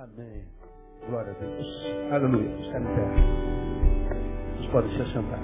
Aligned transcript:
Amém. 0.00 0.46
Glória 1.06 1.30
a 1.30 1.34
Deus. 1.34 1.66
Aleluia. 2.10 2.48
Está 2.62 2.80
em 2.80 2.84
pé. 2.84 3.04
Vocês 4.56 4.70
podem 4.70 4.96
se 4.96 5.02
assentar. 5.02 5.40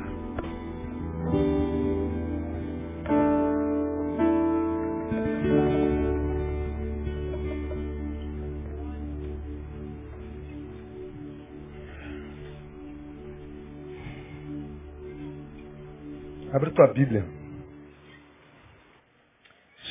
Abre 16.54 16.70
tua 16.70 16.86
Bíblia. 16.94 17.26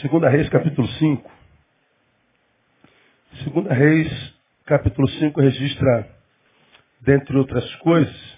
Segunda 0.02 0.28
Reis, 0.28 0.50
capítulo 0.50 0.88
5. 0.88 1.32
Segunda 3.44 3.72
Reis, 3.72 4.35
capítulo 4.66 5.08
5, 5.08 5.40
registra, 5.42 6.10
dentre 7.02 7.38
outras 7.38 7.76
coisas, 7.76 8.38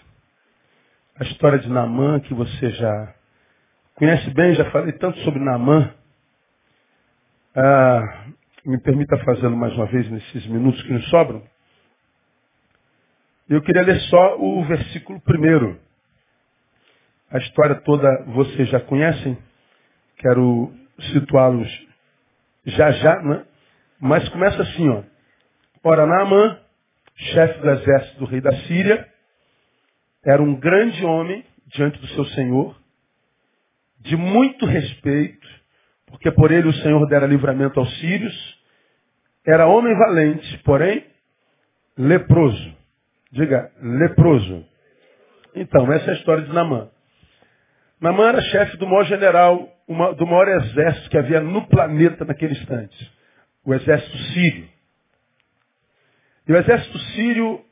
a 1.15 1.23
história 1.23 1.57
de 1.57 1.69
Naamã, 1.69 2.19
que 2.19 2.33
você 2.33 2.69
já 2.71 3.15
conhece 3.95 4.29
bem, 4.31 4.53
já 4.55 4.69
falei 4.69 4.91
tanto 4.93 5.17
sobre 5.19 5.39
Naamã. 5.39 5.93
Ah, 7.55 8.25
me 8.65 8.77
permita 8.81 9.17
fazê-lo 9.23 9.55
mais 9.55 9.73
uma 9.75 9.85
vez 9.85 10.09
nesses 10.11 10.45
minutos 10.47 10.81
que 10.83 10.91
nos 10.91 11.09
sobram. 11.09 11.41
Eu 13.47 13.61
queria 13.61 13.83
ler 13.83 13.99
só 14.01 14.37
o 14.37 14.65
versículo 14.65 15.21
primeiro. 15.21 15.79
A 17.31 17.37
história 17.37 17.75
toda 17.75 18.25
vocês 18.25 18.67
já 18.67 18.81
conhecem. 18.81 19.37
Quero 20.17 20.73
situá-los 21.13 21.87
já 22.65 22.91
já, 22.91 23.21
né? 23.21 23.45
Mas 23.97 24.27
começa 24.27 24.61
assim, 24.61 24.89
ó. 24.89 25.16
Ora, 25.83 26.05
Naamã, 26.05 26.59
chefe 27.15 27.59
do 27.59 27.69
exército 27.69 28.19
do 28.19 28.25
rei 28.25 28.41
da 28.41 28.51
Síria, 28.63 29.07
era 30.25 30.41
um 30.41 30.55
grande 30.55 31.05
homem 31.05 31.45
diante 31.67 31.99
do 31.99 32.07
seu 32.09 32.25
senhor, 32.25 32.75
de 33.99 34.15
muito 34.15 34.65
respeito, 34.65 35.47
porque 36.07 36.31
por 36.31 36.51
ele 36.51 36.67
o 36.67 36.73
Senhor 36.73 37.05
dera 37.07 37.25
livramento 37.25 37.79
aos 37.79 37.99
sírios. 37.99 38.57
Era 39.45 39.67
homem 39.67 39.93
valente, 39.97 40.57
porém 40.59 41.05
leproso. 41.97 42.75
Diga, 43.31 43.71
leproso. 43.81 44.65
Então, 45.55 45.91
essa 45.91 46.11
é 46.11 46.13
a 46.13 46.17
história 46.17 46.43
de 46.43 46.53
Naamã. 46.53 46.89
Naamã 47.99 48.29
era 48.29 48.41
chefe 48.41 48.77
do 48.77 48.87
maior 48.87 49.05
general, 49.05 49.69
uma, 49.87 50.13
do 50.13 50.25
maior 50.25 50.47
exército 50.47 51.09
que 51.09 51.17
havia 51.17 51.41
no 51.41 51.67
planeta 51.67 52.23
naquele 52.23 52.53
instante. 52.53 53.11
O 53.65 53.73
exército 53.73 54.17
sírio. 54.33 54.76
E 56.47 56.53
o 56.53 56.57
exército 56.57 56.97
sírio 57.13 57.65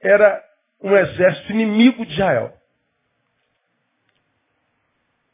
era 0.00 0.42
um 0.80 0.96
exército 0.96 1.52
inimigo 1.52 2.06
de 2.06 2.12
Israel. 2.12 2.52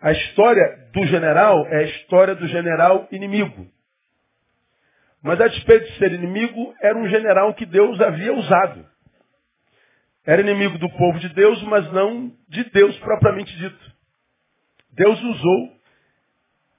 A 0.01 0.13
história 0.13 0.89
do 0.93 1.07
general 1.07 1.67
é 1.67 1.77
a 1.77 1.83
história 1.83 2.35
do 2.35 2.47
general 2.49 3.07
inimigo. 3.13 3.67
Mas 5.23 5.41
a 5.41 5.49
despeito 5.49 5.87
de 5.93 5.99
ser 5.99 6.13
inimigo, 6.13 6.75
era 6.81 6.97
um 6.97 7.07
general 7.09 7.53
que 7.55 7.67
Deus 7.67 8.01
havia 8.01 8.33
usado. 8.33 8.87
Era 10.25 10.41
inimigo 10.41 10.79
do 10.79 10.89
povo 10.91 11.19
de 11.19 11.29
Deus, 11.31 11.63
mas 11.65 11.93
não 11.93 12.35
de 12.49 12.65
Deus 12.71 12.99
propriamente 12.99 13.55
dito. 13.57 13.93
Deus 14.93 15.21
usou 15.23 15.81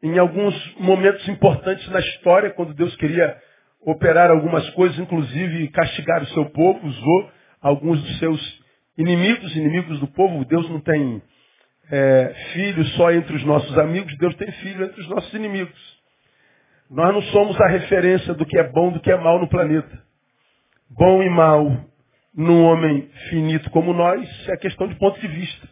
em 0.04 0.18
alguns 0.18 0.76
momentos 0.78 1.28
importantes 1.28 1.88
na 1.90 2.00
história, 2.00 2.50
quando 2.52 2.74
Deus 2.74 2.96
queria 2.96 3.40
operar 3.86 4.30
algumas 4.30 4.70
coisas, 4.72 4.98
inclusive 5.00 5.68
castigar 5.70 6.22
o 6.24 6.28
seu 6.28 6.50
povo, 6.52 6.86
usou 6.88 7.32
alguns 7.62 8.02
dos 8.02 8.20
seus 8.20 8.62
inimigos, 8.98 9.56
inimigos 9.56 10.00
do 10.00 10.08
povo. 10.08 10.46
Deus 10.46 10.70
não 10.70 10.80
tem 10.80 11.22
é, 11.90 12.34
filho 12.54 12.86
só 12.98 13.12
entre 13.12 13.36
os 13.36 13.44
nossos 13.44 13.78
amigos, 13.78 14.16
Deus 14.18 14.36
tem 14.36 14.52
filho 14.52 14.86
entre 14.86 15.02
os 15.02 15.10
nossos 15.10 15.34
inimigos. 15.34 16.02
Nós 16.90 17.14
não 17.14 17.22
somos 17.24 17.60
a 17.60 17.68
referência 17.68 18.34
do 18.34 18.46
que 18.46 18.58
é 18.58 18.70
bom, 18.70 18.92
do 18.92 19.00
que 19.00 19.12
é 19.12 19.18
mal 19.18 19.40
no 19.40 19.48
planeta. 19.48 20.02
Bom 20.90 21.24
e 21.24 21.30
mal 21.30 21.86
num 22.36 22.64
homem 22.64 23.10
finito 23.30 23.70
como 23.72 23.94
nós 23.94 24.28
é 24.50 24.58
questão 24.58 24.88
de 24.88 24.96
ponto 24.96 25.20
de 25.20 25.28
vista. 25.28 25.70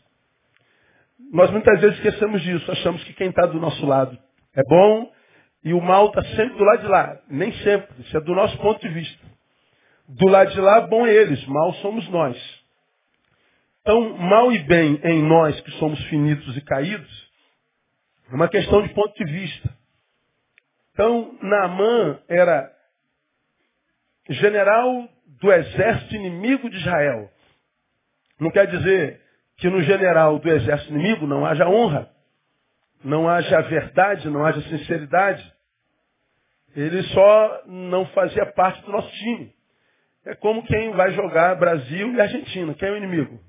Nós 1.32 1.52
muitas 1.52 1.80
vezes 1.80 1.98
esquecemos 1.98 2.42
disso, 2.42 2.72
achamos 2.72 3.04
que 3.04 3.14
quem 3.14 3.30
está 3.30 3.46
do 3.46 3.60
nosso 3.60 3.86
lado 3.86 4.18
é 4.56 4.64
bom 4.64 5.12
e 5.64 5.74
o 5.74 5.82
mal 5.82 6.08
está 6.08 6.24
sempre 6.24 6.58
do 6.58 6.64
lado 6.64 6.82
de 6.82 6.88
lá. 6.88 7.20
Nem 7.30 7.52
sempre, 7.64 8.02
isso 8.02 8.16
é 8.16 8.22
do 8.22 8.34
nosso 8.34 8.58
ponto 8.60 8.80
de 8.80 8.94
vista. 8.94 9.28
Do 10.08 10.28
lado 10.28 10.52
de 10.52 10.60
lá, 10.60 10.82
bom 10.82 11.06
é 11.06 11.14
eles, 11.14 11.46
mal 11.46 11.74
somos 11.76 12.08
nós. 12.10 12.38
Então, 13.82 14.18
mal 14.18 14.52
e 14.52 14.60
bem 14.60 15.00
em 15.04 15.22
nós 15.24 15.60
que 15.62 15.72
somos 15.72 16.02
finitos 16.06 16.56
e 16.56 16.62
caídos, 16.62 17.30
é 18.32 18.36
uma 18.36 18.48
questão 18.48 18.82
de 18.82 18.94
ponto 18.94 19.14
de 19.16 19.32
vista. 19.32 19.78
Então, 20.94 21.38
Naamã 21.42 22.20
era 22.28 22.72
general 24.30 25.10
do 25.42 25.52
exército 25.52 26.16
inimigo 26.16 26.70
de 26.70 26.78
Israel. 26.78 27.30
Não 28.40 28.52
quer 28.52 28.68
dizer 28.68 29.22
que 29.58 29.70
no 29.70 29.82
general 29.82 30.40
do 30.40 30.50
exército 30.50 30.94
inimigo 30.94 31.28
não 31.28 31.46
haja 31.46 31.68
honra, 31.68 32.10
não 33.04 33.30
haja 33.30 33.62
verdade, 33.62 34.30
não 34.30 34.46
haja 34.46 34.62
sinceridade. 34.62 35.54
Ele 36.76 37.02
só 37.04 37.64
não 37.66 38.06
fazia 38.08 38.46
parte 38.48 38.82
do 38.84 38.92
nosso 38.92 39.10
time. 39.12 39.54
É 40.26 40.36
como 40.36 40.66
quem 40.66 40.92
vai 40.92 41.12
jogar 41.12 41.56
Brasil 41.56 42.14
e 42.14 42.22
Argentina. 42.22 42.74
Quem 42.76 42.90
é 42.90 42.92
o 42.92 42.98
inimigo? 42.98 43.40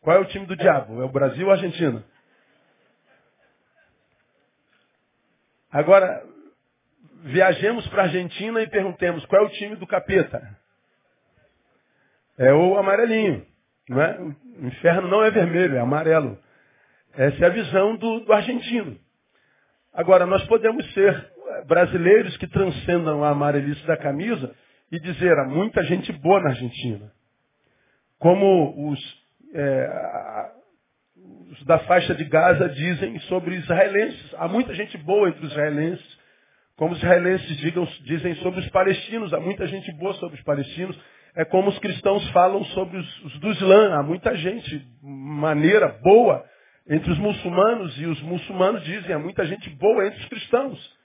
Qual 0.00 0.16
é 0.16 0.20
o 0.20 0.26
time 0.26 0.46
do 0.46 0.56
diabo? 0.56 1.00
É 1.00 1.04
o 1.04 1.12
Brasil 1.12 1.46
ou 1.46 1.52
a 1.52 1.56
Argentina? 1.56 2.04
Agora, 5.70 6.24
viajemos 7.24 7.86
para 7.88 8.02
a 8.02 8.04
Argentina 8.04 8.62
e 8.62 8.68
perguntemos 8.68 9.26
qual 9.26 9.42
é 9.42 9.46
o 9.46 9.50
time 9.50 9.76
do 9.76 9.86
capeta? 9.86 10.56
É 12.38 12.52
o 12.52 12.76
amarelinho. 12.78 13.46
Não 13.88 14.00
é? 14.00 14.20
O 14.20 14.66
inferno 14.66 15.08
não 15.08 15.24
é 15.24 15.30
vermelho, 15.30 15.76
é 15.76 15.80
amarelo. 15.80 16.38
Essa 17.16 17.44
é 17.44 17.46
a 17.46 17.50
visão 17.50 17.96
do, 17.96 18.20
do 18.20 18.32
argentino. 18.32 18.96
Agora, 19.92 20.26
nós 20.26 20.44
podemos 20.46 20.84
ser 20.92 21.32
brasileiros 21.66 22.36
que 22.36 22.48
transcendam 22.48 23.22
a 23.22 23.30
amarelice 23.30 23.86
da 23.86 23.96
camisa 23.96 24.52
e 24.90 24.98
dizer 24.98 25.32
há 25.38 25.44
muita 25.44 25.84
gente 25.84 26.12
boa 26.12 26.40
na 26.40 26.50
Argentina. 26.50 27.12
Como 28.18 28.90
os, 28.90 29.00
é, 29.54 30.50
os 31.52 31.64
da 31.64 31.78
faixa 31.80 32.14
de 32.14 32.24
Gaza 32.24 32.68
dizem 32.68 33.18
sobre 33.20 33.54
israelenses. 33.56 34.34
Há 34.34 34.48
muita 34.48 34.74
gente 34.74 34.98
boa 34.98 35.28
entre 35.28 35.44
os 35.44 35.52
israelenses. 35.52 36.18
Como 36.76 36.92
os 36.92 36.98
israelenses 36.98 37.56
digam, 37.58 37.86
dizem 38.02 38.34
sobre 38.36 38.58
os 38.58 38.68
palestinos. 38.70 39.32
Há 39.32 39.38
muita 39.38 39.68
gente 39.68 39.92
boa 39.92 40.14
sobre 40.14 40.36
os 40.36 40.42
palestinos. 40.42 40.98
É 41.36 41.44
como 41.44 41.68
os 41.68 41.78
cristãos 41.78 42.28
falam 42.30 42.64
sobre 42.66 42.96
os, 42.96 43.24
os 43.24 43.38
do 43.38 43.52
Islã. 43.52 43.94
Há 43.94 44.02
muita 44.02 44.34
gente 44.34 44.84
maneira, 45.00 45.88
boa 46.02 46.44
entre 46.88 47.10
os 47.10 47.18
muçulmanos. 47.18 47.98
E 47.98 48.06
os 48.06 48.20
muçulmanos 48.22 48.84
dizem 48.84 49.14
há 49.14 49.18
muita 49.18 49.44
gente 49.46 49.68
boa 49.70 50.06
entre 50.06 50.20
os 50.20 50.28
cristãos. 50.28 50.98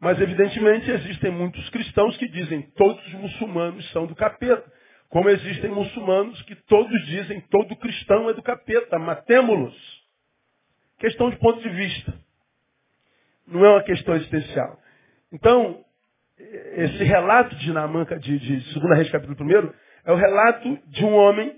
Mas 0.00 0.20
evidentemente 0.20 0.90
existem 0.90 1.30
muitos 1.30 1.68
cristãos 1.70 2.16
que 2.16 2.28
dizem 2.28 2.62
todos 2.76 3.04
os 3.06 3.14
muçulmanos 3.14 3.90
são 3.92 4.06
do 4.06 4.14
capeta. 4.14 4.70
Como 5.08 5.28
existem 5.30 5.70
muçulmanos 5.70 6.40
que 6.42 6.56
todos 6.56 7.06
dizem 7.06 7.40
todo 7.42 7.76
cristão 7.76 8.28
é 8.28 8.34
do 8.34 8.42
capeta. 8.42 8.98
Matemos-los. 8.98 10.04
Questão 10.98 11.30
de 11.30 11.36
ponto 11.36 11.60
de 11.60 11.68
vista. 11.68 12.14
Não 13.46 13.64
é 13.64 13.70
uma 13.70 13.82
questão 13.82 14.14
existencial. 14.16 14.78
Então, 15.32 15.84
esse 16.38 17.04
relato 17.04 17.54
de 17.56 17.72
Namanca, 17.72 18.18
de, 18.18 18.38
de 18.38 18.74
2 18.74 18.96
Reis 18.96 19.10
capítulo 19.10 19.36
1, 19.38 19.72
é 20.06 20.12
o 20.12 20.16
relato 20.16 20.78
de 20.86 21.04
um 21.04 21.14
homem 21.14 21.56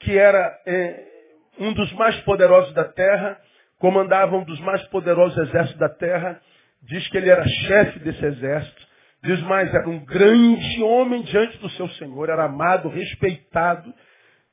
que 0.00 0.16
era 0.16 0.60
é, 0.66 1.15
um 1.58 1.72
dos 1.72 1.92
mais 1.92 2.16
poderosos 2.20 2.72
da 2.74 2.84
terra, 2.84 3.38
comandava 3.78 4.36
um 4.36 4.44
dos 4.44 4.60
mais 4.60 4.82
poderosos 4.88 5.36
exércitos 5.48 5.78
da 5.78 5.88
terra, 5.88 6.40
diz 6.82 7.06
que 7.08 7.16
ele 7.16 7.30
era 7.30 7.46
chefe 7.46 7.98
desse 8.00 8.24
exército, 8.24 8.86
diz 9.22 9.40
mais, 9.42 9.72
era 9.74 9.88
um 9.88 10.04
grande 10.04 10.82
homem 10.82 11.22
diante 11.22 11.58
do 11.58 11.68
seu 11.70 11.88
Senhor, 11.90 12.28
era 12.28 12.44
amado, 12.44 12.88
respeitado, 12.88 13.92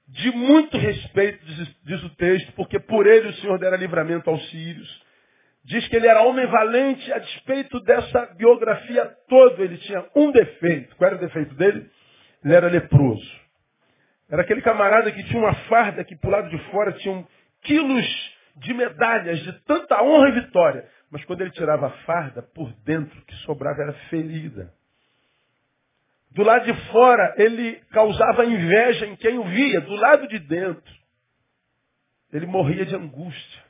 de 0.07 0.31
muito 0.31 0.77
respeito, 0.77 1.45
diz, 1.45 1.75
diz 1.85 2.03
o 2.03 2.09
texto, 2.15 2.51
porque 2.53 2.79
por 2.79 3.07
ele 3.07 3.29
o 3.29 3.33
Senhor 3.35 3.57
dera 3.57 3.77
livramento 3.77 4.29
aos 4.29 4.49
sírios. 4.49 5.03
Diz 5.65 5.87
que 5.87 5.95
ele 5.95 6.07
era 6.07 6.23
homem 6.23 6.45
valente, 6.47 7.11
a 7.13 7.19
despeito 7.19 7.79
dessa 7.81 8.25
biografia 8.37 9.05
toda, 9.29 9.63
ele 9.63 9.77
tinha 9.77 10.05
um 10.13 10.29
defeito. 10.31 10.93
Qual 10.97 11.07
era 11.07 11.17
o 11.17 11.21
defeito 11.21 11.55
dele? 11.55 11.89
Ele 12.43 12.53
era 12.53 12.67
leproso. 12.67 13.42
Era 14.33 14.41
aquele 14.41 14.63
camarada 14.63 15.11
que 15.11 15.23
tinha 15.25 15.39
uma 15.39 15.53
farda 15.67 16.03
que 16.03 16.15
por 16.15 16.31
lado 16.31 16.49
de 16.49 16.57
fora 16.71 16.91
tinha 16.93 17.23
quilos 17.61 18.35
de 18.55 18.73
medalhas, 18.73 19.39
de 19.41 19.53
tanta 19.59 20.01
honra 20.01 20.29
e 20.29 20.41
vitória. 20.41 20.89
Mas 21.11 21.23
quando 21.25 21.41
ele 21.41 21.51
tirava 21.51 21.85
a 21.85 21.91
farda, 22.03 22.41
por 22.41 22.73
dentro 22.83 23.21
que 23.25 23.35
sobrava 23.45 23.83
era 23.83 23.93
ferida. 24.09 24.73
Do 26.31 26.41
lado 26.41 26.65
de 26.65 26.73
fora, 26.87 27.35
ele 27.37 27.75
causava 27.91 28.43
inveja 28.43 29.05
em 29.05 29.15
quem 29.17 29.37
o 29.37 29.43
via. 29.43 29.81
Do 29.81 29.93
lado 29.93 30.27
de 30.27 30.39
dentro, 30.39 30.95
ele 32.31 32.47
morria 32.47 32.87
de 32.87 32.95
angústia. 32.95 33.61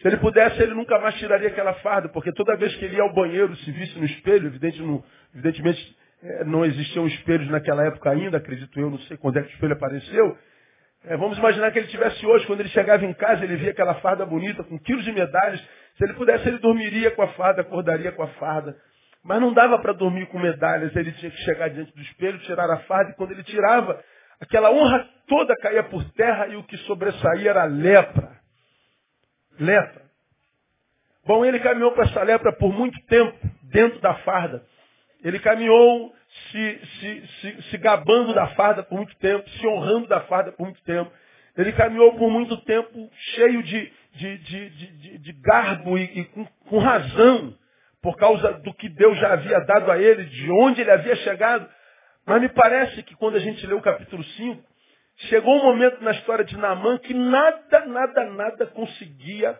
Se 0.00 0.08
ele 0.08 0.16
pudesse, 0.16 0.60
ele 0.60 0.74
nunca 0.74 0.98
mais 0.98 1.14
tiraria 1.14 1.50
aquela 1.50 1.74
farda, 1.74 2.08
porque 2.08 2.32
toda 2.32 2.56
vez 2.56 2.74
que 2.74 2.84
ele 2.84 2.96
ia 2.96 3.02
ao 3.04 3.14
banheiro, 3.14 3.54
se 3.58 3.70
visse 3.70 3.96
no 3.96 4.04
espelho, 4.04 4.48
evidentemente 4.48 5.96
é, 5.96 6.05
não 6.46 6.64
existiam 6.64 7.06
espelhos 7.06 7.48
naquela 7.50 7.84
época 7.84 8.10
ainda, 8.10 8.38
acredito 8.38 8.78
eu, 8.80 8.90
não 8.90 8.98
sei 9.00 9.16
quando 9.16 9.38
é 9.38 9.42
que 9.42 9.48
o 9.48 9.54
espelho 9.54 9.74
apareceu. 9.74 10.38
É, 11.04 11.16
vamos 11.16 11.38
imaginar 11.38 11.70
que 11.70 11.78
ele 11.78 11.88
tivesse 11.88 12.24
hoje, 12.26 12.46
quando 12.46 12.60
ele 12.60 12.68
chegava 12.70 13.04
em 13.04 13.14
casa, 13.14 13.44
ele 13.44 13.56
via 13.56 13.70
aquela 13.70 13.94
farda 13.96 14.26
bonita, 14.26 14.64
com 14.64 14.78
quilos 14.78 15.04
de 15.04 15.12
medalhas. 15.12 15.60
Se 15.96 16.04
ele 16.04 16.14
pudesse, 16.14 16.48
ele 16.48 16.58
dormiria 16.58 17.10
com 17.12 17.22
a 17.22 17.28
farda, 17.28 17.60
acordaria 17.60 18.10
com 18.12 18.22
a 18.22 18.28
farda. 18.28 18.76
Mas 19.22 19.40
não 19.40 19.52
dava 19.52 19.78
para 19.78 19.92
dormir 19.92 20.26
com 20.26 20.38
medalhas, 20.38 20.94
ele 20.96 21.12
tinha 21.12 21.30
que 21.30 21.38
chegar 21.38 21.68
diante 21.68 21.94
do 21.94 22.00
espelho, 22.00 22.38
tirar 22.40 22.68
a 22.70 22.78
farda, 22.78 23.10
e 23.10 23.14
quando 23.14 23.32
ele 23.32 23.44
tirava, 23.44 24.02
aquela 24.40 24.70
honra 24.70 25.08
toda 25.28 25.54
caía 25.56 25.84
por 25.84 26.02
terra 26.12 26.48
e 26.48 26.56
o 26.56 26.64
que 26.64 26.76
sobressaía 26.78 27.50
era 27.50 27.64
lepra. 27.64 28.32
Lepra. 29.60 30.02
Bom, 31.24 31.44
ele 31.44 31.58
caminhou 31.60 31.92
com 31.92 32.02
essa 32.02 32.22
lepra 32.22 32.52
por 32.52 32.72
muito 32.72 32.98
tempo, 33.06 33.36
dentro 33.64 34.00
da 34.00 34.14
farda. 34.16 34.64
Ele 35.26 35.40
caminhou 35.40 36.14
se, 36.52 36.80
se, 37.00 37.26
se, 37.40 37.62
se 37.62 37.78
gabando 37.78 38.32
da 38.32 38.46
farda 38.54 38.84
por 38.84 38.94
muito 38.94 39.16
tempo, 39.16 39.50
se 39.50 39.66
honrando 39.66 40.06
da 40.06 40.20
farda 40.20 40.52
por 40.52 40.66
muito 40.66 40.80
tempo. 40.84 41.10
Ele 41.56 41.72
caminhou 41.72 42.14
por 42.14 42.30
muito 42.30 42.56
tempo 42.58 43.10
cheio 43.34 43.60
de, 43.64 43.92
de, 44.14 44.38
de, 44.38 44.70
de, 44.70 45.18
de 45.18 45.32
garbo 45.32 45.98
e, 45.98 46.20
e 46.20 46.24
com, 46.26 46.46
com, 46.68 46.78
razão, 46.78 47.58
por 48.00 48.16
causa 48.16 48.52
do 48.60 48.72
que 48.72 48.88
Deus 48.88 49.18
já 49.18 49.32
havia 49.32 49.58
dado 49.64 49.90
a 49.90 49.98
ele, 49.98 50.26
de 50.26 50.48
onde 50.62 50.82
ele 50.82 50.92
havia 50.92 51.16
chegado. 51.16 51.68
Mas 52.24 52.40
me 52.40 52.48
parece 52.50 53.02
que 53.02 53.16
quando 53.16 53.34
a 53.34 53.40
gente 53.40 53.66
lê 53.66 53.74
o 53.74 53.82
capítulo 53.82 54.22
5, 54.22 54.62
chegou 55.28 55.56
um 55.56 55.64
momento 55.64 56.04
na 56.04 56.12
história 56.12 56.44
de 56.44 56.56
Naamã 56.56 56.98
que 56.98 57.12
nada, 57.12 57.84
nada, 57.84 58.24
nada 58.26 58.66
conseguia 58.66 59.58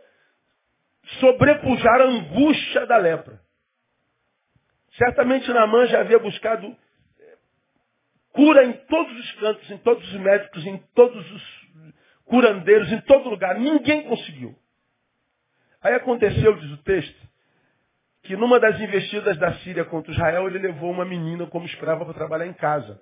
sobrepujar 1.19 2.03
a 2.03 2.05
angústia 2.05 2.87
da 2.87 2.99
lepra. 2.99 3.45
Certamente 4.97 5.53
Naamã 5.53 5.87
já 5.87 6.01
havia 6.01 6.19
buscado 6.19 6.67
eh, 6.67 7.37
cura 8.33 8.65
em 8.65 8.73
todos 8.73 9.19
os 9.19 9.33
cantos, 9.33 9.71
em 9.71 9.79
todos 9.79 10.07
os 10.13 10.21
médicos, 10.21 10.67
em 10.67 10.79
todos 10.95 11.33
os 11.33 11.67
curandeiros, 12.25 12.91
em 12.91 13.01
todo 13.03 13.29
lugar. 13.29 13.59
Ninguém 13.59 14.05
conseguiu. 14.05 14.57
Aí 15.83 15.95
aconteceu, 15.95 16.57
diz 16.57 16.71
o 16.73 16.83
texto, 16.83 17.29
que 18.23 18.37
numa 18.37 18.59
das 18.59 18.81
investidas 18.81 19.39
da 19.39 19.55
Síria 19.59 19.85
contra 19.85 20.13
Israel, 20.13 20.49
ele 20.49 20.59
levou 20.59 20.91
uma 20.91 21.05
menina 21.05 21.47
como 21.47 21.67
escrava 21.67 22.05
para 22.05 22.15
trabalhar 22.15 22.47
em 22.47 22.55
casa, 22.55 23.01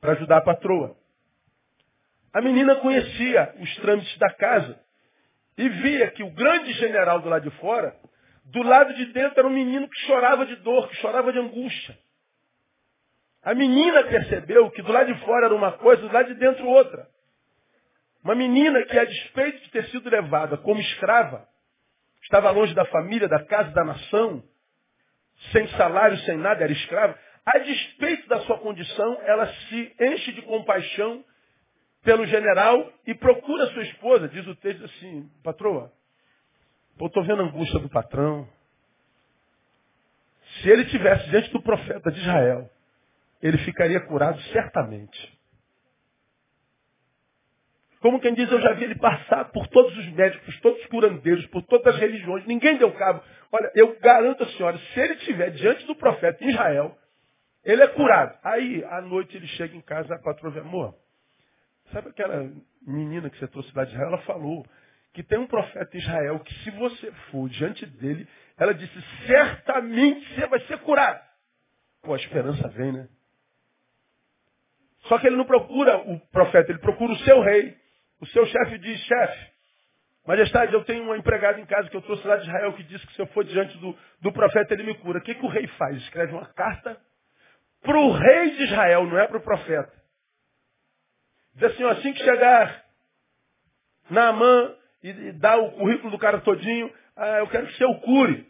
para 0.00 0.12
ajudar 0.12 0.38
a 0.38 0.44
patroa. 0.44 0.96
A 2.32 2.42
menina 2.42 2.74
conhecia 2.76 3.54
os 3.60 3.76
trâmites 3.76 4.18
da 4.18 4.30
casa 4.34 4.78
e 5.56 5.68
via 5.68 6.10
que 6.10 6.24
o 6.24 6.30
grande 6.32 6.72
general 6.72 7.20
do 7.20 7.28
lado 7.28 7.48
de 7.48 7.56
fora 7.58 7.96
do 8.44 8.62
lado 8.62 8.94
de 8.94 9.06
dentro 9.06 9.38
era 9.38 9.48
um 9.48 9.52
menino 9.52 9.88
que 9.88 10.00
chorava 10.06 10.44
de 10.46 10.56
dor, 10.56 10.88
que 10.88 10.96
chorava 10.96 11.32
de 11.32 11.38
angústia. 11.38 11.98
A 13.42 13.54
menina 13.54 14.04
percebeu 14.04 14.70
que 14.70 14.82
do 14.82 14.92
lado 14.92 15.12
de 15.12 15.20
fora 15.20 15.46
era 15.46 15.54
uma 15.54 15.72
coisa, 15.72 16.02
do 16.02 16.12
lado 16.12 16.28
de 16.28 16.34
dentro 16.34 16.66
outra. 16.66 17.06
Uma 18.22 18.34
menina 18.34 18.82
que, 18.84 18.98
a 18.98 19.04
despeito 19.04 19.60
de 19.64 19.70
ter 19.70 19.84
sido 19.90 20.08
levada 20.08 20.56
como 20.56 20.80
escrava, 20.80 21.46
estava 22.22 22.50
longe 22.50 22.74
da 22.74 22.86
família, 22.86 23.28
da 23.28 23.44
casa, 23.44 23.70
da 23.72 23.84
nação, 23.84 24.42
sem 25.52 25.68
salário, 25.68 26.16
sem 26.20 26.38
nada, 26.38 26.64
era 26.64 26.72
escrava. 26.72 27.18
A 27.44 27.58
despeito 27.58 28.26
da 28.28 28.40
sua 28.40 28.58
condição, 28.58 29.20
ela 29.22 29.46
se 29.46 29.94
enche 30.00 30.32
de 30.32 30.42
compaixão 30.42 31.22
pelo 32.02 32.24
general 32.26 32.90
e 33.06 33.14
procura 33.14 33.66
sua 33.68 33.82
esposa. 33.82 34.28
Diz 34.28 34.46
o 34.46 34.54
texto 34.56 34.84
assim, 34.84 35.28
patroa, 35.42 35.92
Pô, 36.98 37.06
estou 37.06 37.24
vendo 37.24 37.42
a 37.42 37.44
angústia 37.44 37.80
do 37.80 37.88
patrão. 37.88 38.48
Se 40.60 40.68
ele 40.68 40.84
tivesse 40.86 41.28
diante 41.30 41.50
do 41.50 41.60
profeta 41.60 42.10
de 42.10 42.20
Israel, 42.20 42.70
ele 43.42 43.58
ficaria 43.58 44.00
curado 44.00 44.40
certamente. 44.52 45.34
Como 48.00 48.20
quem 48.20 48.34
diz, 48.34 48.50
eu 48.52 48.60
já 48.60 48.74
vi 48.74 48.84
ele 48.84 48.96
passar 48.96 49.46
por 49.46 49.66
todos 49.68 49.96
os 49.96 50.06
médicos, 50.12 50.60
todos 50.60 50.78
os 50.78 50.86
curandeiros, 50.88 51.46
por 51.46 51.62
todas 51.62 51.94
as 51.94 52.00
religiões, 52.00 52.44
ninguém 52.46 52.76
deu 52.76 52.92
cabo. 52.92 53.22
Olha, 53.50 53.72
eu 53.74 53.98
garanto 53.98 54.44
a 54.44 54.48
senhora, 54.48 54.76
se 54.76 55.00
ele 55.00 55.14
estiver 55.14 55.50
diante 55.52 55.86
do 55.86 55.96
profeta 55.96 56.44
em 56.44 56.50
Israel, 56.50 56.96
ele 57.64 57.82
é 57.82 57.88
curado. 57.88 58.38
Aí, 58.44 58.84
à 58.84 59.00
noite, 59.00 59.34
ele 59.36 59.46
chega 59.48 59.74
em 59.74 59.80
casa, 59.80 60.14
a 60.14 60.18
patroa 60.18 60.52
diz, 60.52 60.60
amor, 60.60 60.94
sabe 61.92 62.10
aquela 62.10 62.52
menina 62.86 63.30
que 63.30 63.38
você 63.38 63.48
trouxe 63.48 63.72
lá 63.74 63.84
de 63.84 63.92
Israel? 63.92 64.08
Ela 64.08 64.22
falou, 64.22 64.66
que 65.14 65.22
tem 65.22 65.38
um 65.38 65.46
profeta 65.46 65.96
em 65.96 66.00
Israel 66.00 66.40
que 66.40 66.52
se 66.64 66.70
você 66.72 67.10
for 67.30 67.48
diante 67.48 67.86
dele, 67.86 68.28
ela 68.58 68.74
disse, 68.74 69.00
certamente 69.26 70.34
você 70.34 70.46
vai 70.48 70.60
ser 70.66 70.78
curado. 70.80 71.24
Pô, 72.02 72.12
a 72.12 72.16
esperança 72.16 72.68
vem, 72.68 72.92
né? 72.92 73.08
Só 75.04 75.18
que 75.18 75.28
ele 75.28 75.36
não 75.36 75.44
procura 75.44 75.98
o 75.98 76.18
profeta, 76.30 76.72
ele 76.72 76.80
procura 76.80 77.12
o 77.12 77.18
seu 77.18 77.40
rei. 77.40 77.76
O 78.20 78.26
seu 78.26 78.44
chefe 78.46 78.78
diz, 78.78 79.00
chefe, 79.00 79.50
majestade, 80.26 80.72
eu 80.72 80.84
tenho 80.84 81.04
uma 81.04 81.16
empregada 81.16 81.60
em 81.60 81.66
casa 81.66 81.88
que 81.88 81.96
eu 81.96 82.02
trouxe 82.02 82.26
lá 82.26 82.36
de 82.36 82.48
Israel 82.48 82.72
que 82.72 82.82
disse 82.84 83.06
que 83.06 83.14
se 83.14 83.20
eu 83.20 83.26
for 83.28 83.44
diante 83.44 83.76
do, 83.78 83.96
do 84.20 84.32
profeta 84.32 84.74
ele 84.74 84.82
me 84.82 84.94
cura. 84.96 85.18
O 85.18 85.22
que, 85.22 85.34
que 85.34 85.44
o 85.44 85.48
rei 85.48 85.66
faz? 85.68 85.96
Escreve 85.98 86.32
uma 86.32 86.46
carta 86.46 87.00
para 87.82 87.98
o 87.98 88.12
rei 88.12 88.50
de 88.56 88.64
Israel, 88.64 89.04
não 89.06 89.18
é 89.18 89.28
para 89.28 89.36
o 89.36 89.42
profeta. 89.42 89.92
Diz 91.54 91.64
assim, 91.64 91.84
assim 91.84 92.12
que 92.12 92.24
chegar 92.24 92.84
Naamã 94.10 94.74
e, 95.04 95.32
dá 95.32 95.56
o 95.58 95.72
currículo 95.72 96.10
do 96.10 96.18
cara 96.18 96.40
todinho, 96.40 96.90
ah, 97.14 97.38
eu 97.40 97.46
quero 97.48 97.66
que 97.66 97.76
você 97.76 97.84
o 97.84 98.00
cure. 98.00 98.46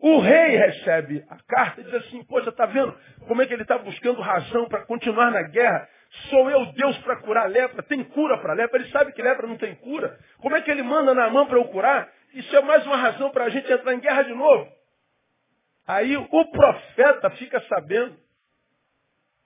O 0.00 0.18
rei 0.18 0.56
recebe 0.56 1.24
a 1.28 1.36
carta 1.46 1.80
e 1.80 1.84
diz 1.84 1.94
assim, 1.94 2.22
poxa, 2.24 2.50
tá 2.50 2.66
vendo 2.66 2.94
como 3.26 3.42
é 3.42 3.46
que 3.46 3.52
ele 3.52 3.62
está 3.62 3.78
buscando 3.78 4.20
razão 4.20 4.66
para 4.66 4.84
continuar 4.86 5.30
na 5.30 5.42
guerra? 5.42 5.88
Sou 6.30 6.50
eu 6.50 6.66
Deus 6.72 6.96
para 6.98 7.16
curar 7.16 7.48
lepra? 7.48 7.82
Tem 7.82 8.02
cura 8.02 8.38
para 8.38 8.54
lepra? 8.54 8.80
Ele 8.80 8.90
sabe 8.90 9.12
que 9.12 9.22
lepra 9.22 9.46
não 9.46 9.56
tem 9.56 9.74
cura. 9.76 10.18
Como 10.38 10.56
é 10.56 10.62
que 10.62 10.70
ele 10.70 10.82
manda 10.82 11.14
na 11.14 11.28
mão 11.30 11.46
para 11.46 11.58
eu 11.58 11.64
curar? 11.66 12.10
Isso 12.32 12.54
é 12.56 12.62
mais 12.62 12.86
uma 12.86 12.96
razão 12.96 13.30
para 13.30 13.44
a 13.44 13.48
gente 13.48 13.70
entrar 13.70 13.94
em 13.94 14.00
guerra 14.00 14.22
de 14.22 14.34
novo. 14.34 14.70
Aí 15.86 16.16
o 16.16 16.44
profeta 16.50 17.30
fica 17.30 17.60
sabendo 17.68 18.16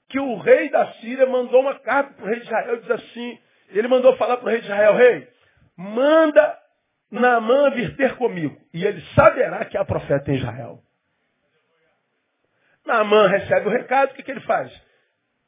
que 0.08 0.18
o 0.18 0.36
rei 0.38 0.70
da 0.70 0.92
Síria 0.94 1.26
mandou 1.26 1.60
uma 1.60 1.78
carta 1.80 2.14
para 2.14 2.24
o 2.24 2.28
rei 2.28 2.40
de 2.40 2.46
Israel 2.46 2.74
e 2.76 2.80
diz 2.80 2.90
assim, 2.90 3.38
ele 3.70 3.88
mandou 3.88 4.16
falar 4.16 4.38
para 4.38 4.46
o 4.46 4.48
rei 4.48 4.60
de 4.60 4.66
Israel, 4.66 4.94
rei, 4.94 5.28
manda 5.78 6.58
Naamã 7.10 7.70
vir 7.70 7.96
ter 7.96 8.16
comigo, 8.16 8.60
e 8.74 8.84
ele 8.84 9.00
saberá 9.14 9.64
que 9.64 9.78
há 9.78 9.84
profeta 9.84 10.30
em 10.30 10.34
Israel. 10.34 10.82
Naamã 12.84 13.28
recebe 13.28 13.66
o 13.66 13.70
recado, 13.70 14.10
o 14.10 14.14
que, 14.14 14.22
que 14.22 14.30
ele 14.30 14.40
faz? 14.40 14.70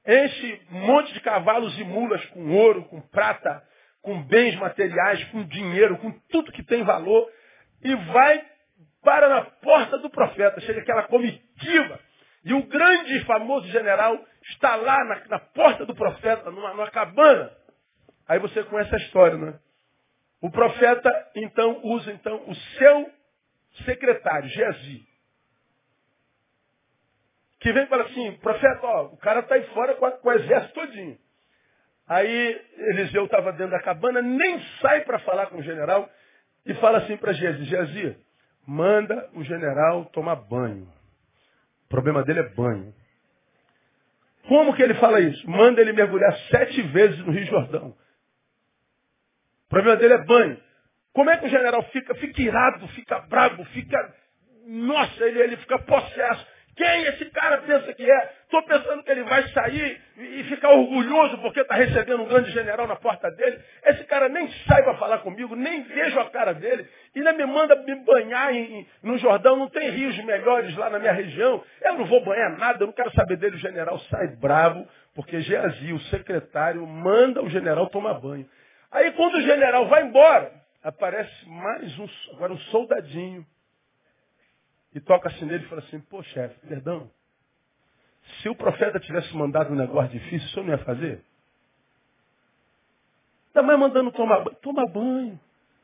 Enche 0.06 0.60
um 0.72 0.87
monte 0.87 1.12
de 1.12 1.20
cavalos 1.20 1.78
e 1.78 1.84
mulas 1.84 2.25
com 2.26 2.50
ouro, 2.50 2.84
com 2.84 3.00
prata, 3.00 3.62
com 4.00 4.22
bens 4.22 4.56
materiais, 4.56 5.22
com 5.25 5.44
dinheiro, 5.44 5.99
com 5.99 6.10
tudo 6.30 6.52
que 6.52 6.62
tem 6.62 6.82
valor, 6.82 7.30
e 7.82 7.94
vai 7.94 8.42
para 9.02 9.28
na 9.28 9.42
porta 9.42 9.99
do 9.99 10.08
profeta. 10.08 10.60
Chega 10.60 10.80
aquela 10.80 11.02
comitiva. 11.04 12.00
E 12.44 12.54
o 12.54 12.62
grande 12.66 13.16
e 13.16 13.25
famoso 13.25 13.68
general 13.68 14.18
está 14.50 14.76
lá 14.76 15.04
na, 15.04 15.26
na 15.26 15.38
porta 15.38 15.84
do 15.84 15.94
profeta, 15.94 16.50
numa, 16.50 16.70
numa 16.70 16.90
cabana. 16.90 17.52
Aí 18.26 18.38
você 18.38 18.62
conhece 18.64 18.94
a 18.94 18.99
história, 18.99 19.37
né? 19.37 19.58
O 20.40 20.50
profeta, 20.50 21.11
então, 21.37 21.80
usa 21.85 22.12
então 22.12 22.42
o 22.49 22.54
seu 22.54 23.11
secretário, 23.85 24.49
Gezi. 24.49 25.06
Que 27.61 27.73
vem 27.73 27.85
e 27.85 27.88
fala 27.88 28.04
assim, 28.04 28.32
profeta, 28.38 28.87
ó, 28.87 29.04
o 29.06 29.16
cara 29.18 29.40
está 29.40 29.54
aí 29.54 29.64
fora 29.75 29.94
com, 29.94 30.06
a, 30.06 30.12
com 30.12 30.28
o 30.28 30.32
exército 30.32 30.75
todinho. 30.75 31.18
Aí 32.09 32.61
Eliseu 32.76 33.26
estava 33.26 33.52
dentro 33.52 33.70
da 33.70 33.82
cabana, 33.82 34.23
nem 34.23 34.61
sai 34.80 35.02
para 35.02 35.18
falar 35.20 35.47
com 35.47 35.59
o 35.59 35.62
general 35.62 36.11
e 36.64 36.75
fala 36.75 36.99
assim 36.99 37.16
para 37.16 37.32
Gezi, 37.32 37.64
Gezi, 37.64 38.16
manda 38.66 39.28
o 39.35 39.44
general 39.44 40.06
tomar 40.06 40.37
banho. 40.37 40.88
O 41.85 41.88
problema 41.88 42.25
dele 42.25 42.40
é 42.40 42.49
banho. 42.49 42.94
Como 44.49 44.75
que 44.75 44.82
ele 44.82 44.94
fala 44.94 45.20
isso? 45.20 45.49
Manda 45.49 45.80
ele 45.80 45.92
mergulhar 45.92 46.37
sete 46.50 46.82
vezes 46.82 47.18
no 47.18 47.32
Rio 47.32 47.47
Jordão. 47.47 47.94
O 49.70 49.74
problema 49.74 49.96
dele 49.96 50.14
é 50.14 50.24
banho. 50.24 50.58
Como 51.12 51.30
é 51.30 51.36
que 51.36 51.46
o 51.46 51.48
general 51.48 51.80
fica? 51.92 52.12
Fica 52.16 52.42
irado, 52.42 52.88
fica 52.88 53.20
bravo, 53.20 53.64
fica. 53.66 54.14
Nossa, 54.66 55.24
ele, 55.24 55.40
ele 55.40 55.56
fica 55.58 55.78
possesso. 55.78 56.44
Quem 56.76 57.02
esse 57.04 57.26
cara 57.26 57.58
pensa 57.58 57.92
que 57.92 58.10
é? 58.10 58.32
Estou 58.44 58.62
pensando 58.64 59.02
que 59.04 59.10
ele 59.10 59.22
vai 59.24 59.46
sair 59.48 60.00
e 60.16 60.44
ficar 60.44 60.70
orgulhoso 60.70 61.38
porque 61.38 61.60
está 61.60 61.74
recebendo 61.74 62.22
um 62.22 62.26
grande 62.26 62.50
general 62.50 62.86
na 62.88 62.96
porta 62.96 63.30
dele. 63.30 63.60
Esse 63.84 64.02
cara 64.04 64.28
nem 64.28 64.50
sai 64.66 64.82
para 64.82 64.94
falar 64.94 65.18
comigo, 65.18 65.54
nem 65.54 65.82
vejo 65.82 66.18
a 66.18 66.30
cara 66.30 66.52
dele. 66.52 66.88
E 67.14 67.18
ainda 67.18 67.32
me 67.32 67.46
manda 67.46 67.76
me 67.76 67.94
banhar 67.96 68.52
em, 68.52 68.88
no 69.04 69.18
Jordão. 69.18 69.56
Não 69.56 69.68
tem 69.68 69.90
rios 69.90 70.16
melhores 70.24 70.74
lá 70.76 70.90
na 70.90 70.98
minha 70.98 71.12
região. 71.12 71.62
Eu 71.82 71.94
não 71.94 72.06
vou 72.06 72.24
banhar 72.24 72.56
nada, 72.56 72.82
eu 72.82 72.86
não 72.88 72.94
quero 72.94 73.12
saber 73.12 73.36
dele. 73.36 73.54
O 73.54 73.60
general 73.60 73.98
sai 74.10 74.28
bravo 74.36 74.84
porque 75.14 75.40
Geazi, 75.40 75.92
o 75.92 76.00
secretário, 76.02 76.84
manda 76.86 77.42
o 77.42 77.50
general 77.50 77.88
tomar 77.88 78.14
banho. 78.14 78.48
Aí 78.90 79.12
quando 79.12 79.37
o 79.37 79.42
general 79.42 79.88
vai 79.88 80.04
embora, 80.04 80.52
aparece 80.82 81.49
mais 81.49 81.99
um, 81.99 82.09
agora 82.32 82.52
um 82.52 82.59
soldadinho 82.59 83.47
e 84.94 85.00
toca 85.00 85.28
assim 85.28 85.44
nele 85.44 85.64
e 85.64 85.68
fala 85.68 85.80
assim, 85.82 86.00
pô 86.00 86.23
chefe, 86.23 86.59
perdão. 86.66 87.11
Se 88.42 88.49
o 88.49 88.54
profeta 88.54 88.99
tivesse 88.99 89.35
mandado 89.37 89.73
um 89.73 89.76
negócio 89.76 90.11
difícil, 90.11 90.49
o 90.49 90.50
senhor 90.50 90.66
não 90.66 90.73
ia 90.73 90.85
fazer? 90.85 91.25
Ainda 93.49 93.62
mais 93.66 93.78
mandando 93.78 94.12
tomar 94.12 94.40
banho. 94.40 94.56
Toma 94.56 94.87
banho. 94.87 95.40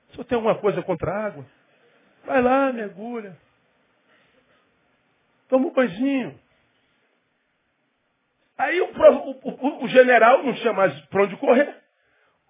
Se 0.09 0.13
senhor 0.15 0.25
tem 0.25 0.37
alguma 0.37 0.59
coisa 0.59 0.83
contra 0.83 1.11
a 1.11 1.27
água, 1.27 1.47
vai 2.25 2.41
lá, 2.41 2.73
mergulha. 2.73 3.37
Toma 5.49 5.67
um 5.67 5.73
banhozinho. 5.73 6.39
Aí 8.59 8.81
o, 8.81 8.87
o, 8.87 9.31
o, 9.43 9.85
o 9.85 9.89
general 9.89 10.43
não 10.43 10.55
tinha 10.55 10.73
mais 10.73 10.99
para 11.07 11.25
onde 11.25 11.37
correr. 11.37 11.86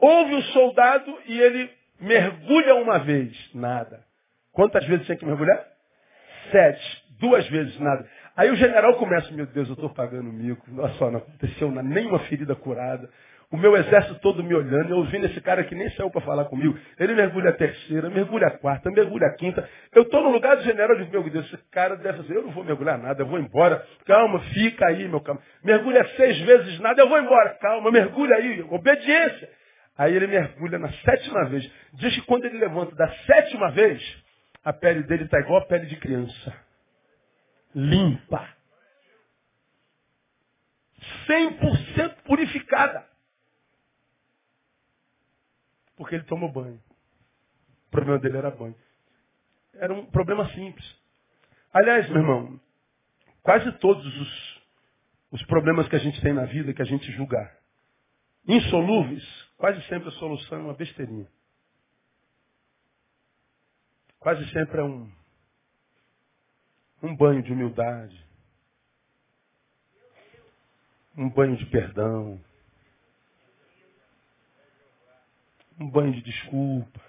Ouve 0.07 0.37
o 0.37 0.43
soldado 0.53 1.19
e 1.27 1.41
ele 1.41 1.69
mergulha 2.01 2.77
uma 2.77 3.01
vez. 3.01 3.33
Nada. 3.53 4.05
Quantas 4.53 4.87
vezes 4.87 5.05
tinha 5.05 5.19
que 5.19 5.27
mergulhar? 5.27 5.67
Sete. 6.53 7.05
Duas 7.19 7.45
vezes 7.49 7.77
nada. 7.81 8.07
Aí 8.37 8.49
o 8.49 8.55
general 8.55 8.95
começa, 8.95 9.33
meu 9.33 9.47
Deus, 9.47 9.67
eu 9.67 9.75
estou 9.75 9.91
pagando 9.91 10.33
mico. 10.33 10.65
Nossa, 10.71 10.95
só, 10.95 11.11
não 11.11 11.19
aconteceu 11.19 11.73
nenhuma 11.73 12.21
ferida 12.21 12.55
curada. 12.55 13.11
O 13.51 13.57
meu 13.57 13.77
exército 13.77 14.21
todo 14.21 14.45
me 14.45 14.55
olhando, 14.55 14.91
eu 14.91 14.99
ouvindo 14.99 15.27
esse 15.27 15.41
cara 15.41 15.65
que 15.65 15.75
nem 15.75 15.91
saiu 15.91 16.09
para 16.09 16.21
falar 16.21 16.45
comigo. 16.45 16.79
Ele 17.01 17.15
mergulha 17.15 17.51
a 17.51 17.55
terceira, 17.55 18.09
mergulha 18.09 18.47
a 18.47 18.51
quarta, 18.59 18.89
mergulha 18.93 19.27
a 19.27 19.35
quinta. 19.35 19.69
Eu 19.93 20.03
estou 20.03 20.23
no 20.23 20.31
lugar 20.31 20.57
do 20.57 20.63
general, 20.63 20.91
eu 20.91 20.99
digo, 20.99 21.11
meu 21.11 21.29
Deus, 21.29 21.47
esse 21.47 21.71
cara 21.73 21.97
deve 21.97 22.23
dizer, 22.23 22.37
eu 22.37 22.43
não 22.43 22.51
vou 22.51 22.63
mergulhar 22.63 22.97
nada, 22.97 23.23
eu 23.23 23.27
vou 23.27 23.41
embora. 23.41 23.85
Calma, 24.05 24.39
fica 24.53 24.87
aí, 24.87 25.09
meu 25.09 25.21
calma. 25.21 25.41
Mergulha 25.65 26.07
seis 26.17 26.39
vezes 26.43 26.79
nada, 26.79 27.03
eu 27.03 27.09
vou 27.09 27.19
embora. 27.19 27.51
Calma, 27.61 27.91
mergulha 27.91 28.37
aí, 28.37 28.65
obediência. 28.71 29.66
Aí 29.97 30.15
ele 30.15 30.27
mergulha 30.27 30.79
na 30.79 30.93
sétima 30.93 31.49
vez. 31.49 31.71
Diz 31.95 32.15
que 32.15 32.23
quando 32.23 32.45
ele 32.45 32.59
levanta 32.59 32.95
da 32.95 33.09
sétima 33.25 33.71
vez, 33.71 34.03
a 34.63 34.73
pele 34.73 35.03
dele 35.05 35.25
está 35.25 35.39
igual 35.41 35.63
a 35.63 35.67
pele 35.67 35.87
de 35.87 35.97
criança. 35.97 36.65
Limpa. 37.75 38.57
100% 41.27 42.23
purificada. 42.25 43.07
Porque 45.97 46.15
ele 46.15 46.25
tomou 46.25 46.53
banho. 46.53 46.83
O 47.87 47.91
problema 47.91 48.19
dele 48.19 48.37
era 48.37 48.51
banho. 48.51 48.77
Era 49.75 49.93
um 49.95 50.05
problema 50.07 50.49
simples. 50.51 50.97
Aliás, 51.73 52.09
meu 52.09 52.21
irmão, 52.21 52.61
quase 53.43 53.71
todos 53.79 54.05
os, 54.05 54.63
os 55.31 55.43
problemas 55.47 55.89
que 55.89 55.97
a 55.97 56.01
gente 56.01 56.21
tem 56.21 56.33
na 56.33 56.45
vida, 56.45 56.73
que 56.73 56.83
a 56.83 56.87
gente 56.87 57.11
julga 57.13 57.57
insolúveis, 58.47 59.46
quase 59.57 59.81
sempre 59.89 60.09
a 60.09 60.13
solução 60.13 60.59
é 60.59 60.63
uma 60.63 60.75
besteirinha. 60.75 61.31
Quase 64.19 64.45
sempre 64.51 64.81
é 64.81 64.85
um, 64.85 65.11
um 67.03 67.17
banho 67.17 67.43
de 67.43 67.53
humildade, 67.53 68.27
um 71.17 71.31
banho 71.31 71.57
de 71.57 71.67
perdão, 71.67 72.41
um 75.79 75.91
banho 75.91 76.13
de 76.13 76.23
desculpa, 76.23 77.01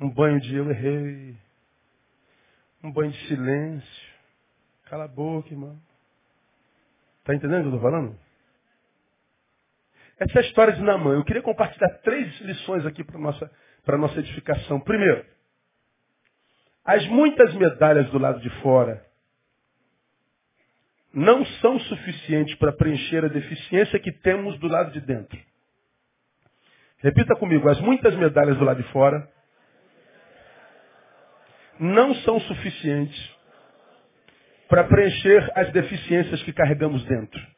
um 0.00 0.10
banho 0.10 0.40
de 0.40 0.54
eu 0.54 0.70
errei, 0.70 1.36
um 2.82 2.92
banho 2.92 3.10
de 3.10 3.28
silêncio. 3.28 4.16
Cala 4.84 5.04
a 5.04 5.08
boca, 5.08 5.48
irmão. 5.48 5.80
Está 7.20 7.34
entendendo 7.34 7.66
o 7.66 7.70
que 7.70 7.76
eu 7.76 7.76
estou 7.76 7.90
falando? 7.90 8.25
Essa 10.18 10.38
é 10.38 10.42
a 10.42 10.46
história 10.46 10.72
de 10.72 10.82
Namã. 10.82 11.14
Eu 11.14 11.24
queria 11.24 11.42
compartilhar 11.42 11.90
três 12.02 12.40
lições 12.40 12.86
aqui 12.86 13.04
para 13.04 13.16
a 13.16 13.20
nossa 13.20 13.50
nossa 13.98 14.18
edificação. 14.18 14.80
Primeiro, 14.80 15.24
as 16.84 17.06
muitas 17.08 17.54
medalhas 17.54 18.10
do 18.10 18.18
lado 18.18 18.40
de 18.40 18.50
fora 18.60 19.04
não 21.12 21.44
são 21.60 21.78
suficientes 21.80 22.54
para 22.56 22.72
preencher 22.72 23.24
a 23.24 23.28
deficiência 23.28 23.98
que 24.00 24.12
temos 24.12 24.58
do 24.58 24.68
lado 24.68 24.90
de 24.92 25.00
dentro. 25.00 25.38
Repita 26.98 27.36
comigo, 27.36 27.68
as 27.68 27.80
muitas 27.80 28.14
medalhas 28.16 28.56
do 28.58 28.64
lado 28.64 28.82
de 28.82 28.88
fora 28.90 29.30
não 31.78 32.14
são 32.16 32.40
suficientes 32.40 33.36
para 34.68 34.84
preencher 34.84 35.52
as 35.54 35.70
deficiências 35.72 36.42
que 36.42 36.52
carregamos 36.52 37.04
dentro. 37.04 37.55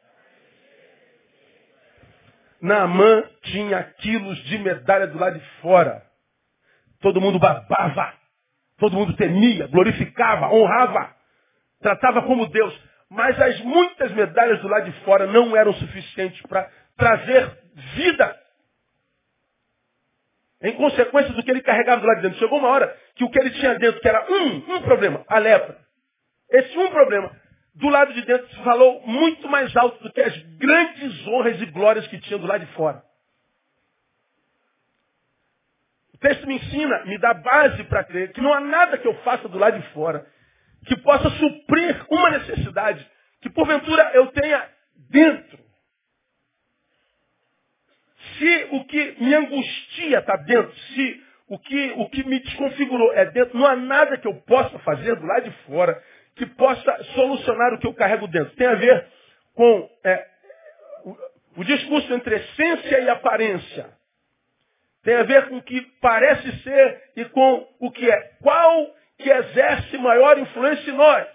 Naamã 2.61 3.23
tinha 3.43 3.83
quilos 3.83 4.37
de 4.45 4.57
medalha 4.59 5.07
do 5.07 5.17
lado 5.17 5.39
de 5.39 5.45
fora. 5.61 6.03
Todo 7.01 7.21
mundo 7.21 7.39
babava. 7.39 8.13
Todo 8.77 8.95
mundo 8.95 9.15
temia, 9.15 9.67
glorificava, 9.67 10.53
honrava. 10.53 11.15
Tratava 11.81 12.21
como 12.23 12.47
Deus. 12.47 12.77
Mas 13.09 13.39
as 13.41 13.59
muitas 13.61 14.11
medalhas 14.11 14.61
do 14.61 14.67
lado 14.67 14.85
de 14.85 15.03
fora 15.03 15.25
não 15.27 15.55
eram 15.55 15.73
suficientes 15.73 16.41
para 16.43 16.69
trazer 16.95 17.49
vida. 17.95 18.39
Em 20.61 20.73
consequência 20.73 21.33
do 21.33 21.41
que 21.41 21.49
ele 21.49 21.61
carregava 21.61 22.01
do 22.01 22.07
lado 22.07 22.17
de 22.17 22.23
dentro. 22.23 22.39
Chegou 22.39 22.59
uma 22.59 22.69
hora 22.69 22.95
que 23.15 23.23
o 23.23 23.29
que 23.29 23.39
ele 23.39 23.51
tinha 23.51 23.77
dentro, 23.79 24.01
que 24.01 24.07
era 24.07 24.25
um, 24.29 24.75
um 24.75 24.81
problema, 24.81 25.23
a 25.27 25.39
lepra. 25.39 25.77
Esse 26.51 26.77
um 26.77 26.89
problema, 26.89 27.31
do 27.79 27.89
lado 27.89 28.13
de 28.13 28.21
dentro, 28.25 28.47
falou 28.63 29.01
muito 29.05 29.47
mais 29.47 29.75
alto 29.75 30.03
do 30.03 30.11
que 30.11 30.21
as 30.21 30.37
grandes 30.57 31.27
honras 31.27 31.61
e 31.61 31.65
glórias 31.67 32.07
que 32.07 32.19
tinha 32.19 32.37
do 32.37 32.47
lado 32.47 32.65
de 32.65 32.71
fora 32.73 33.03
texto 36.19 36.45
me 36.45 36.55
ensina, 36.55 37.05
me 37.05 37.17
dá 37.17 37.33
base 37.33 37.83
para 37.85 38.03
crer 38.03 38.31
que 38.33 38.41
não 38.41 38.53
há 38.53 38.59
nada 38.59 38.97
que 38.97 39.07
eu 39.07 39.15
faça 39.23 39.47
do 39.47 39.57
lado 39.57 39.79
de 39.79 39.87
fora 39.93 40.25
que 40.85 40.95
possa 40.97 41.29
suprir 41.29 42.05
uma 42.09 42.29
necessidade 42.31 43.05
que 43.41 43.49
porventura 43.49 44.11
eu 44.13 44.27
tenha 44.27 44.69
dentro. 45.09 45.59
Se 48.37 48.67
o 48.71 48.85
que 48.85 49.15
me 49.19 49.33
angustia 49.33 50.19
está 50.19 50.35
dentro, 50.37 50.73
se 50.75 51.23
o 51.47 51.57
que, 51.57 51.93
o 51.97 52.09
que 52.09 52.23
me 52.25 52.39
desconfigurou 52.39 53.13
é 53.13 53.25
dentro, 53.25 53.57
não 53.57 53.65
há 53.65 53.75
nada 53.75 54.17
que 54.17 54.27
eu 54.27 54.35
possa 54.41 54.77
fazer 54.79 55.15
do 55.15 55.25
lado 55.25 55.43
de 55.43 55.51
fora 55.65 56.01
que 56.39 56.45
possa 56.45 57.03
solucionar 57.15 57.73
o 57.73 57.79
que 57.79 57.85
eu 57.85 57.93
carrego 57.93 58.27
dentro. 58.29 58.55
Tem 58.55 58.65
a 58.65 58.75
ver 58.75 59.05
com 59.53 59.89
é, 60.05 60.25
o, 61.03 61.17
o 61.57 61.63
discurso 61.65 62.13
entre 62.13 62.35
essência 62.35 63.01
e 63.01 63.09
aparência. 63.09 63.89
Tem 65.03 65.15
a 65.15 65.23
ver 65.23 65.49
com 65.49 65.57
o 65.57 65.61
que 65.61 65.81
parece 66.01 66.49
ser 66.63 67.01
e 67.17 67.25
com 67.25 67.67
o 67.81 67.91
que 67.91 68.09
é. 68.09 68.19
Qual 68.41 68.95
que 69.17 69.29
exerce 69.29 69.97
maior 69.97 70.39
influência 70.39 70.89
em 70.89 70.95
nós? 70.95 71.27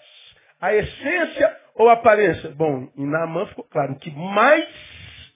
A 0.59 0.75
essência 0.75 1.57
ou 1.75 1.91
a 1.91 1.93
aparência? 1.93 2.49
Bom, 2.51 2.89
em 2.97 3.07
Naamã 3.07 3.47
ficou 3.47 3.65
claro. 3.65 3.97
Que 3.97 4.11
mais 4.11 4.67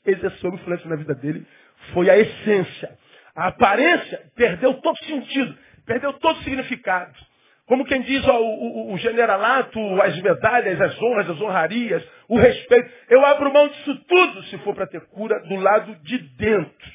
exerceu 0.06 0.50
influência 0.54 0.88
na 0.88 0.96
vida 0.96 1.14
dele 1.14 1.46
foi 1.92 2.08
a 2.08 2.16
essência. 2.16 2.96
A 3.36 3.48
aparência 3.48 4.30
perdeu 4.34 4.80
todo 4.80 4.96
sentido, 5.04 5.58
perdeu 5.84 6.14
todo 6.14 6.42
significado. 6.42 7.14
Como 7.68 7.84
quem 7.84 8.00
diz 8.00 8.26
ó, 8.26 8.40
o, 8.40 8.44
o, 8.44 8.94
o, 8.94 8.98
generalato, 8.98 9.78
as 10.00 10.18
medalhas, 10.22 10.80
as 10.80 11.02
honras, 11.02 11.28
as 11.28 11.40
honrarias, 11.40 12.02
o 12.26 12.38
respeito. 12.38 12.90
Eu 13.10 13.24
abro 13.26 13.52
mão 13.52 13.68
disso 13.68 13.94
tudo 14.08 14.42
se 14.44 14.56
for 14.58 14.74
para 14.74 14.86
ter 14.86 15.02
cura 15.08 15.38
do 15.40 15.56
lado 15.56 15.94
de 15.96 16.18
dentro. 16.36 16.92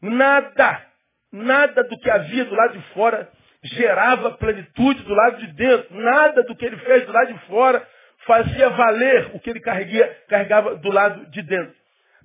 Nada, 0.00 0.82
nada 1.30 1.84
do 1.84 1.98
que 1.98 2.10
havia 2.10 2.46
do 2.46 2.54
lado 2.54 2.78
de 2.78 2.84
fora 2.94 3.28
gerava 3.62 4.32
plenitude 4.32 5.02
do 5.02 5.14
lado 5.14 5.36
de 5.36 5.46
dentro. 5.52 5.94
Nada 6.00 6.42
do 6.44 6.56
que 6.56 6.64
ele 6.64 6.78
fez 6.78 7.04
do 7.04 7.12
lado 7.12 7.32
de 7.34 7.38
fora 7.46 7.86
fazia 8.26 8.70
valer 8.70 9.32
o 9.34 9.40
que 9.40 9.50
ele 9.50 9.60
carregia, 9.60 10.18
carregava 10.28 10.76
do 10.76 10.90
lado 10.90 11.26
de 11.26 11.42
dentro. 11.42 11.74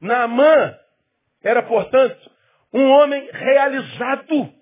Naamã 0.01 0.75
era, 1.43 1.61
portanto, 1.61 2.31
um 2.73 2.89
homem 2.89 3.29
realizado. 3.33 4.56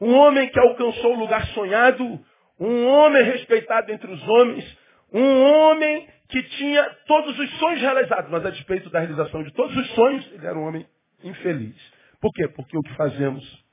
Um 0.00 0.14
homem 0.14 0.48
que 0.48 0.58
alcançou 0.58 1.14
o 1.14 1.18
lugar 1.18 1.46
sonhado. 1.48 2.20
Um 2.58 2.86
homem 2.86 3.22
respeitado 3.24 3.92
entre 3.92 4.10
os 4.10 4.22
homens. 4.28 4.78
Um 5.12 5.42
homem 5.42 6.08
que 6.28 6.42
tinha 6.42 6.84
todos 7.06 7.38
os 7.38 7.58
sonhos 7.58 7.80
realizados. 7.80 8.30
Mas 8.30 8.44
a 8.44 8.50
despeito 8.50 8.90
da 8.90 9.00
realização 9.00 9.42
de 9.42 9.52
todos 9.52 9.76
os 9.76 9.90
sonhos, 9.94 10.30
ele 10.32 10.46
era 10.46 10.58
um 10.58 10.66
homem 10.66 10.86
infeliz. 11.22 11.76
Por 12.20 12.32
quê? 12.32 12.48
Porque 12.48 12.76
o 12.76 12.82
que 12.82 12.94
fazemos 12.94 13.64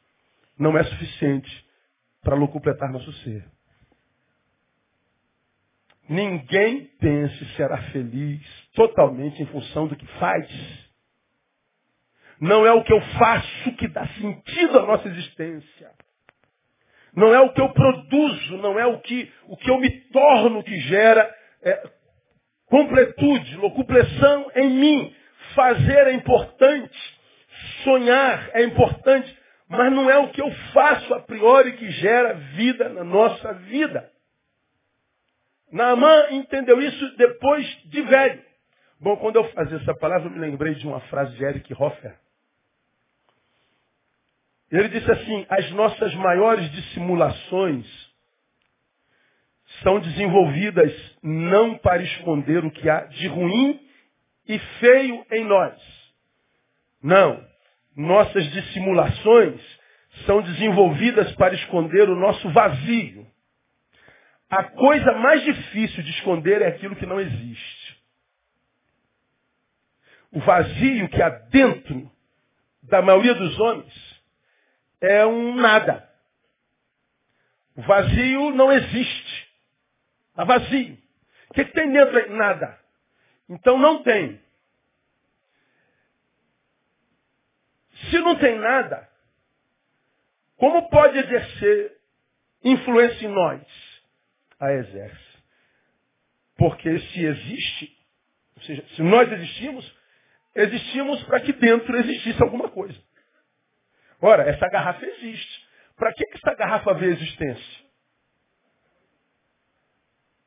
não 0.58 0.77
é 0.77 0.84
suficiente 0.84 1.65
para 2.24 2.36
completar 2.48 2.91
nosso 2.91 3.12
ser. 3.24 3.46
Ninguém 6.08 6.86
pense 7.00 7.46
será 7.55 7.77
feliz 7.91 8.41
totalmente 8.74 9.41
em 9.41 9.46
função 9.48 9.88
do 9.88 9.96
que 9.96 10.05
faz. 10.20 10.48
Não 12.39 12.65
é 12.65 12.72
o 12.74 12.84
que 12.84 12.94
eu 12.94 13.01
faço 13.17 13.72
que 13.77 13.88
dá 13.88 14.08
sentido 14.08 14.79
à 14.79 14.86
nossa 14.86 15.08
existência. 15.08 15.91
Não 17.15 17.34
é 17.34 17.39
o 17.39 17.53
que 17.53 17.62
eu 17.62 17.69
produzo, 17.69 18.57
não 18.57 18.77
é 18.77 18.86
o 18.86 19.00
que, 19.00 19.31
o 19.48 19.55
que 19.55 19.69
eu 19.69 19.79
me 19.79 19.89
torno 20.10 20.63
que 20.63 20.79
gera 20.81 21.34
é, 21.63 21.89
completude, 22.65 23.55
locupleção 23.57 24.51
em 24.55 24.69
mim. 24.69 25.15
Fazer 25.55 26.07
é 26.07 26.13
importante, 26.13 26.98
sonhar 27.84 28.50
é 28.53 28.63
importante, 28.63 29.38
mas 29.69 29.91
não 29.93 30.10
é 30.10 30.17
o 30.17 30.29
que 30.29 30.41
eu 30.41 30.51
faço 30.74 31.13
a 31.13 31.22
priori 31.22 31.74
que 31.74 31.89
gera 31.91 32.34
vida 32.34 32.89
na 32.89 33.03
nossa 33.03 33.53
vida. 33.53 34.12
Naamã 35.72 36.27
entendeu 36.31 36.81
isso 36.81 37.15
depois 37.17 37.65
de 37.86 38.01
velho. 38.01 38.41
Bom, 39.00 39.17
quando 39.17 39.38
eu 39.38 39.43
fazia 39.51 39.77
essa 39.77 39.93
palavra, 39.95 40.27
eu 40.27 40.31
me 40.31 40.39
lembrei 40.39 40.75
de 40.75 40.88
uma 40.88 41.00
frase 41.01 41.36
de 41.36 41.43
Eric 41.43 41.74
Hoffer. 41.74 42.15
Ele 44.77 44.89
disse 44.89 45.10
assim: 45.10 45.46
as 45.50 45.72
nossas 45.72 46.13
maiores 46.15 46.70
dissimulações 46.72 47.86
são 49.82 50.01
desenvolvidas 50.01 50.94
não 51.24 51.77
para 51.77 52.03
esconder 52.03 52.63
o 52.65 52.72
que 52.72 52.89
há 52.89 53.05
de 53.05 53.27
ruim 53.27 53.79
e 54.48 54.60
feio 54.60 55.25
em 55.32 55.46
nós. 55.46 55.79
Não. 57.01 57.41
Nossas 57.96 58.51
dissimulações 58.51 59.62
são 60.25 60.41
desenvolvidas 60.41 61.34
para 61.36 61.55
esconder 61.55 62.10
o 62.10 62.15
nosso 62.15 62.50
vazio. 62.50 63.25
A 64.50 64.63
coisa 64.63 65.13
mais 65.13 65.41
difícil 65.44 66.03
de 66.03 66.12
esconder 66.12 66.62
é 66.62 66.67
aquilo 66.67 66.98
que 66.98 67.05
não 67.05 67.20
existe. 67.20 67.98
O 70.34 70.41
vazio 70.41 71.08
que 71.08 71.22
há 71.22 71.29
dentro 71.29 72.12
da 72.84 73.01
maioria 73.01 73.34
dos 73.34 73.58
homens 73.58 74.14
é 75.05 75.25
um 75.25 75.55
nada. 75.55 76.09
O 77.75 77.81
vazio 77.81 78.51
não 78.51 78.71
existe. 78.71 79.47
Está 80.29 80.43
vazio. 80.43 80.97
O 81.50 81.53
que, 81.53 81.65
que 81.65 81.74
tem 81.74 81.91
dentro 81.91 82.17
aí? 82.17 82.29
Nada. 82.29 82.79
Então 83.50 83.77
não 83.77 84.01
tem. 84.03 84.41
Se 88.09 88.19
não 88.19 88.35
tem 88.38 88.57
nada, 88.59 89.09
como 90.57 90.89
pode 90.89 91.17
exercer 91.17 91.97
influência 92.63 93.25
em 93.25 93.31
nós? 93.31 93.62
A 94.59 94.71
exerce. 94.74 95.35
Porque 96.57 97.00
se 97.00 97.25
existe, 97.25 97.97
ou 98.55 98.63
seja, 98.63 98.85
se 98.95 99.01
nós 99.01 99.31
existimos, 99.31 99.97
existimos 100.55 101.24
para 101.24 101.41
que 101.41 101.53
dentro 101.53 101.95
existisse 101.97 102.41
alguma 102.41 102.69
coisa. 102.69 102.97
Ora, 104.22 104.43
essa 104.43 104.67
garrafa 104.69 105.05
existe. 105.05 105.65
Para 105.95 106.13
que, 106.13 106.25
que 106.25 106.38
essa 106.38 106.55
garrafa 106.55 106.93
vê 106.93 107.07
existência? 107.07 107.86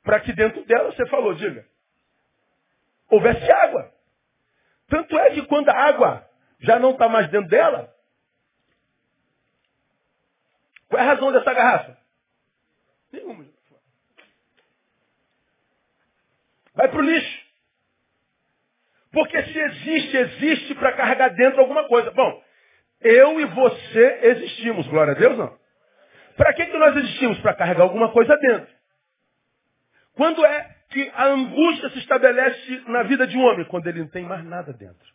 Para 0.02 0.20
que 0.20 0.32
dentro 0.32 0.64
dela, 0.64 0.92
você 0.92 1.06
falou, 1.08 1.34
diga, 1.34 1.66
houvesse 3.10 3.50
água. 3.50 3.92
Tanto 4.88 5.18
é 5.18 5.30
que 5.30 5.46
quando 5.46 5.68
a 5.68 5.76
água 5.76 6.28
já 6.60 6.78
não 6.78 6.92
está 6.92 7.08
mais 7.08 7.30
dentro 7.30 7.48
dela, 7.48 7.94
qual 10.88 11.02
é 11.02 11.04
a 11.04 11.08
razão 11.08 11.30
dessa 11.30 11.52
garrafa? 11.52 11.98
Nenhuma. 13.12 13.46
Vai 16.75 16.88
para 16.88 16.98
o 16.98 17.02
lixo. 17.02 17.48
Porque 19.10 19.42
se 19.42 19.58
existe, 19.58 20.16
existe 20.16 20.75
para 20.75 20.92
carregar 20.92 21.28
dentro 21.30 21.60
alguma 21.60 21.87
coisa. 21.88 22.10
Bom, 22.12 22.42
eu 23.00 23.40
e 23.40 23.45
você 23.47 24.21
existimos, 24.23 24.87
glória 24.88 25.12
a 25.12 25.17
Deus 25.17 25.38
não. 25.38 25.59
Para 26.37 26.52
que, 26.55 26.67
que 26.67 26.78
nós 26.78 26.97
existimos? 26.97 27.38
Para 27.40 27.55
carregar 27.55 27.83
alguma 27.83 28.12
coisa 28.12 28.37
dentro. 28.37 28.73
Quando 30.14 30.45
é 30.45 30.76
que 30.90 31.11
a 31.14 31.26
angústia 31.26 31.90
se 31.90 31.99
estabelece 31.99 32.83
na 32.87 33.02
vida 33.02 33.26
de 33.26 33.37
um 33.37 33.43
homem? 33.43 33.64
Quando 33.67 33.87
ele 33.87 34.00
não 34.00 34.08
tem 34.08 34.25
mais 34.25 34.45
nada 34.45 34.73
dentro. 34.73 35.06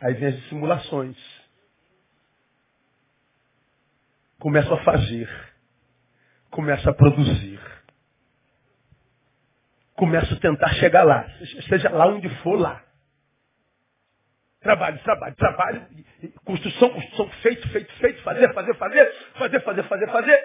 Aí 0.00 0.14
vem 0.14 0.28
as 0.28 0.36
dissimulações. 0.36 1.16
Começa 4.38 4.72
a 4.72 4.84
fazer. 4.84 5.28
Começa 6.50 6.90
a 6.90 6.94
produzir. 6.94 7.60
Começa 9.94 10.32
a 10.32 10.40
tentar 10.40 10.68
chegar 10.74 11.04
lá. 11.04 11.28
Seja 11.68 11.90
lá 11.90 12.06
onde 12.06 12.28
for 12.42 12.58
lá. 12.58 12.84
Trabalho, 14.60 14.98
trabalho, 15.04 15.36
trabalho, 15.36 15.86
construção, 16.44 16.90
construção, 16.90 17.28
feito, 17.42 17.68
feito, 17.68 17.92
feito, 17.94 18.22
fazer, 18.22 18.52
fazer, 18.52 18.74
fazer, 18.74 19.12
fazer, 19.34 19.60
fazer, 19.60 19.82
fazer, 19.84 20.06
fazer. 20.08 20.44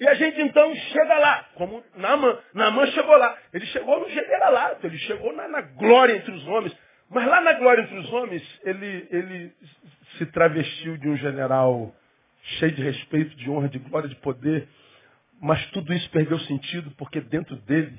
E 0.00 0.06
a 0.06 0.14
gente 0.14 0.40
então 0.42 0.74
chega 0.74 1.18
lá, 1.18 1.44
como 1.54 1.82
Naaman. 1.96 2.38
Naaman 2.54 2.86
chegou 2.88 3.16
lá. 3.16 3.36
Ele 3.52 3.66
chegou 3.66 4.00
no 4.00 4.08
generalato, 4.08 4.86
ele 4.86 4.98
chegou 4.98 5.34
na, 5.34 5.48
na, 5.48 5.60
glória 5.62 6.14
entre 6.14 6.30
os 6.30 6.46
homens. 6.46 6.76
Mas 7.10 7.26
lá 7.26 7.40
na 7.40 7.54
glória 7.54 7.82
entre 7.82 7.98
os 7.98 8.12
homens, 8.12 8.60
ele, 8.64 9.08
ele 9.10 9.52
se 10.18 10.26
travestiu 10.26 10.98
de 10.98 11.08
um 11.08 11.16
general 11.16 11.92
cheio 12.58 12.72
de 12.72 12.82
respeito, 12.82 13.34
de 13.34 13.50
honra, 13.50 13.68
de 13.68 13.78
glória, 13.78 14.08
de 14.08 14.16
poder. 14.16 14.68
Mas 15.40 15.64
tudo 15.70 15.92
isso 15.92 16.08
perdeu 16.10 16.38
sentido 16.40 16.90
porque 16.98 17.20
dentro 17.20 17.56
dele 17.56 17.98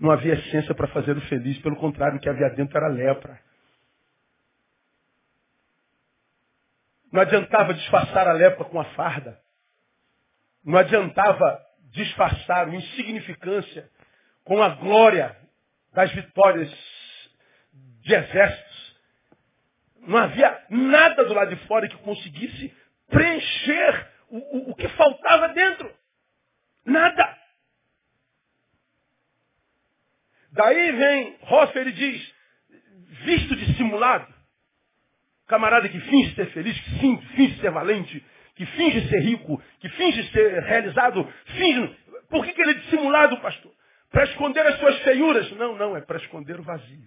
não 0.00 0.10
havia 0.10 0.34
essência 0.34 0.74
para 0.74 0.88
fazer 0.88 1.16
o 1.16 1.20
feliz. 1.22 1.58
Pelo 1.58 1.76
contrário, 1.76 2.16
o 2.16 2.20
que 2.20 2.28
havia 2.28 2.48
dentro 2.50 2.76
era 2.76 2.88
lepra. 2.88 3.38
Não 7.12 7.20
adiantava 7.20 7.74
disfarçar 7.74 8.26
a 8.26 8.32
lepra 8.32 8.64
com 8.64 8.80
a 8.80 8.84
farda. 8.94 9.38
Não 10.64 10.78
adiantava 10.78 11.62
disfarçar 11.90 12.66
a 12.66 12.74
insignificância 12.74 13.90
com 14.44 14.62
a 14.62 14.70
glória 14.70 15.36
das 15.92 16.10
vitórias 16.12 16.72
de 18.00 18.14
exércitos. 18.14 18.96
Não 20.00 20.18
havia 20.18 20.66
nada 20.70 21.24
do 21.26 21.34
lado 21.34 21.54
de 21.54 21.66
fora 21.66 21.86
que 21.86 21.96
conseguisse 21.98 22.74
preencher 23.08 24.10
o, 24.30 24.38
o, 24.38 24.70
o 24.70 24.74
que 24.74 24.88
faltava 24.88 25.48
dentro. 25.50 25.94
Nada. 26.84 27.38
Daí 30.52 30.92
vem 30.92 31.38
Hoffer 31.42 31.86
e 31.86 31.92
diz, 31.92 32.34
visto 33.24 33.54
dissimulado, 33.56 34.31
Camarada 35.52 35.86
que 35.86 36.00
finge 36.00 36.34
ser 36.34 36.46
feliz, 36.46 36.80
que 36.80 36.90
finge 37.36 37.60
ser 37.60 37.70
valente, 37.70 38.24
que 38.54 38.64
finge 38.64 39.06
ser 39.06 39.20
rico, 39.20 39.62
que 39.80 39.88
finge 39.90 40.26
ser 40.30 40.62
realizado, 40.62 41.30
finge. 41.44 41.94
Por 42.30 42.42
que, 42.42 42.54
que 42.54 42.62
ele 42.62 42.70
é 42.70 42.74
dissimulado, 42.76 43.36
pastor? 43.36 43.70
Para 44.10 44.24
esconder 44.24 44.66
as 44.66 44.78
suas 44.78 44.98
feiuras? 45.00 45.52
Não, 45.52 45.76
não, 45.76 45.94
é 45.94 46.00
para 46.00 46.16
esconder 46.16 46.58
o 46.58 46.62
vazio. 46.62 47.06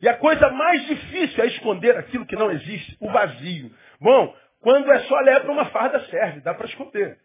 E 0.00 0.08
a 0.08 0.16
coisa 0.16 0.50
mais 0.50 0.84
difícil 0.88 1.44
é 1.44 1.46
esconder 1.46 1.96
aquilo 1.96 2.26
que 2.26 2.34
não 2.34 2.50
existe, 2.50 2.96
o 2.98 3.08
vazio. 3.08 3.72
Bom, 4.00 4.36
quando 4.58 4.90
é 4.90 4.98
só 5.04 5.20
lepra, 5.20 5.52
uma 5.52 5.66
farda 5.66 6.00
serve, 6.06 6.40
dá 6.40 6.52
para 6.52 6.66
esconder. 6.66 7.16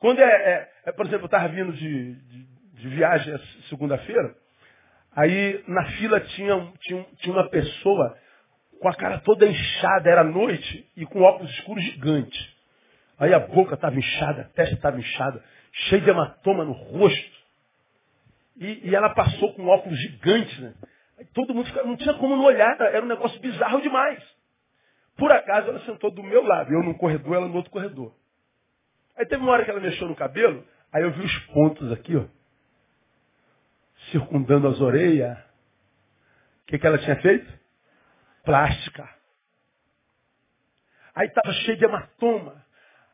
Quando 0.00 0.18
é, 0.18 0.24
é, 0.24 0.72
é, 0.86 0.90
por 0.90 1.06
exemplo, 1.06 1.26
eu 1.26 1.26
estava 1.26 1.46
vindo 1.46 1.72
de, 1.72 2.14
de, 2.16 2.44
de 2.80 2.88
viagem 2.88 3.38
segunda-feira, 3.68 4.41
Aí 5.14 5.62
na 5.68 5.84
fila 5.92 6.20
tinha, 6.20 6.72
tinha, 6.80 7.06
tinha 7.18 7.34
uma 7.34 7.48
pessoa 7.48 8.16
com 8.80 8.88
a 8.88 8.94
cara 8.94 9.20
toda 9.20 9.46
inchada, 9.46 10.10
era 10.10 10.24
noite, 10.24 10.90
e 10.96 11.04
com 11.06 11.22
óculos 11.22 11.50
escuros 11.52 11.84
gigante. 11.84 12.56
Aí 13.18 13.32
a 13.32 13.38
boca 13.38 13.74
estava 13.74 13.96
inchada, 13.96 14.42
a 14.42 14.44
testa 14.44 14.74
estava 14.74 14.98
inchada, 14.98 15.42
cheia 15.72 16.00
de 16.00 16.10
hematoma 16.10 16.64
no 16.64 16.72
rosto. 16.72 17.42
E, 18.56 18.88
e, 18.88 18.94
ela 18.94 19.10
passou 19.10 19.52
com 19.54 19.66
óculos 19.68 19.98
gigante, 20.00 20.60
né? 20.60 20.74
Aí 21.18 21.26
todo 21.32 21.54
mundo 21.54 21.66
ficava, 21.66 21.86
não 21.86 21.96
tinha 21.96 22.14
como 22.14 22.36
não 22.36 22.44
olhar, 22.44 22.80
era 22.80 23.04
um 23.04 23.08
negócio 23.08 23.38
bizarro 23.40 23.80
demais. 23.80 24.22
Por 25.16 25.30
acaso 25.30 25.68
ela 25.68 25.80
sentou 25.84 26.10
do 26.10 26.22
meu 26.22 26.42
lado, 26.42 26.72
eu 26.72 26.82
num 26.82 26.94
corredor, 26.94 27.36
ela 27.36 27.48
no 27.48 27.54
outro 27.54 27.70
corredor. 27.70 28.14
Aí 29.16 29.26
teve 29.26 29.42
uma 29.42 29.52
hora 29.52 29.64
que 29.64 29.70
ela 29.70 29.80
mexeu 29.80 30.08
no 30.08 30.16
cabelo, 30.16 30.66
aí 30.92 31.02
eu 31.02 31.12
vi 31.12 31.22
os 31.22 31.38
pontos 31.46 31.92
aqui, 31.92 32.16
ó 32.16 32.24
circundando 34.10 34.68
as 34.68 34.80
orelhas. 34.80 35.38
O 35.38 36.66
que, 36.66 36.78
que 36.78 36.86
ela 36.86 36.98
tinha 36.98 37.16
feito? 37.16 37.52
Plástica. 38.44 39.08
Aí 41.14 41.26
estava 41.26 41.52
cheio 41.52 41.76
de 41.76 41.84
hematoma. 41.84 42.64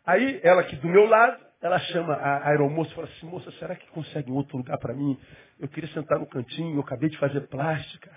Aí 0.06 0.40
ela 0.42 0.62
aqui 0.62 0.76
do 0.76 0.88
meu 0.88 1.06
lado, 1.06 1.38
ela 1.60 1.78
chama 1.80 2.14
a 2.14 2.48
aeromoça 2.48 2.90
e 2.90 2.94
fala 2.94 3.08
assim, 3.08 3.26
moça, 3.26 3.50
será 3.52 3.74
que 3.74 3.86
consegue 3.88 4.30
um 4.30 4.34
outro 4.34 4.56
lugar 4.56 4.78
para 4.78 4.94
mim? 4.94 5.18
Eu 5.58 5.68
queria 5.68 5.92
sentar 5.92 6.18
no 6.18 6.26
cantinho, 6.26 6.76
eu 6.76 6.80
acabei 6.80 7.10
de 7.10 7.18
fazer 7.18 7.40
plástica. 7.48 8.10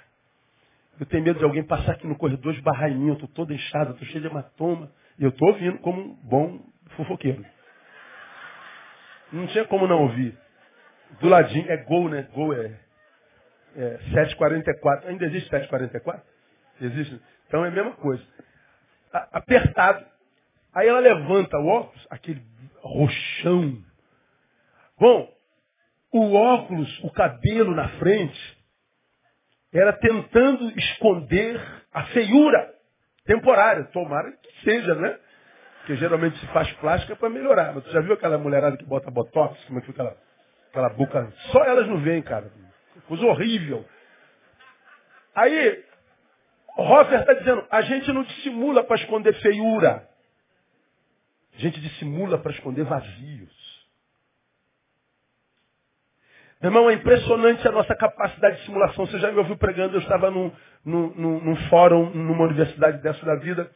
Eu 0.99 1.05
tenho 1.07 1.23
medo 1.23 1.39
de 1.39 1.45
alguém 1.45 1.63
passar 1.63 1.93
aqui 1.93 2.05
no 2.05 2.15
corredor, 2.15 2.53
esbarrar 2.53 2.91
em 2.91 2.95
mim, 2.95 3.07
eu 3.07 3.13
estou 3.15 3.27
toda 3.29 3.53
inchada, 3.53 3.91
estou 3.91 4.07
cheio 4.07 4.21
de 4.21 4.27
hematoma. 4.27 4.91
E 5.17 5.23
eu 5.23 5.29
estou 5.29 5.49
ouvindo 5.49 5.79
como 5.79 5.99
um 5.99 6.15
bom 6.23 6.59
fofoqueiro. 6.95 7.43
Não 9.31 9.47
tinha 9.47 9.65
como 9.65 9.87
não 9.87 10.03
ouvir. 10.03 10.37
Do 11.19 11.27
ladinho, 11.29 11.69
é 11.71 11.77
gol, 11.77 12.09
né? 12.09 12.27
Gol 12.33 12.53
é, 12.53 12.79
é 13.75 13.97
744. 14.13 15.09
Ainda 15.09 15.25
existe 15.25 15.49
744? 15.49 16.23
Existe. 16.81 17.21
Então 17.47 17.63
é 17.65 17.67
a 17.67 17.71
mesma 17.71 17.91
coisa. 17.93 18.23
A, 19.13 19.37
apertado. 19.39 20.05
Aí 20.73 20.87
ela 20.87 20.99
levanta 20.99 21.57
o 21.57 21.67
óculos, 21.67 22.07
aquele 22.09 22.41
roxão. 22.81 23.83
Bom, 24.97 25.29
o 26.13 26.33
óculos, 26.33 27.03
o 27.03 27.11
cabelo 27.11 27.75
na 27.75 27.89
frente, 27.99 28.57
era 29.73 29.93
tentando 29.93 30.69
esconder 30.77 31.61
a 31.93 32.05
feiura 32.07 32.73
temporária. 33.25 33.85
Tomara 33.85 34.31
que 34.31 34.63
seja, 34.63 34.95
né? 34.95 35.17
Porque 35.79 35.95
geralmente 35.95 36.37
se 36.39 36.47
faz 36.47 36.71
plástica 36.73 37.15
para 37.15 37.29
melhorar. 37.29 37.73
Mas 37.73 37.83
tu 37.83 37.91
já 37.91 38.01
viu 38.01 38.13
aquela 38.13 38.37
mulherada 38.37 38.77
que 38.77 38.85
bota 38.85 39.09
botox? 39.09 39.63
Como 39.65 39.79
é 39.79 39.81
que 39.81 39.87
fica 39.87 40.03
aquela, 40.03 40.17
aquela 40.71 40.89
boca? 40.89 41.31
Só 41.51 41.63
elas 41.63 41.87
não 41.87 41.97
veem, 41.99 42.21
cara. 42.21 42.51
Coisa 43.07 43.25
horrível. 43.25 43.85
Aí, 45.35 45.83
Hoffer 46.77 47.19
está 47.19 47.33
dizendo, 47.33 47.65
a 47.69 47.81
gente 47.81 48.11
não 48.11 48.23
dissimula 48.23 48.83
para 48.83 48.95
esconder 48.95 49.33
feiura. 49.41 50.07
A 51.53 51.59
gente 51.59 51.79
dissimula 51.79 52.37
para 52.37 52.51
esconder 52.51 52.85
vazios. 52.85 53.51
Meu 56.61 56.69
irmão, 56.69 56.89
é 56.89 56.93
impressionante 56.93 57.67
a 57.67 57.71
nossa 57.71 57.95
capacidade 57.95 58.57
de 58.57 58.65
simulação. 58.65 59.05
Você 59.07 59.19
já 59.19 59.31
me 59.31 59.39
ouviu 59.39 59.57
pregando, 59.57 59.95
eu 59.95 60.01
estava 60.01 60.29
num, 60.29 60.51
num, 60.85 61.39
num 61.39 61.55
fórum, 61.69 62.11
numa 62.11 62.45
universidade 62.45 63.01
dessa 63.01 63.25
da 63.25 63.35
vida, 63.35 63.69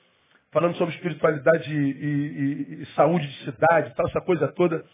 falando 0.51 0.75
sobre 0.77 0.93
espiritualidade 0.93 1.73
e, 1.73 1.91
e, 1.91 2.81
e, 2.83 2.85
saúde 2.95 3.27
de 3.27 3.43
cidade, 3.43 3.93
tal, 3.95 4.07
essa 4.07 4.21
coisa 4.21 4.47
toda. 4.49 4.85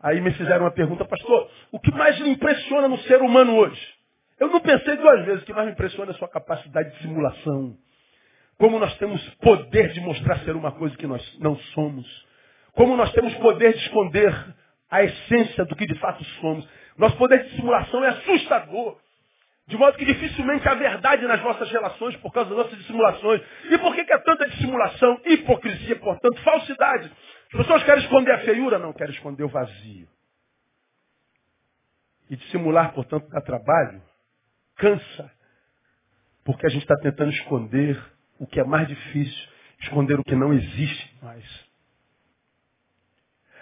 Aí 0.00 0.20
me 0.20 0.30
fizeram 0.32 0.64
uma 0.64 0.70
pergunta, 0.70 1.04
pastor, 1.04 1.50
o 1.72 1.80
que 1.80 1.90
mais 1.92 2.18
lhe 2.18 2.30
impressiona 2.30 2.88
no 2.88 2.98
ser 2.98 3.22
humano 3.22 3.56
hoje? 3.56 3.96
Eu 4.38 4.48
não 4.48 4.60
pensei 4.60 4.96
duas 4.96 5.24
vezes, 5.24 5.42
o 5.42 5.46
que 5.46 5.52
mais 5.52 5.66
me 5.66 5.72
impressiona 5.72 6.10
é 6.10 6.14
a 6.14 6.18
sua 6.18 6.28
capacidade 6.28 6.90
de 6.90 6.98
simulação. 7.02 7.76
Como 8.58 8.78
nós 8.78 8.96
temos 8.98 9.22
poder 9.36 9.92
de 9.92 10.00
mostrar 10.00 10.38
ser 10.40 10.54
uma 10.54 10.72
coisa 10.72 10.96
que 10.96 11.06
nós 11.06 11.38
não 11.38 11.56
somos. 11.74 12.06
Como 12.72 12.96
nós 12.96 13.10
temos 13.12 13.34
poder 13.36 13.72
de 13.72 13.80
esconder 13.80 14.32
a 14.90 15.02
essência 15.02 15.64
do 15.64 15.74
que 15.74 15.86
de 15.86 15.98
fato 15.98 16.22
somos. 16.40 16.66
Nosso 16.96 17.16
poder 17.16 17.44
de 17.44 17.56
simulação 17.56 18.04
é 18.04 18.08
assustador. 18.08 18.98
De 19.66 19.76
modo 19.76 19.98
que 19.98 20.04
dificilmente 20.04 20.68
há 20.68 20.74
verdade 20.74 21.26
nas 21.26 21.42
nossas 21.42 21.70
relações 21.70 22.16
por 22.16 22.32
causa 22.32 22.50
das 22.50 22.58
nossas 22.58 22.78
dissimulações. 22.78 23.42
E 23.70 23.78
por 23.78 23.94
que, 23.94 24.04
que 24.04 24.12
é 24.12 24.18
tanta 24.18 24.48
dissimulação? 24.48 25.20
Hipocrisia, 25.24 25.96
portanto, 25.96 26.40
falsidade. 26.42 27.10
As 27.52 27.60
pessoas 27.60 27.84
querem 27.84 28.02
esconder 28.02 28.32
a 28.32 28.40
feiura, 28.40 28.78
não 28.78 28.92
querem 28.92 29.14
esconder 29.14 29.44
o 29.44 29.48
vazio. 29.48 30.08
E 32.28 32.36
dissimular, 32.36 32.92
portanto, 32.92 33.28
dá 33.28 33.40
trabalho, 33.40 34.02
cansa. 34.76 35.30
Porque 36.44 36.66
a 36.66 36.68
gente 36.68 36.82
está 36.82 36.96
tentando 36.96 37.30
esconder 37.30 38.02
o 38.38 38.46
que 38.46 38.60
é 38.60 38.64
mais 38.64 38.88
difícil, 38.88 39.48
esconder 39.80 40.18
o 40.18 40.24
que 40.24 40.34
não 40.34 40.52
existe 40.52 41.18
mais. 41.22 41.66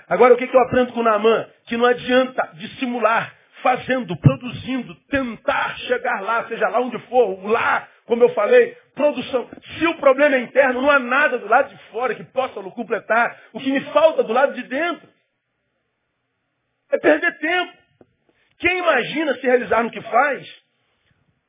Agora, 0.08 0.34
o 0.34 0.36
que, 0.36 0.46
que 0.46 0.56
eu 0.56 0.60
aprendo 0.62 0.92
com 0.92 1.02
Naamã? 1.02 1.48
Que 1.66 1.76
não 1.76 1.86
adianta 1.86 2.50
dissimular, 2.54 3.34
fazendo, 3.62 4.16
produzindo, 4.18 4.94
tentar 5.08 5.76
chegar 5.78 6.20
lá, 6.20 6.46
seja 6.46 6.68
lá 6.68 6.80
onde 6.80 6.98
for, 7.08 7.42
lá, 7.46 7.88
como 8.06 8.22
eu 8.22 8.28
falei, 8.30 8.76
produção. 8.94 9.48
Se 9.78 9.86
o 9.86 9.96
problema 9.96 10.36
é 10.36 10.40
interno, 10.40 10.82
não 10.82 10.90
há 10.90 10.98
nada 10.98 11.38
do 11.38 11.48
lado 11.48 11.70
de 11.70 11.78
fora 11.90 12.14
que 12.14 12.24
possa 12.24 12.60
completar 12.62 13.40
o 13.52 13.60
que 13.60 13.72
me 13.72 13.80
falta 13.92 14.22
do 14.22 14.32
lado 14.32 14.54
de 14.54 14.62
dentro. 14.64 15.08
É 16.92 16.98
perder 16.98 17.38
tempo. 17.38 17.72
Quem 18.58 18.78
imagina 18.78 19.34
se 19.34 19.42
realizar 19.46 19.82
no 19.82 19.90
que 19.90 20.00
faz, 20.00 20.62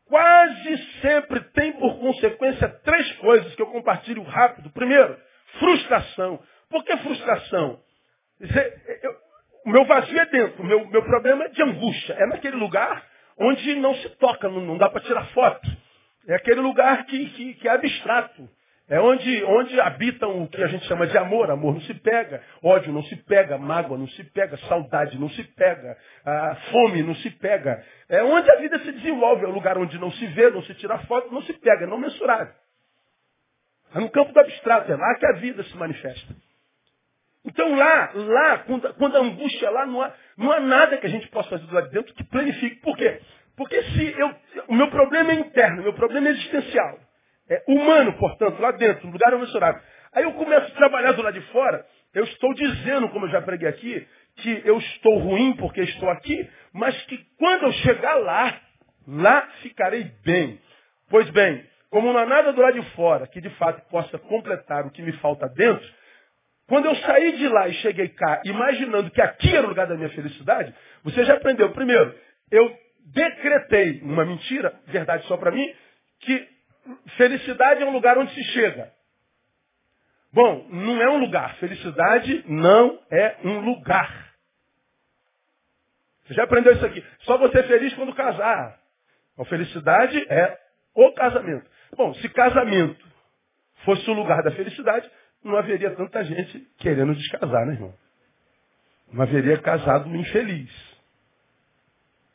quase 0.06 0.78
sempre 1.02 1.42
tem 1.54 1.74
por 1.74 2.00
consequência 2.00 2.70
três 2.84 3.12
coisas 3.18 3.54
que 3.56 3.62
eu 3.62 3.68
compartilho 3.68 4.24
rápido. 4.24 4.70
Primeiro, 4.72 5.18
frustração. 5.60 6.42
Por 6.70 6.84
que 6.84 6.98
frustração? 6.98 7.80
O 9.66 9.70
meu 9.70 9.86
vazio 9.86 10.20
é 10.20 10.26
dentro, 10.28 10.62
o 10.62 10.66
meu, 10.66 10.88
meu 10.88 11.04
problema 11.04 11.46
é 11.46 11.50
de 11.50 11.62
angústia. 11.62 12.14
É 12.14 12.26
naquele 12.28 12.56
lugar 12.56 13.04
onde 13.38 13.76
não 13.76 13.94
se 13.96 14.10
toca, 14.18 14.48
não, 14.48 14.62
não 14.62 14.78
dá 14.78 14.90
para 14.90 15.02
tirar 15.02 15.26
foto. 15.28 15.85
É 16.28 16.36
aquele 16.36 16.62
lugar 16.62 17.06
que, 17.06 17.30
que, 17.30 17.54
que, 17.56 17.68
é 17.68 17.72
abstrato. 17.72 18.50
É 18.88 19.00
onde, 19.00 19.44
onde 19.46 19.80
habitam 19.80 20.44
o 20.44 20.48
que 20.48 20.62
a 20.62 20.68
gente 20.68 20.86
chama 20.86 21.08
de 21.08 21.18
amor. 21.18 21.50
Amor 21.50 21.74
não 21.74 21.82
se 21.82 21.94
pega, 21.96 22.42
ódio 22.64 22.94
não 22.94 23.04
se 23.04 23.16
pega, 23.16 23.58
mágoa 23.58 23.98
não 23.98 24.08
se 24.08 24.24
pega, 24.26 24.58
saudade 24.58 25.20
não 25.20 25.30
se 25.30 25.44
pega, 25.44 25.98
fome 26.72 27.02
não 27.02 27.16
se 27.16 27.30
pega. 27.32 27.84
É 28.08 28.24
onde 28.24 28.50
a 28.52 28.56
vida 28.58 28.78
se 28.80 28.92
desenvolve, 28.92 29.44
é 29.44 29.48
o 29.48 29.52
lugar 29.52 29.78
onde 29.78 29.98
não 30.00 30.12
se 30.12 30.26
vê, 30.28 30.50
não 30.52 30.62
se 30.64 30.74
tira 30.76 31.00
foto, 31.00 31.34
não 31.34 31.42
se 31.44 31.54
pega, 31.54 31.86
é 31.86 31.88
não 31.88 31.98
mensurável. 31.98 32.54
É 33.96 34.00
no 34.00 34.10
campo 34.10 34.34
do 34.34 34.40
abstrato, 34.40 34.92
é 34.92 34.96
lá 34.96 35.16
que 35.16 35.26
a 35.26 35.34
vida 35.34 35.64
se 35.64 35.76
manifesta. 35.78 36.36
Então 37.46 37.76
lá, 37.76 38.12
lá, 38.14 38.58
quando, 38.60 38.94
quando 38.96 39.16
a 39.16 39.20
angústia 39.20 39.70
lá, 39.70 39.86
não 39.86 40.02
há, 40.02 40.14
não 40.36 40.52
há 40.52 40.60
nada 40.60 40.98
que 40.98 41.06
a 41.06 41.10
gente 41.10 41.28
possa 41.30 41.50
fazer 41.50 41.72
lá 41.72 41.82
de 41.82 41.92
dentro 41.92 42.14
que 42.14 42.24
planifique. 42.24 42.78
Por 42.82 42.98
quê? 42.98 43.22
Porque 43.58 43.82
se 43.84 44.20
eu, 44.20 44.36
o 44.68 44.76
meu 44.76 44.90
problema 44.90 45.32
é 45.32 45.36
interno, 45.36 45.82
o 45.82 45.84
meu 45.84 45.94
problema 45.94 46.28
é 46.28 46.32
existencial. 46.32 47.00
É 47.50 47.64
humano, 47.68 48.14
portanto, 48.14 48.60
lá 48.60 48.72
dentro, 48.72 49.06
no 49.08 49.14
lugar 49.14 49.32
mensurável. 49.38 49.82
Aí 50.14 50.24
eu 50.24 50.34
começo 50.34 50.72
a 50.72 50.76
trabalhar 50.76 51.12
do 51.12 51.22
lado 51.22 51.40
de 51.40 51.46
fora, 51.48 51.86
eu 52.14 52.24
estou 52.24 52.54
dizendo, 52.54 53.10
como 53.10 53.26
eu 53.26 53.30
já 53.30 53.42
preguei 53.42 53.68
aqui, 53.68 54.08
que 54.38 54.62
eu 54.66 54.78
estou 54.78 55.18
ruim 55.20 55.56
porque 55.58 55.82
estou 55.82 56.10
aqui, 56.10 56.50
mas 56.74 57.00
que 57.04 57.18
quando 57.38 57.64
eu 57.64 57.72
chegar 57.74 58.16
lá, 58.16 58.60
lá 59.08 59.42
ficarei 59.62 60.12
bem. 60.24 60.60
Pois 61.10 61.30
bem, 61.30 61.64
como 61.90 62.12
não 62.12 62.20
há 62.20 62.26
nada 62.26 62.52
do 62.52 62.62
lado 62.62 62.80
de 62.80 62.90
fora 62.92 63.28
que 63.28 63.40
de 63.40 63.50
fato 63.52 63.88
possa 63.90 64.18
completar 64.18 64.86
o 64.86 64.92
que 64.92 65.02
me 65.02 65.12
falta 65.14 65.48
dentro, 65.50 65.86
quando 66.68 66.86
eu 66.86 66.96
saí 66.96 67.38
de 67.38 67.48
lá 67.48 67.68
e 67.68 67.74
cheguei 67.76 68.10
cá, 68.10 68.42
imaginando 68.44 69.12
que 69.12 69.22
aqui 69.22 69.56
era 69.56 69.66
o 69.66 69.70
lugar 69.70 69.86
da 69.86 69.96
minha 69.96 70.10
felicidade, 70.10 70.74
você 71.04 71.24
já 71.24 71.36
aprendeu. 71.36 71.70
Primeiro, 71.72 72.16
eu 72.52 72.85
decretei 73.06 74.02
uma 74.02 74.26
mentira, 74.26 74.80
verdade 74.88 75.26
só 75.28 75.38
para 75.38 75.52
mim, 75.52 75.74
que 76.20 76.48
felicidade 77.18 77.84
é 77.84 77.86
um 77.86 77.94
lugar 77.94 78.18
onde 78.18 78.34
se 78.34 78.44
chega. 78.46 78.92
Bom, 80.34 80.68
não 80.70 81.02
é 81.02 81.10
um 81.10 81.18
lugar. 81.18 81.56
Felicidade 81.58 82.44
não 82.48 83.00
é 83.10 83.38
um 83.44 83.60
lugar. 83.60 84.34
Você 86.26 86.34
já 86.34 86.44
aprendeu 86.44 86.74
isso 86.74 86.86
aqui. 86.86 87.04
Só 87.20 87.38
você 87.38 87.60
é 87.60 87.64
feliz 87.64 87.94
quando 87.94 88.14
casar. 88.14 88.78
A 89.38 89.46
felicidade 89.46 90.26
é 90.30 90.60
o 90.94 91.14
casamento. 91.14 91.70
Bom, 91.96 92.14
se 92.16 92.28
casamento 92.30 93.06
fosse 93.86 94.10
o 94.10 94.14
lugar 94.14 94.42
da 94.44 94.52
felicidade, 94.52 95.10
não 95.44 95.56
haveria 95.56 95.96
tanta 95.96 96.24
gente 96.24 96.60
querendo 96.80 97.16
descasar, 97.16 97.66
né, 97.68 97.74
irmão? 97.74 97.94
Não 99.14 99.22
haveria 99.22 99.58
casado 99.60 100.14
infeliz. 100.16 100.95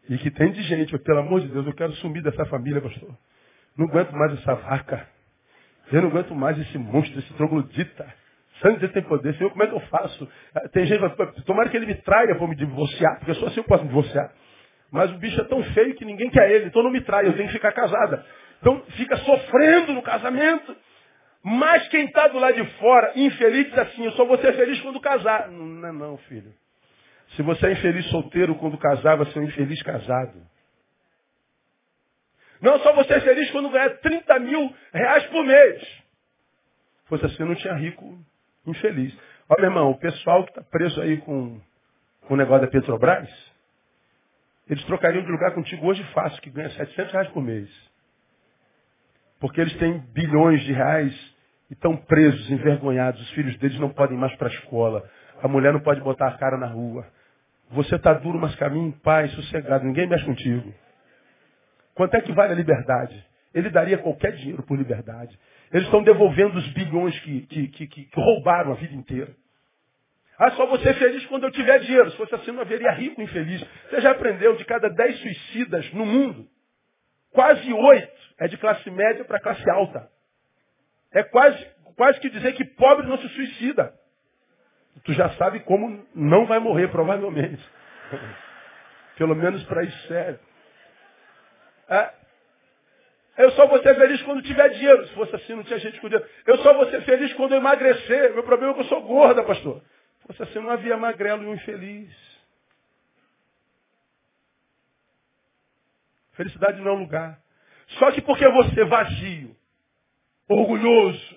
E 0.09 0.19
que 0.19 0.31
tem 0.31 0.51
de 0.53 0.63
gente, 0.63 0.97
pelo 0.99 1.21
amor 1.21 1.41
de 1.41 1.49
Deus, 1.49 1.67
eu 1.67 1.75
quero 1.75 1.93
sumir 1.95 2.23
dessa 2.23 2.45
família, 2.47 2.81
pastor. 2.81 3.17
Não 3.77 3.87
aguento 3.87 4.13
mais 4.13 4.33
essa 4.35 4.55
vaca. 4.55 5.09
Eu 5.93 6.03
não 6.03 6.09
aguento 6.09 6.35
mais 6.35 6.59
esse 6.59 6.79
monstro, 6.79 7.19
esse 7.19 7.33
troglodita. 7.35 8.13
Sangue 8.61 8.89
tem 8.89 9.03
poder. 9.03 9.35
Senhor, 9.37 9.51
como 9.51 9.63
é 9.63 9.67
que 9.67 9.75
eu 9.75 9.81
faço? 9.81 10.29
Ah, 10.55 10.69
tem 10.69 10.85
gente 10.87 11.01
que 11.35 11.43
tomara 11.43 11.69
que 11.69 11.77
ele 11.77 11.87
me 11.87 11.95
traia 11.97 12.35
para 12.35 12.47
me 12.47 12.55
divorciar, 12.55 13.19
porque 13.19 13.35
só 13.35 13.47
assim 13.47 13.61
eu 13.61 13.65
posso 13.65 13.83
me 13.83 13.89
divorciar. 13.89 14.33
Mas 14.91 15.11
o 15.13 15.19
bicho 15.19 15.41
é 15.41 15.45
tão 15.45 15.63
feio 15.73 15.95
que 15.95 16.05
ninguém 16.05 16.31
quer 16.31 16.51
ele, 16.51 16.67
então 16.67 16.83
não 16.83 16.91
me 16.91 17.01
trai, 17.01 17.27
eu 17.27 17.33
tenho 17.35 17.47
que 17.47 17.55
ficar 17.55 17.73
casada. 17.73 18.25
Então 18.61 18.83
fica 18.97 19.17
sofrendo 19.17 19.93
no 19.93 20.03
casamento. 20.03 20.77
Mas 21.43 21.89
quem 21.89 22.05
está 22.05 22.29
do 22.29 22.39
lado 22.39 22.55
de 22.55 22.65
fora, 22.73 23.13
infeliz, 23.17 23.69
diz 23.69 23.79
assim, 23.79 24.05
eu 24.05 24.13
só 24.13 24.27
vou 24.27 24.37
ser 24.39 24.53
feliz 24.55 24.79
quando 24.83 25.01
casar. 25.01 25.49
Não 25.49 25.89
é 25.89 25.93
não, 25.93 26.19
filho. 26.19 26.53
Se 27.37 27.43
você 27.43 27.67
é 27.67 27.73
infeliz 27.73 28.07
solteiro 28.07 28.55
quando 28.57 28.77
casar, 28.79 29.17
você 29.17 29.39
é 29.39 29.43
um 29.43 29.45
infeliz 29.45 29.83
casado. 29.83 30.41
Não, 32.61 32.79
só 32.81 32.93
você 32.93 33.15
é 33.15 33.21
feliz 33.21 33.51
quando 33.51 33.71
ganhar 33.71 33.91
30 33.99 34.39
mil 34.41 34.75
reais 34.93 35.25
por 35.27 35.45
mês. 35.45 36.03
Fosse 37.07 37.25
assim, 37.27 37.45
não 37.45 37.55
tinha 37.55 37.75
rico 37.75 38.19
infeliz. 38.67 39.17
Olha, 39.49 39.63
meu 39.63 39.71
irmão, 39.71 39.91
o 39.91 39.99
pessoal 39.99 40.45
que 40.45 40.51
está 40.51 40.63
preso 40.63 41.01
aí 41.01 41.17
com, 41.19 41.61
com 42.27 42.35
o 42.35 42.37
negócio 42.37 42.67
da 42.67 42.71
Petrobras, 42.71 43.29
eles 44.69 44.85
trocariam 44.85 45.25
de 45.25 45.31
lugar 45.31 45.53
contigo 45.53 45.87
hoje 45.87 46.05
fácil, 46.13 46.41
que 46.43 46.51
ganha 46.51 46.71
700 46.71 47.13
reais 47.13 47.29
por 47.31 47.43
mês. 47.43 47.69
Porque 49.41 49.61
eles 49.61 49.75
têm 49.79 49.99
bilhões 50.13 50.63
de 50.63 50.73
reais 50.73 51.13
e 51.71 51.73
estão 51.73 51.97
presos, 51.97 52.51
envergonhados. 52.51 53.21
Os 53.23 53.31
filhos 53.31 53.57
deles 53.59 53.81
não 53.81 53.89
podem 53.89 54.17
ir 54.17 54.21
mais 54.21 54.37
para 54.37 54.49
a 54.49 54.53
escola. 54.53 55.09
A 55.43 55.49
mulher 55.49 55.73
não 55.73 55.81
pode 55.81 56.01
botar 56.03 56.29
a 56.29 56.37
cara 56.37 56.59
na 56.59 56.67
rua. 56.67 57.07
Você 57.71 57.95
está 57.95 58.13
duro, 58.15 58.39
mas 58.39 58.55
caminha 58.57 58.89
em 58.89 58.93
paz, 58.93 59.31
sossegado. 59.33 59.85
Ninguém 59.85 60.07
mexe 60.07 60.25
contigo. 60.25 60.75
Quanto 61.95 62.15
é 62.15 62.21
que 62.21 62.33
vale 62.33 62.53
a 62.53 62.57
liberdade? 62.57 63.25
Ele 63.55 63.71
daria 63.71 63.99
qualquer 63.99 64.33
dinheiro 64.33 64.63
por 64.63 64.77
liberdade. 64.77 65.39
Eles 65.73 65.85
estão 65.85 66.03
devolvendo 66.03 66.59
os 66.59 66.69
bilhões 66.73 67.19
que, 67.21 67.43
que, 67.47 67.69
que, 67.69 67.87
que 67.87 68.11
roubaram 68.15 68.73
a 68.73 68.75
vida 68.75 68.95
inteira. 68.95 69.35
Ah, 70.39 70.51
só 70.53 70.79
ser 70.79 70.95
feliz 70.95 71.25
quando 71.27 71.45
eu 71.45 71.51
tiver 71.51 71.79
dinheiro. 71.81 72.11
Se 72.11 72.17
fosse 72.17 72.35
assim, 72.35 72.51
não 72.51 72.63
haveria 72.63 72.91
rico 72.93 73.21
infeliz. 73.21 73.63
Você 73.89 74.01
já 74.01 74.13
aprendeu, 74.13 74.57
de 74.57 74.65
cada 74.65 74.89
dez 74.89 75.19
suicidas 75.19 75.93
no 75.93 76.07
mundo, 76.07 76.49
quase 77.31 77.73
oito 77.73 78.21
é 78.39 78.49
de 78.49 78.57
classe 78.57 78.91
média 78.91 79.25
para 79.25 79.39
classe 79.39 79.69
alta. 79.69 80.09
É 81.13 81.23
quase, 81.23 81.67
quase 81.95 82.19
que 82.21 82.31
dizer 82.31 82.55
que 82.55 82.65
pobre 82.65 83.07
não 83.07 83.19
se 83.19 83.29
suicida. 83.29 83.93
Tu 85.05 85.13
já 85.15 85.31
sabe 85.31 85.61
como 85.61 86.07
não 86.15 86.47
vai 86.47 86.59
morrer, 86.59 86.89
provavelmente. 86.89 87.63
Pelo 89.17 89.35
menos 89.35 89.63
para 89.65 89.85
isso 89.85 90.09
serve. 90.09 90.41
É, 91.89 92.13
eu 93.39 93.51
só 93.53 93.67
vou 93.67 93.83
ser 93.83 93.95
feliz 93.95 94.21
quando 94.23 94.43
tiver 94.43 94.69
dinheiro. 94.69 95.07
Se 95.07 95.15
fosse 95.15 95.35
assim, 95.35 95.55
não 95.55 95.65
tinha 95.65 95.79
gente 95.79 96.01
com 96.01 96.09
dinheiro. 96.09 96.29
Eu 96.47 96.59
só 96.59 96.75
vou 96.75 96.87
ser 96.91 97.03
feliz 97.03 97.33
quando 97.35 97.53
eu 97.53 97.59
emagrecer. 97.59 98.35
Meu 98.35 98.43
problema 98.43 98.73
é 98.73 98.75
que 98.75 98.81
eu 98.81 98.85
sou 98.85 99.03
gorda, 99.03 99.43
pastor. 99.43 99.83
Se 100.21 100.27
fosse 100.27 100.43
assim, 100.43 100.59
não 100.61 100.71
havia 100.71 100.97
magrelo 100.97 101.43
e 101.43 101.47
um 101.47 101.55
infeliz. 101.55 102.15
Felicidade 106.33 106.81
não 106.81 106.91
é 106.91 106.95
um 106.95 107.01
lugar. 107.01 107.39
Só 107.99 108.11
que 108.13 108.21
porque 108.21 108.49
você 108.49 108.83
é 108.83 108.85
vazio, 108.85 109.57
orgulhoso, 110.49 111.37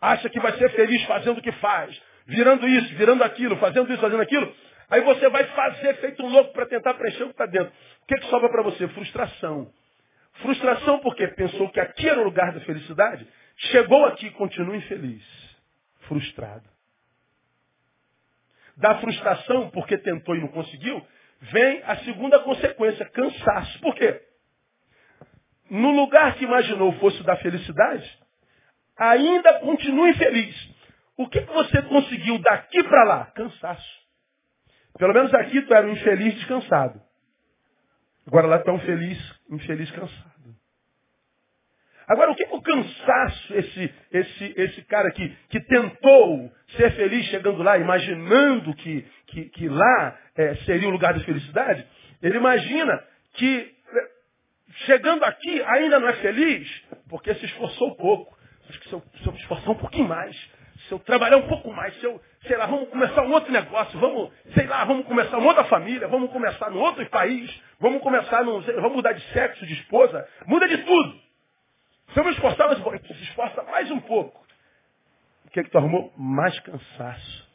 acha 0.00 0.28
que 0.30 0.40
vai 0.40 0.52
ser 0.56 0.70
feliz 0.70 1.04
fazendo 1.04 1.38
o 1.38 1.42
que 1.42 1.52
faz, 1.52 2.00
virando 2.26 2.68
isso, 2.68 2.94
virando 2.96 3.24
aquilo, 3.24 3.56
fazendo 3.56 3.90
isso, 3.92 4.00
fazendo 4.00 4.22
aquilo, 4.22 4.54
aí 4.90 5.00
você 5.02 5.28
vai 5.28 5.44
fazer 5.44 5.94
feito 5.96 6.22
um 6.22 6.28
louco 6.28 6.52
para 6.52 6.66
tentar 6.66 6.94
preencher 6.94 7.24
o 7.24 7.26
que 7.26 7.32
está 7.32 7.46
dentro. 7.46 7.72
O 8.02 8.06
que, 8.06 8.16
que 8.16 8.26
sobra 8.26 8.48
para 8.48 8.62
você? 8.62 8.88
Frustração. 8.88 9.72
Frustração 10.34 10.98
porque 11.00 11.26
pensou 11.28 11.68
que 11.70 11.80
aqui 11.80 12.08
era 12.08 12.20
o 12.20 12.24
lugar 12.24 12.52
da 12.52 12.60
felicidade, 12.60 13.26
chegou 13.56 14.06
aqui 14.06 14.26
e 14.26 14.30
continua 14.30 14.76
infeliz, 14.76 15.22
frustrado. 16.08 16.68
Da 18.76 18.98
frustração 18.98 19.70
porque 19.70 19.98
tentou 19.98 20.34
e 20.34 20.40
não 20.40 20.48
conseguiu, 20.48 21.06
vem 21.40 21.82
a 21.84 21.96
segunda 21.98 22.38
consequência, 22.40 23.04
cansaço. 23.10 23.78
Por 23.80 23.94
quê? 23.94 24.22
No 25.68 25.90
lugar 25.90 26.34
que 26.36 26.44
imaginou 26.44 26.92
fosse 26.94 27.22
da 27.22 27.36
felicidade, 27.36 28.18
ainda 28.96 29.60
continua 29.60 30.08
infeliz. 30.08 30.70
O 31.22 31.28
que, 31.28 31.40
que 31.40 31.52
você 31.52 31.80
conseguiu 31.82 32.38
daqui 32.40 32.82
para 32.82 33.04
lá? 33.04 33.26
Cansaço. 33.26 34.02
Pelo 34.98 35.14
menos 35.14 35.32
aqui 35.34 35.62
tu 35.62 35.72
era 35.72 35.86
um 35.86 35.92
infeliz 35.92 36.34
descansado. 36.34 37.00
Agora 38.26 38.46
lá 38.46 38.58
tu 38.58 38.70
é 38.70 38.72
um 38.72 38.80
feliz, 38.80 39.40
infeliz 39.50 39.90
cansado. 39.92 40.32
Agora, 42.08 42.32
o 42.32 42.34
que, 42.34 42.44
que 42.44 42.54
o 42.54 42.60
cansaço, 42.60 43.54
esse, 43.54 43.94
esse, 44.10 44.54
esse 44.56 44.82
cara 44.82 45.10
que, 45.12 45.28
que 45.48 45.60
tentou 45.60 46.52
ser 46.76 46.90
feliz 46.92 47.24
chegando 47.26 47.62
lá, 47.62 47.78
imaginando 47.78 48.74
que, 48.74 49.06
que, 49.28 49.44
que 49.50 49.68
lá 49.68 50.18
é, 50.36 50.56
seria 50.56 50.88
o 50.88 50.92
lugar 50.92 51.14
de 51.14 51.24
felicidade, 51.24 51.86
ele 52.20 52.36
imagina 52.36 53.02
que 53.34 53.74
é, 53.88 54.08
chegando 54.86 55.24
aqui 55.24 55.62
ainda 55.62 56.00
não 56.00 56.08
é 56.08 56.14
feliz, 56.14 56.68
porque 57.08 57.32
se 57.36 57.46
esforçou 57.46 57.96
pouco. 57.96 58.36
Acho 58.68 58.80
que 58.80 58.88
se 58.88 58.92
eu, 58.92 59.02
se 59.22 59.26
eu 59.26 59.34
esforçar 59.34 59.70
um 59.70 59.78
pouquinho 59.78 60.08
mais, 60.08 60.36
se 60.92 60.94
eu 60.94 60.98
trabalhar 60.98 61.38
um 61.38 61.48
pouco 61.48 61.72
mais, 61.72 61.98
se 61.98 62.04
eu, 62.04 62.20
sei 62.46 62.54
lá, 62.54 62.66
vamos 62.66 62.90
começar 62.90 63.22
um 63.22 63.32
outro 63.32 63.50
negócio, 63.50 63.98
vamos, 63.98 64.30
sei 64.52 64.66
lá, 64.66 64.84
vamos 64.84 65.06
começar 65.06 65.38
uma 65.38 65.48
outra 65.48 65.64
família, 65.64 66.06
vamos 66.06 66.30
começar 66.30 66.70
num 66.70 66.80
outro 66.80 67.08
país, 67.08 67.62
vamos 67.80 68.02
começar 68.02 68.44
num, 68.44 68.60
vamos 68.60 68.96
mudar 68.96 69.12
de 69.12 69.22
sexo, 69.32 69.64
de 69.64 69.72
esposa, 69.72 70.28
muda 70.46 70.68
de 70.68 70.76
tudo. 70.84 71.18
Se 72.12 72.20
eu 72.20 72.24
me 72.24 72.30
esforçar 72.32 72.70
um 72.70 72.82
pouco, 72.82 73.06
se 73.06 73.22
esforça 73.22 73.62
mais 73.62 73.90
um 73.90 74.00
pouco. 74.00 74.44
O 75.46 75.50
que 75.50 75.60
é 75.60 75.62
que 75.62 75.70
tu 75.70 75.78
arrumou? 75.78 76.12
Mais 76.14 76.58
cansaço. 76.60 77.50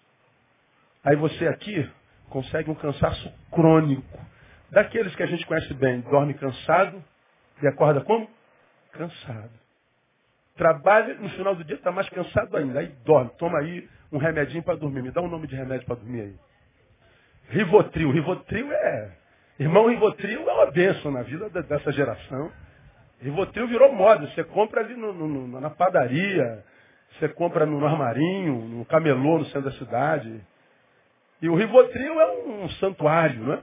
Aí 1.04 1.16
você 1.16 1.48
aqui 1.48 1.88
consegue 2.32 2.72
um 2.72 2.76
cansaço 2.76 3.32
crônico. 3.52 4.20
Daqueles 4.72 5.16
que 5.16 5.22
a 5.22 5.28
gente 5.28 5.46
conhece 5.46 5.76
bem, 5.76 6.02
dorme 6.02 6.34
cansado 6.34 7.04
e 7.62 7.68
acorda 7.68 8.02
como? 8.02 8.28
Cansado. 8.94 9.67
Trabalha, 10.58 11.14
no 11.16 11.30
final 11.30 11.56
do 11.56 11.64
dia 11.64 11.76
está 11.76 11.92
mais 11.92 12.10
cansado 12.10 12.58
ainda. 12.58 12.80
Aí 12.80 12.92
dorme. 13.06 13.30
Toma 13.38 13.60
aí 13.60 13.88
um 14.12 14.18
remedinho 14.18 14.64
para 14.64 14.76
dormir. 14.76 15.04
Me 15.04 15.12
dá 15.12 15.22
um 15.22 15.28
nome 15.28 15.48
de 15.48 15.56
remédio 15.56 15.86
para 15.86 15.96
dormir 15.96 16.22
aí. 16.22 16.36
Rivotril. 17.50 18.12
Rivotril 18.12 18.72
é... 18.72 19.12
Irmão, 19.60 19.88
Rivotril 19.88 20.48
é 20.48 20.54
uma 20.54 20.72
bênção 20.72 21.12
na 21.12 21.24
vida 21.24 21.50
dessa 21.50 21.92
geração. 21.92 22.52
Rivotril 23.22 23.68
virou 23.68 23.94
moda. 23.94 24.28
Você 24.28 24.44
compra 24.44 24.82
ali 24.82 24.96
no, 24.96 25.14
no, 25.14 25.60
na 25.60 25.70
padaria, 25.70 26.64
você 27.14 27.30
compra 27.30 27.66
no 27.66 27.84
armarinho, 27.86 28.54
no 28.54 28.86
camelô 28.86 29.40
no 29.40 29.46
centro 29.46 29.70
da 29.70 29.72
cidade. 29.72 30.42
E 31.42 31.50
o 31.50 31.56
Rivotril 31.56 32.20
é 32.20 32.32
um 32.48 32.70
santuário, 32.72 33.44
né? 33.44 33.60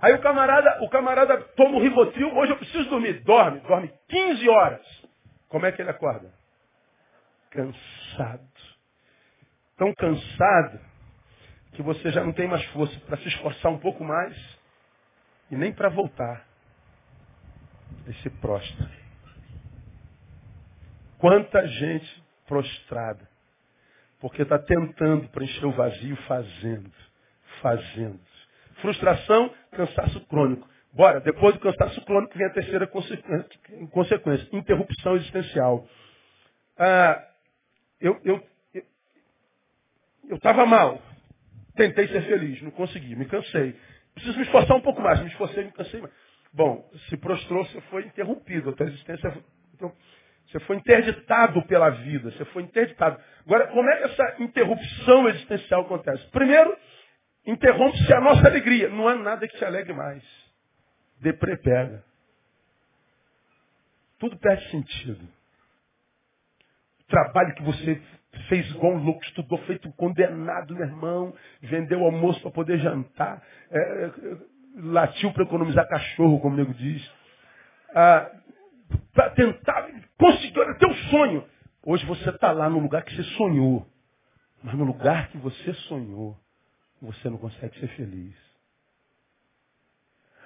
Aí 0.00 0.14
o 0.14 0.20
camarada, 0.20 0.82
o 0.82 0.88
camarada 0.88 1.36
toma 1.56 1.76
o 1.76 1.80
Rivotril, 1.80 2.34
hoje 2.36 2.52
eu 2.52 2.56
preciso 2.56 2.88
dormir. 2.88 3.22
Dorme, 3.22 3.60
dorme 3.60 3.90
15 4.08 4.48
horas. 4.48 5.01
Como 5.52 5.66
é 5.66 5.72
que 5.72 5.82
ele 5.82 5.90
acorda? 5.90 6.32
Cansado. 7.50 8.48
Tão 9.76 9.94
cansado 9.94 10.80
que 11.72 11.82
você 11.82 12.10
já 12.10 12.24
não 12.24 12.32
tem 12.32 12.48
mais 12.48 12.64
força 12.70 12.98
para 13.00 13.18
se 13.18 13.28
esforçar 13.28 13.70
um 13.70 13.78
pouco 13.78 14.02
mais 14.02 14.34
e 15.50 15.56
nem 15.56 15.70
para 15.70 15.90
voltar. 15.90 16.48
Ele 18.06 18.14
se 18.22 18.30
prostra. 18.30 18.90
Quanta 21.18 21.68
gente 21.68 22.24
prostrada. 22.46 23.28
Porque 24.20 24.40
está 24.40 24.58
tentando 24.58 25.28
preencher 25.28 25.66
o 25.66 25.72
vazio 25.72 26.16
fazendo. 26.28 26.90
Fazendo. 27.60 28.20
Frustração, 28.80 29.54
cansaço 29.72 30.18
crônico. 30.28 30.66
Bora, 30.92 31.20
depois 31.20 31.54
do 31.54 31.60
cansaço 31.60 32.04
crônico 32.04 32.36
vem 32.36 32.46
a 32.46 32.52
terceira 32.52 32.86
consequência. 32.86 34.48
Interrupção 34.52 35.16
existencial. 35.16 35.86
Ah, 36.78 37.26
eu 38.00 38.12
estava 38.12 38.40
eu, 38.74 38.80
eu, 40.34 40.60
eu 40.60 40.66
mal. 40.66 41.00
Tentei 41.74 42.06
ser 42.08 42.22
feliz, 42.22 42.60
não 42.60 42.70
consegui, 42.70 43.16
me 43.16 43.24
cansei. 43.24 43.74
Preciso 44.14 44.36
me 44.36 44.44
esforçar 44.44 44.76
um 44.76 44.82
pouco 44.82 45.00
mais. 45.00 45.20
Me 45.20 45.28
esforcei, 45.28 45.64
me 45.64 45.72
cansei 45.72 46.00
mais. 46.00 46.12
Bom, 46.52 46.86
se 47.08 47.16
prostrou, 47.16 47.64
você 47.64 47.80
foi 47.82 48.04
interrompido. 48.04 48.70
A 48.70 48.72
tua 48.74 48.86
existência. 48.86 49.42
Então, 49.74 49.90
você 50.46 50.60
foi 50.60 50.76
interditado 50.76 51.62
pela 51.62 51.88
vida. 51.88 52.30
Você 52.30 52.44
foi 52.46 52.64
interditado. 52.64 53.18
Agora, 53.46 53.68
como 53.68 53.88
é 53.88 53.96
que 53.96 54.04
essa 54.04 54.36
interrupção 54.40 55.28
existencial 55.30 55.82
acontece? 55.82 56.26
Primeiro, 56.30 56.76
interrompe-se 57.46 58.12
a 58.12 58.20
nossa 58.20 58.46
alegria. 58.46 58.90
Não 58.90 59.08
há 59.08 59.14
nada 59.14 59.48
que 59.48 59.56
te 59.56 59.64
alegre 59.64 59.94
mais. 59.94 60.51
Deprê 61.22 61.56
pega. 61.56 62.04
Tudo 64.18 64.36
perde 64.38 64.68
sentido. 64.70 65.24
O 67.00 67.04
trabalho 67.04 67.54
que 67.54 67.62
você 67.62 68.02
fez 68.48 68.68
igual 68.70 68.94
um 68.94 69.04
louco, 69.04 69.22
estudou, 69.24 69.58
feito 69.58 69.88
um 69.88 69.92
condenado, 69.92 70.74
meu 70.74 70.84
irmão, 70.84 71.34
vendeu 71.60 72.04
almoço 72.04 72.40
para 72.40 72.50
poder 72.50 72.78
jantar. 72.78 73.40
É, 73.70 73.78
é 73.78 74.12
latiu 74.76 75.32
para 75.32 75.44
economizar 75.44 75.86
cachorro, 75.88 76.40
como 76.40 76.54
o 76.54 76.56
nego 76.56 76.74
diz. 76.74 77.08
Ah, 77.94 78.30
para 79.12 79.30
tentar 79.30 79.88
conseguir 80.18 80.58
o 80.58 80.78
teu 80.78 80.94
sonho. 81.10 81.48
Hoje 81.84 82.04
você 82.06 82.30
está 82.30 82.52
lá 82.52 82.68
no 82.68 82.78
lugar 82.78 83.04
que 83.04 83.14
você 83.14 83.22
sonhou. 83.36 83.86
Mas 84.62 84.74
no 84.74 84.84
lugar 84.84 85.28
que 85.28 85.38
você 85.38 85.74
sonhou, 85.88 86.36
você 87.00 87.28
não 87.28 87.38
consegue 87.38 87.78
ser 87.78 87.88
feliz. 87.88 88.51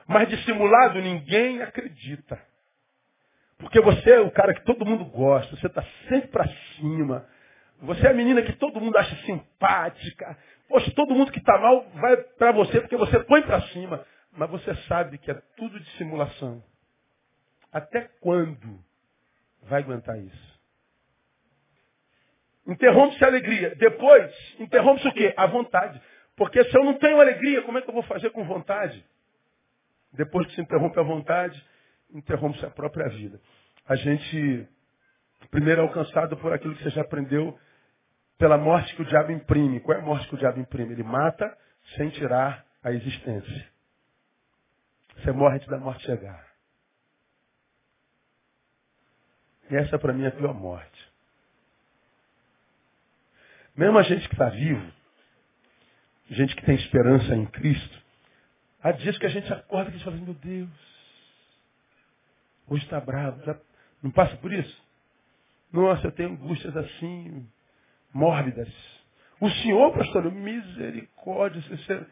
Mas 0.06 0.28
dissimulado, 0.28 1.00
ninguém 1.00 1.62
acredita. 1.62 2.40
Porque 3.58 3.80
você 3.80 4.10
é 4.10 4.20
o 4.20 4.30
cara 4.30 4.54
que 4.54 4.64
todo 4.64 4.84
mundo 4.84 5.04
gosta, 5.06 5.56
você 5.56 5.66
está 5.66 5.82
sempre 6.08 6.28
para 6.28 6.48
cima. 6.76 7.26
Você 7.80 8.06
é 8.06 8.10
a 8.10 8.14
menina 8.14 8.42
que 8.42 8.52
todo 8.54 8.80
mundo 8.80 8.96
acha 8.96 9.16
simpática. 9.24 10.38
Poxa, 10.68 10.90
todo 10.94 11.14
mundo 11.14 11.32
que 11.32 11.38
está 11.38 11.58
mal 11.58 11.88
vai 11.94 12.16
para 12.16 12.52
você 12.52 12.80
porque 12.80 12.96
você 12.96 13.18
põe 13.20 13.42
para 13.42 13.62
cima. 13.68 14.04
Mas 14.32 14.50
você 14.50 14.74
sabe 14.82 15.18
que 15.18 15.30
é 15.30 15.34
tudo 15.56 15.78
de 15.80 15.90
simulação. 15.92 16.62
Até 17.72 18.02
quando 18.20 18.78
vai 19.62 19.82
aguentar 19.82 20.18
isso? 20.18 20.56
Interrompe-se 22.66 23.24
a 23.24 23.28
alegria. 23.28 23.74
Depois, 23.76 24.32
interrompe-se 24.58 25.08
o 25.08 25.12
quê? 25.12 25.32
A 25.36 25.46
vontade. 25.46 26.00
Porque 26.36 26.62
se 26.64 26.76
eu 26.76 26.84
não 26.84 26.94
tenho 26.94 27.20
alegria, 27.20 27.62
como 27.62 27.78
é 27.78 27.82
que 27.82 27.88
eu 27.88 27.94
vou 27.94 28.02
fazer 28.02 28.30
com 28.30 28.44
vontade? 28.44 29.04
Depois 30.16 30.46
que 30.48 30.54
se 30.54 30.60
interrompe 30.60 30.98
a 30.98 31.02
vontade, 31.02 31.62
interrompe-se 32.10 32.64
a 32.64 32.70
própria 32.70 33.08
vida. 33.08 33.40
A 33.86 33.94
gente, 33.94 34.68
primeiro, 35.50 35.82
é 35.82 35.84
alcançado 35.84 36.36
por 36.38 36.52
aquilo 36.52 36.74
que 36.74 36.82
você 36.82 36.90
já 36.90 37.02
aprendeu 37.02 37.58
pela 38.38 38.58
morte 38.58 38.94
que 38.94 39.02
o 39.02 39.06
diabo 39.06 39.32
imprime. 39.32 39.80
Qual 39.80 39.96
é 39.96 40.00
a 40.00 40.04
morte 40.04 40.26
que 40.28 40.34
o 40.34 40.38
diabo 40.38 40.58
imprime? 40.58 40.92
Ele 40.92 41.02
mata 41.02 41.56
sem 41.96 42.10
tirar 42.10 42.64
a 42.82 42.92
existência. 42.92 43.68
Você 45.16 45.32
morre 45.32 45.56
antes 45.56 45.68
da 45.68 45.78
morte 45.78 46.04
chegar. 46.04 46.44
E 49.70 49.76
essa 49.76 49.98
para 49.98 50.12
mim 50.12 50.24
é 50.24 50.28
a 50.28 50.32
pior 50.32 50.54
morte. 50.54 51.12
Mesmo 53.76 53.98
a 53.98 54.02
gente 54.02 54.26
que 54.28 54.34
está 54.34 54.48
vivo, 54.48 54.92
gente 56.30 56.54
que 56.56 56.64
tem 56.64 56.74
esperança 56.76 57.34
em 57.34 57.46
Cristo, 57.46 58.05
há 58.86 58.92
dias 58.92 59.18
que 59.18 59.26
a 59.26 59.30
gente 59.30 59.52
acorda 59.52 59.94
e 59.94 60.00
fala, 60.00 60.16
meu 60.16 60.34
Deus, 60.34 60.70
hoje 62.68 62.84
está 62.84 63.00
bravo, 63.00 63.42
já 63.44 63.58
não 64.00 64.12
passa 64.12 64.36
por 64.36 64.52
isso? 64.52 64.86
Nossa, 65.72 66.06
eu 66.06 66.12
tenho 66.12 66.30
angústias 66.30 66.76
assim, 66.76 67.48
mórbidas. 68.12 68.72
O 69.40 69.50
Senhor, 69.50 69.92
pastor, 69.92 70.30
misericórdia, 70.30 71.60
se 71.62 71.68
você, 71.68 72.06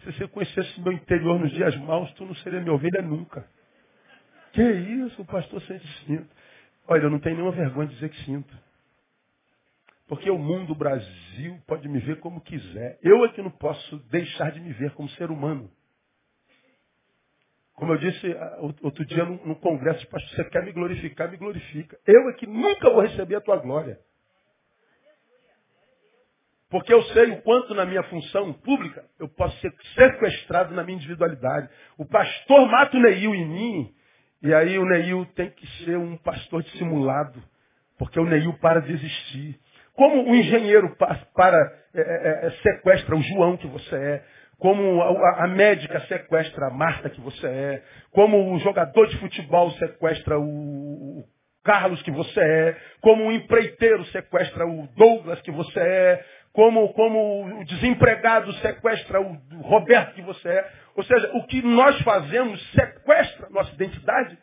se 0.00 0.12
você 0.12 0.28
conhecesse 0.28 0.80
meu 0.82 0.92
interior 0.92 1.40
nos 1.40 1.50
dias 1.50 1.74
maus, 1.76 2.12
tu 2.12 2.26
não 2.26 2.34
seria 2.36 2.60
minha 2.60 2.74
ovelha 2.74 3.00
nunca. 3.00 3.48
Que 4.52 4.62
isso, 4.62 5.22
o 5.22 5.24
pastor 5.24 5.62
sente 5.62 5.86
sinto. 6.04 6.28
Olha, 6.86 7.04
eu 7.04 7.10
não 7.10 7.20
tenho 7.20 7.36
nenhuma 7.36 7.54
vergonha 7.54 7.88
de 7.88 7.94
dizer 7.94 8.10
que 8.10 8.24
sinto. 8.24 8.54
Porque 10.06 10.30
o 10.30 10.38
mundo, 10.38 10.72
o 10.72 10.76
Brasil, 10.76 11.60
pode 11.66 11.88
me 11.88 11.98
ver 12.00 12.20
como 12.20 12.40
quiser. 12.40 12.98
Eu 13.02 13.24
é 13.24 13.28
que 13.30 13.42
não 13.42 13.50
posso 13.50 13.98
deixar 14.10 14.52
de 14.52 14.60
me 14.60 14.72
ver 14.74 14.92
como 14.92 15.08
ser 15.10 15.30
humano. 15.30 15.70
Como 17.78 17.92
eu 17.92 17.98
disse 17.98 18.32
ah, 18.32 18.58
outro 18.82 19.06
dia 19.06 19.24
no, 19.24 19.54
congresso, 19.54 20.04
pastor, 20.08 20.30
você 20.30 20.50
quer 20.50 20.64
me 20.64 20.72
glorificar, 20.72 21.30
me 21.30 21.36
glorifica. 21.36 21.96
Eu 22.04 22.28
é 22.28 22.32
que 22.32 22.44
nunca 22.44 22.90
vou 22.90 23.02
receber 23.02 23.36
a 23.36 23.40
tua 23.40 23.56
glória. 23.56 24.00
Porque 26.68 26.92
eu 26.92 27.00
sei 27.04 27.30
o 27.30 27.42
quanto 27.42 27.74
na 27.76 27.86
minha 27.86 28.02
função 28.02 28.52
pública 28.52 29.04
eu 29.18 29.28
posso 29.28 29.56
ser 29.60 29.72
sequestrado 29.94 30.74
na 30.74 30.82
minha 30.82 30.96
individualidade. 30.96 31.68
O 31.96 32.04
pastor 32.04 32.68
mata 32.68 32.96
o 32.96 33.00
Neil 33.00 33.32
em 33.32 33.46
mim, 33.46 33.94
e 34.42 34.52
aí 34.52 34.76
o 34.76 34.84
Neil 34.84 35.24
tem 35.36 35.48
que 35.50 35.66
ser 35.84 35.96
um 35.96 36.16
pastor 36.16 36.64
dissimulado, 36.64 37.40
porque 37.96 38.18
o 38.18 38.24
Neil 38.24 38.52
para 38.58 38.80
de 38.80 38.92
existir. 38.92 39.58
Como 39.94 40.28
o 40.28 40.34
engenheiro 40.34 40.96
para, 40.96 41.14
para 41.32 41.78
é, 41.94 42.00
é, 42.00 42.46
é, 42.46 42.50
sequestra 42.60 43.14
o 43.14 43.22
João 43.22 43.56
que 43.56 43.68
você 43.68 43.94
é, 43.94 44.24
como 44.58 45.02
a, 45.02 45.44
a, 45.44 45.48
médica 45.48 46.00
sequestra 46.06 46.66
a 46.66 46.70
Marta 46.70 47.08
que 47.08 47.20
você 47.20 47.46
é, 47.46 47.82
como 48.10 48.54
o 48.54 48.58
jogador 48.58 49.06
de 49.06 49.18
futebol 49.18 49.70
sequestra 49.72 50.38
o, 50.38 51.20
o 51.20 51.24
Carlos 51.64 52.02
que 52.02 52.10
você 52.10 52.40
é, 52.40 52.76
como 53.00 53.26
o 53.26 53.32
empreiteiro 53.32 54.04
sequestra 54.06 54.66
o 54.66 54.88
Douglas 54.96 55.40
que 55.42 55.50
você 55.50 55.78
é, 55.80 56.24
como, 56.52 56.92
como 56.92 57.60
o 57.60 57.64
desempregado 57.64 58.52
sequestra 58.54 59.20
o 59.20 59.38
Roberto 59.62 60.14
que 60.14 60.22
você 60.22 60.48
é. 60.48 60.72
Ou 60.96 61.04
seja, 61.04 61.30
o 61.34 61.46
que 61.46 61.62
nós 61.62 62.00
fazemos 62.02 62.60
sequestra 62.72 63.48
nossa 63.50 63.72
identidade. 63.74 64.36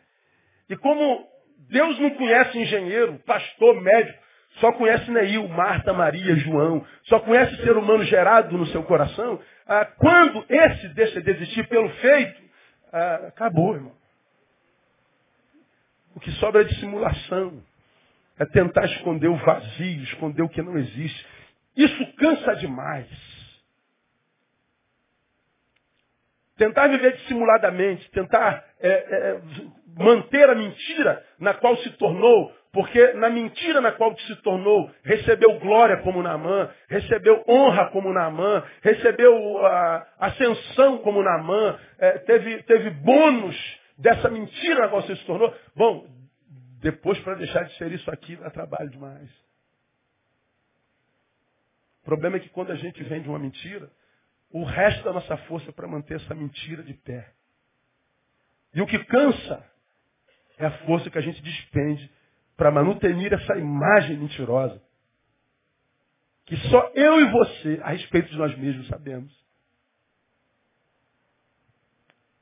E 0.70 0.76
como 0.76 1.26
Deus 1.68 1.98
não 1.98 2.10
conhece 2.10 2.58
engenheiro, 2.58 3.18
pastor, 3.26 3.82
médico, 3.82 4.18
só 4.56 4.72
conhece 4.72 5.10
Neil, 5.10 5.46
Marta, 5.48 5.92
Maria, 5.92 6.36
João, 6.36 6.86
só 7.04 7.20
conhece 7.20 7.56
ser 7.62 7.76
humano 7.76 8.04
gerado 8.04 8.56
no 8.56 8.66
seu 8.66 8.82
coração, 8.84 9.40
ah, 9.66 9.84
quando 9.84 10.44
esse 10.48 10.88
deixa 10.88 11.20
de 11.20 11.30
existir 11.30 11.68
pelo 11.68 11.88
feito, 11.90 12.42
ah, 12.92 13.26
acabou, 13.28 13.74
irmão. 13.74 13.92
O 16.14 16.20
que 16.20 16.30
sobra 16.32 16.62
é 16.62 16.64
dissimulação. 16.64 17.62
É 18.38 18.44
tentar 18.46 18.84
esconder 18.84 19.28
o 19.28 19.36
vazio, 19.36 20.02
esconder 20.02 20.42
o 20.42 20.48
que 20.48 20.60
não 20.62 20.76
existe. 20.76 21.26
Isso 21.76 22.12
cansa 22.16 22.54
demais. 22.56 23.06
Tentar 26.56 26.88
viver 26.88 27.16
dissimuladamente, 27.16 28.10
tentar 28.10 28.64
é, 28.80 28.88
é, 28.88 29.40
manter 29.94 30.48
a 30.48 30.54
mentira 30.54 31.24
na 31.38 31.52
qual 31.54 31.76
se 31.78 31.90
tornou 31.98 32.54
porque 32.76 33.14
na 33.14 33.30
mentira 33.30 33.80
na 33.80 33.90
qual 33.92 34.14
se 34.18 34.36
tornou, 34.42 34.92
recebeu 35.02 35.58
glória 35.60 35.96
como 36.02 36.22
Naamã, 36.22 36.70
recebeu 36.90 37.42
honra 37.48 37.88
como 37.88 38.12
Naamã, 38.12 38.62
recebeu 38.82 39.34
ascensão 40.18 40.98
como 40.98 41.22
Naamã, 41.22 41.80
é, 41.98 42.18
teve, 42.18 42.62
teve 42.64 42.90
bônus 42.90 43.56
dessa 43.96 44.28
mentira 44.28 44.80
na 44.80 44.88
qual 44.88 45.00
se 45.04 45.16
tornou. 45.24 45.54
Bom, 45.74 46.06
depois 46.82 47.18
para 47.20 47.36
deixar 47.36 47.62
de 47.62 47.74
ser 47.78 47.92
isso 47.92 48.10
aqui 48.10 48.36
dá 48.36 48.50
trabalho 48.50 48.90
demais. 48.90 49.30
O 52.02 52.04
problema 52.04 52.36
é 52.36 52.40
que 52.40 52.50
quando 52.50 52.72
a 52.72 52.76
gente 52.76 53.02
vende 53.04 53.26
uma 53.26 53.38
mentira, 53.38 53.90
o 54.50 54.64
resto 54.64 55.02
da 55.02 55.14
nossa 55.14 55.34
força 55.48 55.70
é 55.70 55.72
para 55.72 55.88
manter 55.88 56.16
essa 56.16 56.34
mentira 56.34 56.82
de 56.82 56.92
pé. 56.92 57.26
E 58.74 58.82
o 58.82 58.86
que 58.86 59.02
cansa 59.06 59.64
é 60.58 60.66
a 60.66 60.78
força 60.84 61.08
que 61.08 61.16
a 61.16 61.22
gente 61.22 61.40
despende 61.40 62.14
para 62.56 62.70
manutenir 62.70 63.32
essa 63.32 63.56
imagem 63.56 64.16
mentirosa. 64.16 64.80
Que 66.46 66.56
só 66.68 66.92
eu 66.94 67.20
e 67.20 67.30
você, 67.30 67.80
a 67.82 67.90
respeito 67.90 68.30
de 68.30 68.38
nós 68.38 68.56
mesmos, 68.56 68.86
sabemos. 68.88 69.32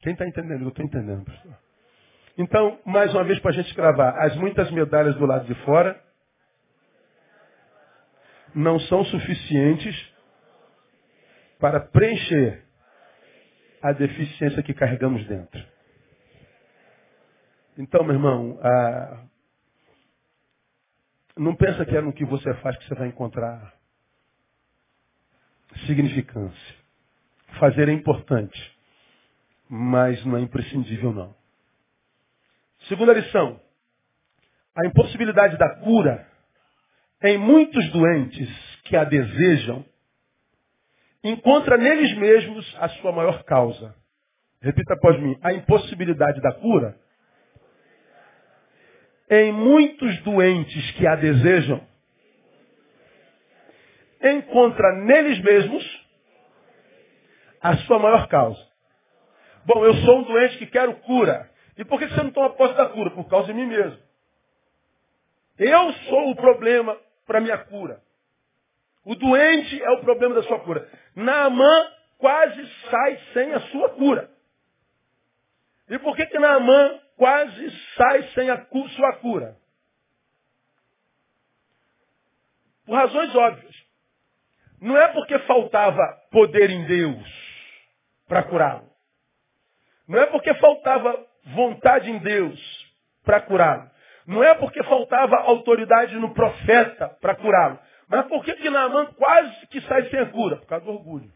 Quem 0.01 0.13
está 0.13 0.27
entendendo? 0.27 0.63
Eu 0.63 0.69
estou 0.69 0.85
entendendo, 0.85 1.25
pastor. 1.25 1.57
Então, 2.37 2.79
mais 2.85 3.13
uma 3.15 3.25
vez 3.25 3.39
para 3.39 3.53
a 3.53 3.55
gente 3.55 3.75
gravar, 3.75 4.11
as 4.25 4.37
muitas 4.37 4.71
medalhas 4.71 5.15
do 5.17 5.25
lado 5.25 5.47
de 5.47 5.55
fora 5.65 5.99
não 8.55 8.79
são 8.81 9.05
suficientes 9.05 10.13
para 11.59 11.81
preencher 11.81 12.63
a 13.83 13.93
deficiência 13.93 14.63
que 14.63 14.75
carregamos 14.75 15.27
dentro. 15.27 15.65
Então, 17.79 18.05
meu 18.05 18.15
irmão, 18.15 18.59
não 21.37 21.55
pensa 21.55 21.85
que 21.85 21.97
é 21.97 22.01
no 22.01 22.13
que 22.13 22.25
você 22.25 22.55
faz 22.55 22.77
que 22.77 22.87
você 22.87 22.95
vai 22.95 23.09
encontrar 23.09 23.75
significância. 25.87 26.75
Fazer 27.59 27.89
é 27.89 27.93
importante, 27.93 28.79
mas 29.69 30.25
não 30.25 30.37
é 30.37 30.41
imprescindível 30.41 31.13
não. 31.13 31.35
Segunda 32.89 33.13
lição. 33.13 33.61
A 34.77 34.87
impossibilidade 34.87 35.57
da 35.57 35.77
cura 35.77 36.29
em 37.23 37.39
muitos 37.39 37.91
doentes 37.91 38.49
que 38.85 38.97
a 38.97 39.05
desejam 39.05 39.85
encontra 41.23 41.77
neles 41.77 42.17
mesmos 42.19 42.77
a 42.79 42.89
sua 42.91 43.13
maior 43.13 43.43
causa. 43.45 43.95
Repita 44.61 44.95
após 44.95 45.21
mim. 45.21 45.39
A 45.43 45.53
impossibilidade 45.53 46.41
da 46.41 46.53
cura 46.53 46.99
em 49.31 49.53
muitos 49.53 50.19
doentes 50.23 50.91
que 50.93 51.07
a 51.07 51.17
desejam, 51.17 51.81
encontra 54.23 54.93
neles 54.93 55.39
mesmos 55.41 56.05
a 57.61 57.77
sua 57.79 57.99
maior 57.99 58.29
causa. 58.29 58.63
Bom, 59.65 59.85
eu 59.85 59.95
sou 60.05 60.19
um 60.19 60.23
doente 60.25 60.59
que 60.59 60.67
quero 60.67 60.95
cura. 60.97 61.51
E 61.77 61.85
por 61.85 61.99
que 61.99 62.07
você 62.07 62.23
não 62.23 62.31
toma 62.31 62.51
posse 62.51 62.75
da 62.75 62.87
cura? 62.87 63.11
Por 63.11 63.29
causa 63.29 63.47
de 63.47 63.55
mim 63.55 63.67
mesmo. 63.67 63.99
Eu 65.59 65.93
sou 66.09 66.31
o 66.31 66.37
problema 66.37 66.99
para 67.27 67.41
minha 67.41 67.59
cura. 67.59 68.03
O 69.05 69.15
doente 69.15 69.83
é 69.83 69.91
o 69.91 70.01
problema 70.01 70.35
da 70.35 70.43
sua 70.43 70.61
cura. 70.61 70.89
Naamã 71.15 71.89
quase 72.19 72.67
sai 72.91 73.19
sem 73.33 73.53
a 73.53 73.61
sua 73.61 73.91
cura. 73.91 74.31
E 75.89 75.99
por 75.99 76.17
que 76.17 76.27
que 76.27 76.39
Naamã 76.39 77.01
quase 77.17 77.71
sai 77.97 78.23
sem 78.35 78.51
a 78.51 78.67
sua 78.67 79.13
cura. 79.17 79.57
Por 82.87 82.95
razões 82.95 83.35
óbvias. 83.35 83.75
Não 84.81 84.97
é 84.97 85.09
porque 85.09 85.39
faltava 85.41 86.03
poder 86.31 86.71
em 86.71 86.85
Deus 86.87 87.27
para 88.29 88.43
curá-lo. 88.43 88.91
Não 90.07 90.19
é 90.19 90.27
porque 90.27 90.53
faltava 90.55 91.27
vontade 91.47 92.11
em 92.11 92.19
Deus 92.19 92.61
para 93.25 93.41
curá-lo. 93.41 93.91
Não 94.27 94.43
é 94.43 94.55
porque 94.55 94.83
faltava 94.85 95.37
autoridade 95.37 96.15
no 96.17 96.35
profeta 96.35 97.09
para 97.21 97.35
curá-lo. 97.37 97.79
Mas 98.09 98.27
por 98.27 98.45
que 98.45 98.55
que 98.55 98.71
Naaman 98.71 99.07
quase 99.15 99.67
que 99.69 99.81
sai 99.83 100.09
sem 100.11 100.21
a 100.21 100.31
cura? 100.31 100.57
Por 100.57 100.67
causa 100.67 100.85
do 100.85 100.93
orgulho. 100.93 101.33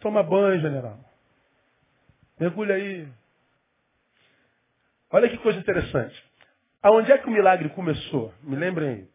Toma 0.00 0.22
banho, 0.22 0.60
general. 0.60 0.98
Mergulha 2.38 2.74
aí. 2.74 3.08
Olha 5.10 5.28
que 5.28 5.38
coisa 5.38 5.58
interessante. 5.58 6.32
Aonde 6.82 7.12
é 7.12 7.18
que 7.18 7.28
o 7.28 7.30
milagre 7.30 7.68
começou? 7.70 8.34
Me 8.42 8.56
lembrem 8.56 8.88
aí. 8.88 9.08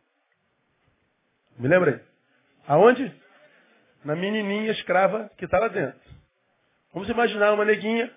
Me 1.57 1.67
lembrem. 1.67 1.99
Aonde? 2.67 3.13
Na 4.05 4.15
menininha 4.15 4.71
escrava 4.71 5.29
que 5.37 5.45
está 5.45 5.59
lá 5.59 5.67
dentro. 5.67 5.99
Vamos 6.93 7.09
imaginar 7.09 7.51
uma 7.53 7.65
neguinha, 7.65 8.11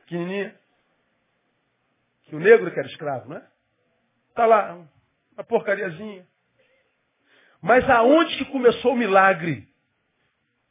pequenininha, 0.00 0.54
que 2.24 2.36
o 2.36 2.40
negro 2.40 2.70
que 2.70 2.78
era 2.78 2.88
escravo, 2.88 3.28
não 3.28 3.36
é? 3.36 3.46
Está 4.28 4.46
lá, 4.46 4.74
uma 5.32 5.44
porcariazinha. 5.44 6.26
Mas 7.62 7.88
aonde 7.88 8.36
que 8.36 8.44
começou 8.46 8.92
o 8.92 8.96
milagre? 8.96 9.66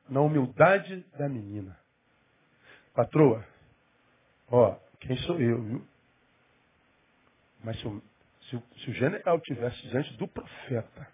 Na 0.07 0.21
humildade 0.21 1.03
da 1.17 1.27
menina. 1.27 1.79
Patroa, 2.93 3.43
ó, 4.49 4.75
quem 4.99 5.17
sou 5.17 5.39
eu, 5.39 5.61
viu? 5.63 5.87
Mas 7.63 7.79
se 7.79 7.87
o, 7.87 8.01
se, 8.49 8.63
se 8.83 8.89
o 8.91 8.93
general 8.93 9.39
tivesse 9.41 9.81
diante 9.87 10.13
do 10.17 10.27
profeta, 10.27 11.07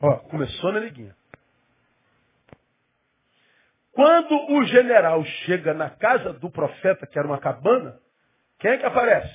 ó, 0.00 0.16
começou 0.28 0.72
na 0.72 0.80
neguinha. 0.80 1.14
Quando 3.92 4.34
o 4.52 4.64
general 4.64 5.24
chega 5.44 5.74
na 5.74 5.90
casa 5.90 6.32
do 6.32 6.50
profeta, 6.50 7.06
que 7.06 7.18
era 7.18 7.28
uma 7.28 7.38
cabana, 7.38 8.00
quem 8.58 8.72
é 8.72 8.78
que 8.78 8.86
aparece? 8.86 9.34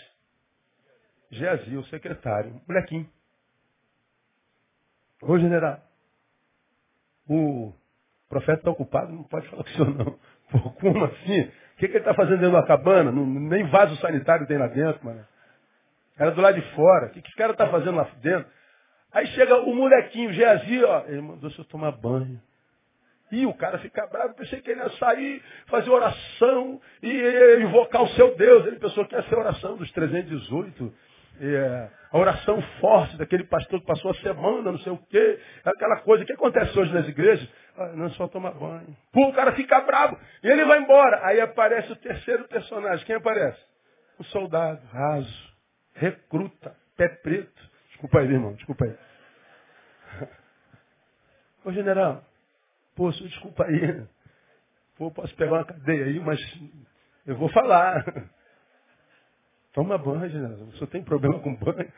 Geazi, 1.32 1.78
o 1.78 1.86
secretário, 1.86 2.62
molequinho. 2.68 3.10
Ô 5.22 5.38
general, 5.40 5.82
o 7.28 7.74
profeta 8.28 8.60
está 8.60 8.72
ocupado, 8.72 9.12
não 9.12 9.24
pode 9.24 9.48
falar 9.50 9.64
com 9.64 9.70
o 9.70 9.74
senhor 9.74 9.96
não. 9.96 10.20
Pô, 10.52 10.72
como 10.74 11.06
assim? 11.06 11.52
O 11.76 11.78
que, 11.78 11.88
que 11.88 11.94
ele 11.94 12.00
está 12.00 12.14
fazendo 12.14 12.40
dentro 12.40 12.54
da 12.54 12.64
cabana? 12.64 13.12
Não, 13.12 13.26
nem 13.26 13.66
vaso 13.68 13.96
sanitário 13.98 14.48
tem 14.48 14.58
lá 14.58 14.68
dentro, 14.68 15.06
mano. 15.06 15.26
Era 16.18 16.32
do 16.32 16.42
lado 16.42 16.56
de 16.56 16.74
fora. 16.74 17.08
O 17.08 17.10
que, 17.10 17.22
que 17.22 17.28
esse 17.28 17.38
cara 17.38 17.52
está 17.52 17.68
fazendo 17.68 17.98
lá 17.98 18.08
dentro? 18.22 18.50
Aí 19.12 19.28
chega 19.28 19.58
o 19.58 19.76
molequinho, 19.76 20.32
Geazi, 20.32 20.84
ó. 20.86 21.04
Ele 21.08 21.22
mandou 21.22 21.50
o 21.50 21.54
senhor 21.54 21.66
tomar 21.66 21.92
banho. 21.92 22.42
E 23.32 23.46
o 23.46 23.54
cara 23.54 23.78
fica 23.80 24.08
bravo, 24.08 24.36
pensei 24.36 24.62
que 24.62 24.72
ele 24.72 24.80
ia 24.80 24.90
sair, 24.92 25.42
fazer 25.68 25.90
oração 25.90 26.80
e 27.04 27.58
invocar 27.62 28.04
o 28.04 28.08
seu 28.10 28.36
Deus. 28.36 28.66
Ele 28.68 28.80
pensou 28.80 29.06
que 29.06 29.16
ia 29.16 29.24
ser 29.24 29.36
oração 29.36 29.76
dos 29.76 29.92
318. 29.92 30.94
É, 31.40 31.90
a 32.12 32.18
oração 32.18 32.62
forte 32.80 33.18
daquele 33.18 33.44
pastor 33.44 33.80
que 33.80 33.86
passou 33.86 34.12
a 34.12 34.16
semana, 34.16 34.72
não 34.72 34.80
sei 34.80 34.92
o 34.92 34.98
quê. 34.98 35.40
Aquela 35.64 35.98
coisa 36.02 36.24
que 36.26 36.34
acontece 36.34 36.78
hoje 36.78 36.94
nas 36.94 37.08
igrejas. 37.08 37.48
Ah, 37.78 37.88
não, 37.88 38.10
só 38.12 38.28
tomar 38.28 38.52
banho. 38.52 38.96
Pô, 39.12 39.28
o 39.28 39.34
cara 39.34 39.54
fica 39.54 39.82
bravo 39.82 40.18
e 40.44 40.48
ele 40.48 40.66
vai 40.66 40.80
embora. 40.80 41.26
Aí 41.26 41.42
aparece 41.42 41.92
o 41.92 41.96
terceiro 41.98 42.48
personagem. 42.48 43.06
Quem 43.06 43.16
aparece? 43.16 43.60
O 44.18 44.24
soldado, 44.26 44.82
raso, 44.88 45.54
recruta, 45.94 46.76
pé 46.96 47.10
preto. 47.10 47.70
Desculpa 47.90 48.20
aí, 48.20 48.32
irmão, 48.32 48.54
desculpa 48.54 48.86
aí. 48.86 48.96
Ô 51.66 51.72
general, 51.72 52.24
Pô, 52.96 53.12
senhor, 53.12 53.28
desculpa 53.28 53.66
aí. 53.66 54.08
Pô, 54.98 55.12
posso 55.12 55.36
pegar 55.36 55.52
uma 55.52 55.66
cadeia 55.66 56.06
aí, 56.06 56.20
mas 56.20 56.40
eu 57.26 57.36
vou 57.36 57.50
falar. 57.50 58.06
Toma 59.76 59.98
banho. 59.98 60.68
O 60.70 60.72
senhor 60.72 60.88
tem 60.88 61.04
problema 61.04 61.38
com 61.40 61.54
banho? 61.54 61.92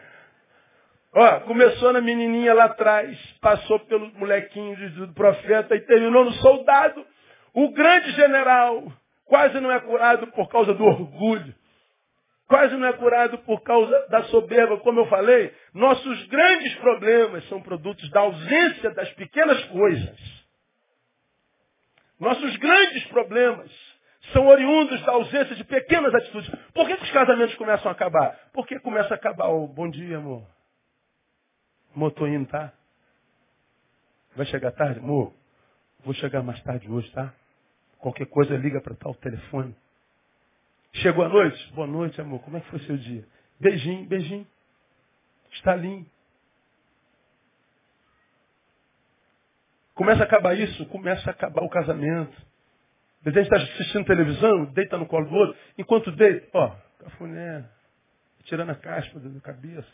Ó, 1.13 1.39
começou 1.41 1.93
na 1.93 2.01
menininha 2.01 2.53
lá 2.53 2.65
atrás, 2.65 3.15
passou 3.39 3.79
pelo 3.81 4.11
molequinho 4.15 4.75
do 4.91 5.13
profeta 5.13 5.75
e 5.75 5.81
terminou 5.81 6.25
no 6.25 6.33
soldado. 6.33 7.05
O 7.53 7.71
grande 7.71 8.11
general 8.13 8.91
quase 9.25 9.59
não 9.59 9.71
é 9.71 9.79
curado 9.79 10.25
por 10.27 10.49
causa 10.49 10.73
do 10.73 10.83
orgulho. 10.83 11.53
Quase 12.47 12.75
não 12.77 12.87
é 12.87 12.93
curado 12.93 13.37
por 13.39 13.61
causa 13.61 14.07
da 14.09 14.23
soberba, 14.23 14.77
como 14.77 15.01
eu 15.01 15.05
falei. 15.07 15.53
Nossos 15.73 16.27
grandes 16.27 16.73
problemas 16.75 17.47
são 17.47 17.61
produtos 17.61 18.09
da 18.09 18.21
ausência 18.21 18.89
das 18.91 19.11
pequenas 19.13 19.63
coisas. 19.65 20.45
Nossos 22.19 22.55
grandes 22.57 23.05
problemas 23.05 23.96
são 24.33 24.47
oriundos 24.47 25.01
da 25.05 25.13
ausência 25.13 25.55
de 25.55 25.63
pequenas 25.63 26.13
atitudes. 26.13 26.49
Por 26.73 26.87
que, 26.87 26.97
que 26.97 27.03
os 27.03 27.11
casamentos 27.11 27.55
começam 27.55 27.89
a 27.89 27.91
acabar? 27.93 28.37
Porque 28.53 28.79
começa 28.79 29.13
a 29.13 29.17
acabar 29.17 29.47
o 29.47 29.67
bom 29.67 29.89
dia, 29.89 30.17
amor. 30.17 30.43
Amor, 31.95 32.13
indo, 32.27 32.47
tá? 32.47 32.73
Vai 34.35 34.45
chegar 34.45 34.71
tarde? 34.71 34.99
Amor, 34.99 35.33
vou 36.03 36.13
chegar 36.13 36.43
mais 36.43 36.61
tarde 36.61 36.89
hoje, 36.89 37.09
tá? 37.11 37.33
Qualquer 37.97 38.27
coisa 38.27 38.55
liga 38.55 38.79
para 38.81 38.95
tal 38.95 39.15
telefone. 39.15 39.75
Chegou 40.93 41.25
a 41.25 41.29
noite? 41.29 41.73
Boa 41.73 41.87
noite, 41.87 42.19
amor. 42.21 42.41
Como 42.41 42.57
é 42.57 42.61
que 42.61 42.69
foi 42.69 42.79
seu 42.81 42.97
dia? 42.97 43.25
Beijinho, 43.59 44.05
beijinho. 44.05 44.47
Estalinho. 45.53 46.05
Começa 49.95 50.21
a 50.21 50.25
acabar 50.25 50.53
isso, 50.53 50.85
começa 50.87 51.27
a 51.29 51.33
acabar 51.33 51.63
o 51.63 51.69
casamento. 51.69 52.39
Gente 53.31 53.41
está 53.41 53.57
assistindo 53.57 54.05
televisão, 54.05 54.65
deita 54.65 54.97
no 54.97 55.05
colo 55.05 55.27
do 55.27 55.35
outro, 55.35 55.57
enquanto 55.77 56.11
deita, 56.11 56.47
ó, 56.53 56.75
cafuné, 56.99 57.65
tirando 58.43 58.69
a 58.69 58.75
caspa 58.75 59.19
da 59.19 59.41
cabeça. 59.41 59.87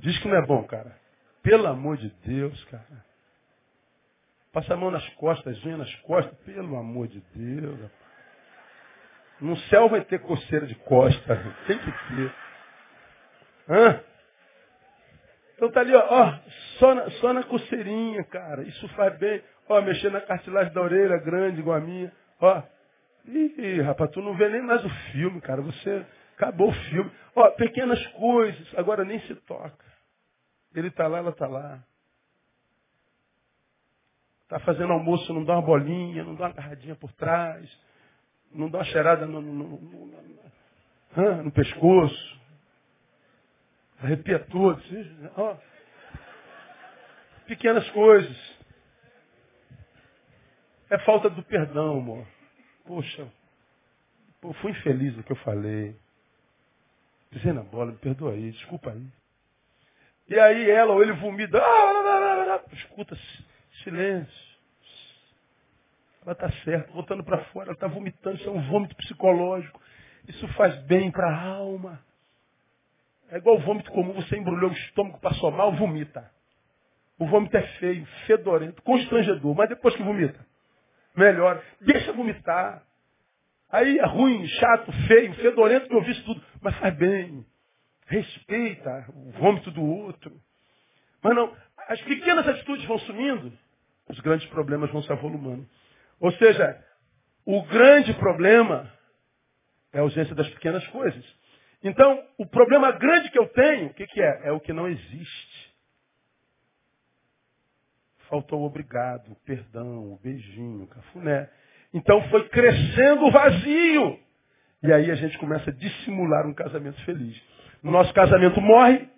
Diz 0.00 0.18
que 0.18 0.28
não 0.28 0.36
é 0.36 0.46
bom, 0.46 0.62
cara. 0.64 0.94
Pelo 1.42 1.66
amor 1.66 1.96
de 1.96 2.10
Deus, 2.24 2.62
cara. 2.64 3.04
Passa 4.52 4.74
a 4.74 4.76
mão 4.76 4.90
nas 4.90 5.08
costas, 5.14 5.62
unha 5.64 5.78
nas 5.78 5.94
costas, 5.96 6.36
pelo 6.40 6.76
amor 6.76 7.08
de 7.08 7.20
Deus. 7.34 7.90
No 9.40 9.56
céu 9.68 9.88
vai 9.88 10.04
ter 10.04 10.18
coceira 10.20 10.66
de 10.66 10.74
costa, 10.74 11.36
tem 11.66 11.78
que 11.78 11.92
ter. 11.92 12.34
Hã? 13.68 14.00
Então 15.56 15.70
tá 15.70 15.80
ali, 15.80 15.94
ó, 15.94 16.06
ó 16.08 16.38
só, 16.78 16.94
na, 16.94 17.10
só 17.12 17.32
na 17.32 17.42
coceirinha, 17.42 18.22
cara. 18.24 18.62
Isso 18.62 18.86
faz 18.88 19.18
bem. 19.18 19.42
Ó, 19.68 19.80
mexer 19.80 20.10
na 20.10 20.20
cartilagem 20.20 20.72
da 20.72 20.82
orelha 20.82 21.16
grande 21.18 21.60
igual 21.60 21.78
a 21.78 21.80
minha. 21.80 22.12
Ó. 22.40 22.62
Ih, 23.26 23.80
rapaz, 23.80 24.10
tu 24.10 24.20
não 24.20 24.36
vê 24.36 24.48
nem 24.48 24.62
mais 24.62 24.84
o 24.84 24.90
filme, 25.12 25.40
cara. 25.40 25.62
Você 25.62 26.06
acabou 26.36 26.68
o 26.68 26.74
filme. 26.90 27.10
Ó, 27.34 27.50
pequenas 27.52 28.06
coisas, 28.08 28.78
agora 28.78 29.04
nem 29.04 29.18
se 29.20 29.34
toca. 29.34 29.84
Ele 30.74 30.90
tá 30.90 31.06
lá, 31.06 31.18
ela 31.18 31.32
tá 31.32 31.46
lá. 31.46 31.82
Tá 34.48 34.60
fazendo 34.60 34.92
almoço, 34.92 35.32
não 35.32 35.44
dá 35.44 35.54
uma 35.54 35.62
bolinha, 35.62 36.22
não 36.22 36.34
dá 36.34 36.44
uma 36.44 36.50
agarradinha 36.50 36.94
por 36.94 37.12
trás, 37.14 37.68
não 38.52 38.70
dá 38.70 38.78
uma 38.78 38.84
cheirada 38.84 39.26
no, 39.26 39.40
no, 39.40 39.52
no, 39.52 40.06
no, 41.16 41.42
no 41.44 41.50
pescoço. 41.50 42.40
Arrepia 44.06 44.38
tudo. 44.38 44.80
Ó. 45.36 45.56
Pequenas 47.48 47.88
coisas. 47.90 48.56
É 50.88 50.98
falta 51.00 51.28
do 51.28 51.42
perdão, 51.42 51.98
amor. 51.98 52.24
Poxa, 52.84 53.26
pô, 54.40 54.52
fui 54.54 54.70
infeliz 54.70 55.16
no 55.16 55.24
que 55.24 55.32
eu 55.32 55.36
falei. 55.38 55.96
Pisei 57.30 57.52
na 57.52 57.64
bola, 57.64 57.90
me 57.90 57.98
perdoa 57.98 58.30
aí, 58.30 58.52
desculpa 58.52 58.92
aí. 58.92 59.08
E 60.28 60.38
aí 60.38 60.70
ela 60.70 60.92
ou 60.92 61.02
ele 61.02 61.12
vomita. 61.14 61.58
Ah, 61.60 62.62
escuta, 62.74 63.18
silêncio. 63.82 64.46
Ela 66.22 66.32
está 66.32 66.48
certa, 66.62 66.92
voltando 66.92 67.24
para 67.24 67.44
fora, 67.46 67.66
ela 67.66 67.74
está 67.74 67.88
vomitando, 67.88 68.36
isso 68.36 68.48
é 68.48 68.52
um 68.52 68.68
vômito 68.68 68.94
psicológico. 68.94 69.80
Isso 70.28 70.46
faz 70.54 70.76
bem 70.84 71.10
para 71.10 71.28
a 71.28 71.44
alma. 71.44 72.05
É 73.30 73.38
igual 73.38 73.56
o 73.56 73.60
vômito 73.60 73.90
comum, 73.90 74.12
você 74.12 74.36
embrulhou 74.36 74.70
o 74.70 74.74
estômago, 74.74 75.20
passou 75.20 75.50
mal, 75.50 75.72
vomita. 75.72 76.30
O 77.18 77.26
vômito 77.26 77.56
é 77.56 77.62
feio, 77.78 78.06
fedorento, 78.26 78.82
constrangedor, 78.82 79.54
mas 79.54 79.68
depois 79.68 79.96
que 79.96 80.02
vomita, 80.02 80.46
melhor. 81.16 81.62
Deixa 81.80 82.12
vomitar. 82.12 82.82
Aí 83.70 83.98
é 83.98 84.06
ruim, 84.06 84.46
chato, 84.46 84.92
feio, 85.08 85.34
fedorento, 85.34 85.92
eu 85.92 86.02
vi 86.02 86.22
tudo, 86.22 86.42
mas 86.60 86.76
faz 86.76 86.94
bem. 86.94 87.44
Respeita 88.06 89.06
o 89.12 89.30
vômito 89.32 89.70
do 89.72 89.82
outro. 89.82 90.32
Mas 91.22 91.34
não, 91.34 91.52
as 91.88 92.00
pequenas 92.02 92.46
atitudes 92.46 92.84
vão 92.84 92.98
sumindo, 93.00 93.52
os 94.08 94.20
grandes 94.20 94.46
problemas 94.48 94.90
vão 94.92 95.02
se 95.02 95.10
avolumando. 95.10 95.66
Ou 96.20 96.30
seja, 96.32 96.84
o 97.44 97.62
grande 97.64 98.14
problema 98.14 98.92
é 99.92 99.98
a 99.98 100.02
ausência 100.02 100.34
das 100.34 100.48
pequenas 100.50 100.86
coisas. 100.88 101.24
Então, 101.82 102.22
o 102.38 102.46
problema 102.46 102.92
grande 102.92 103.30
que 103.30 103.38
eu 103.38 103.48
tenho, 103.48 103.88
o 103.88 103.94
que, 103.94 104.06
que 104.06 104.20
é? 104.20 104.48
É 104.48 104.52
o 104.52 104.60
que 104.60 104.72
não 104.72 104.88
existe. 104.88 105.74
Faltou 108.28 108.62
o 108.62 108.66
obrigado, 108.66 109.30
o 109.30 109.36
perdão, 109.44 110.12
o 110.12 110.18
beijinho, 110.22 110.84
o 110.84 110.88
cafuné. 110.88 111.48
Então 111.94 112.20
foi 112.28 112.48
crescendo 112.48 113.26
o 113.26 113.30
vazio. 113.30 114.18
E 114.82 114.92
aí 114.92 115.10
a 115.10 115.14
gente 115.14 115.38
começa 115.38 115.70
a 115.70 115.72
dissimular 115.72 116.46
um 116.46 116.54
casamento 116.54 117.00
feliz. 117.04 117.40
O 117.82 117.90
nosso 117.90 118.12
casamento 118.12 118.60
morre, 118.60 119.08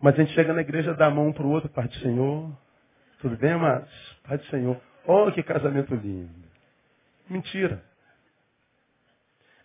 mas 0.00 0.14
a 0.14 0.22
gente 0.22 0.34
chega 0.34 0.52
na 0.52 0.62
igreja, 0.62 0.94
dá 0.94 1.06
a 1.06 1.10
mão 1.10 1.32
para 1.32 1.44
o 1.44 1.50
outro, 1.50 1.68
Pai 1.68 1.86
do 1.86 1.94
Senhor. 1.96 2.50
Tudo 3.20 3.36
bem, 3.36 3.52
amados? 3.52 3.90
Pai 4.26 4.38
do 4.38 4.44
Senhor. 4.46 4.80
Olha 5.06 5.32
que 5.32 5.42
casamento 5.42 5.94
lindo. 5.94 6.48
Mentira. 7.28 7.82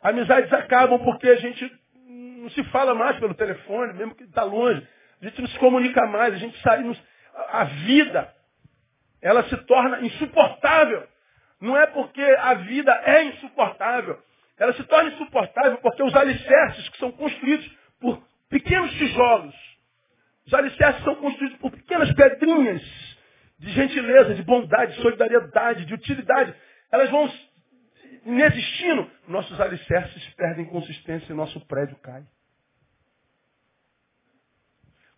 Amizades 0.02 0.52
acabam 0.54 1.00
porque 1.00 1.28
a 1.28 1.36
gente 1.38 1.80
não 2.40 2.50
se 2.50 2.64
fala 2.66 2.96
mais 2.96 3.18
pelo 3.20 3.34
telefone, 3.34 3.94
mesmo 3.94 4.16
que 4.16 4.24
está 4.24 4.44
longe. 4.44 4.86
A 5.22 5.26
gente 5.26 5.42
não 5.42 5.48
se 5.48 5.60
comunica 5.60 6.06
mais, 6.08 6.34
a 6.34 6.38
gente 6.38 6.60
sai. 6.62 6.80
No... 6.82 6.96
A 7.50 7.64
vida, 7.64 8.34
ela 9.22 9.44
se 9.44 9.58
torna 9.66 10.02
insuportável. 10.02 11.08
Não 11.62 11.78
é 11.78 11.88
porque 11.88 12.22
a 12.22 12.54
vida 12.56 12.92
é 13.06 13.24
insuportável. 13.26 14.18
Ela 14.58 14.74
se 14.74 14.84
torna 14.84 15.10
insuportável 15.10 15.78
porque 15.78 16.04
os 16.04 16.16
alicerces 16.16 16.90
que 16.90 16.98
são 16.98 17.12
construídos 17.12 17.70
por 18.00 18.22
pequenos 18.50 18.92
tijolos, 18.94 19.56
os 20.46 20.54
alicerces 20.54 21.04
são 21.04 21.16
construídos 21.16 21.58
por 21.60 21.72
pequenas 21.72 22.12
pedrinhas 22.14 22.82
de 23.60 23.72
gentileza, 23.72 24.34
de 24.34 24.44
bondade, 24.44 24.96
de 24.96 25.02
solidariedade, 25.02 25.86
de 25.86 25.94
utilidade. 25.94 26.54
Elas 26.92 27.10
vão 27.10 27.30
inexistindo, 28.26 29.10
nossos 29.28 29.60
alicerces 29.60 30.34
perdem 30.36 30.66
consistência 30.66 31.32
e 31.32 31.36
nosso 31.36 31.60
prédio 31.68 31.96
cai. 31.98 32.24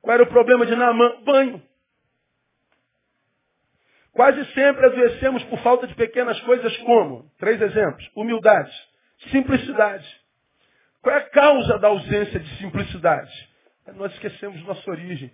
Qual 0.01 0.13
era 0.13 0.23
o 0.23 0.27
problema 0.27 0.65
de 0.65 0.75
Naamã? 0.75 1.21
Banho. 1.23 1.61
Quase 4.13 4.43
sempre 4.53 4.85
adoecemos 4.85 5.43
por 5.45 5.59
falta 5.59 5.87
de 5.87 5.95
pequenas 5.95 6.39
coisas 6.41 6.75
como, 6.79 7.31
três 7.37 7.61
exemplos, 7.61 8.09
humildade, 8.15 8.71
simplicidade. 9.31 10.21
Qual 11.01 11.15
é 11.15 11.19
a 11.19 11.29
causa 11.29 11.79
da 11.79 11.87
ausência 11.87 12.39
de 12.39 12.57
simplicidade? 12.57 13.31
Nós 13.95 14.11
esquecemos 14.13 14.61
nossa 14.63 14.89
origem. 14.89 15.31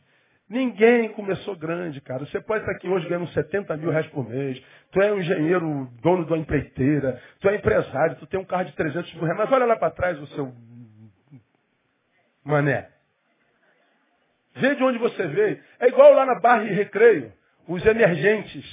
Ninguém 0.50 1.10
começou 1.10 1.58
grande, 1.58 2.00
cara. 2.00 2.26
Você 2.26 2.40
pode 2.40 2.62
estar 2.62 2.72
aqui 2.72 2.88
hoje 2.88 3.08
ganhando 3.08 3.28
70 3.30 3.76
mil 3.78 3.92
reais 3.92 4.08
por 4.08 4.28
mês. 4.28 4.62
Tu 4.92 5.02
é 5.02 5.12
um 5.12 5.20
engenheiro, 5.20 5.90
dono 6.02 6.26
de 6.26 6.32
uma 6.32 6.38
empreiteira. 6.38 7.22
Tu 7.42 7.50
é 7.50 7.56
empresário, 7.56 8.16
tu 8.16 8.26
tem 8.26 8.40
um 8.40 8.46
carro 8.46 8.64
de 8.64 8.74
300 8.74 9.14
mil 9.16 9.24
reais. 9.24 9.38
Mas 9.38 9.52
olha 9.52 9.66
lá 9.66 9.76
para 9.76 9.92
trás 9.92 10.18
o 10.20 10.28
seu 10.28 10.54
mané. 12.46 12.90
Vê 14.56 14.74
de 14.74 14.84
onde 14.84 14.98
você 14.98 15.28
veio. 15.28 15.60
É 15.80 15.88
igual 15.88 16.14
lá 16.14 16.26
na 16.26 16.40
Barra 16.40 16.64
e 16.64 16.74
Recreio, 16.74 17.34
os 17.68 17.86
emergentes. 17.86 18.66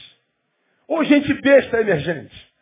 Ou 0.86 1.02
gente 1.02 1.34
besta 1.34 1.80
emergente. 1.80 2.54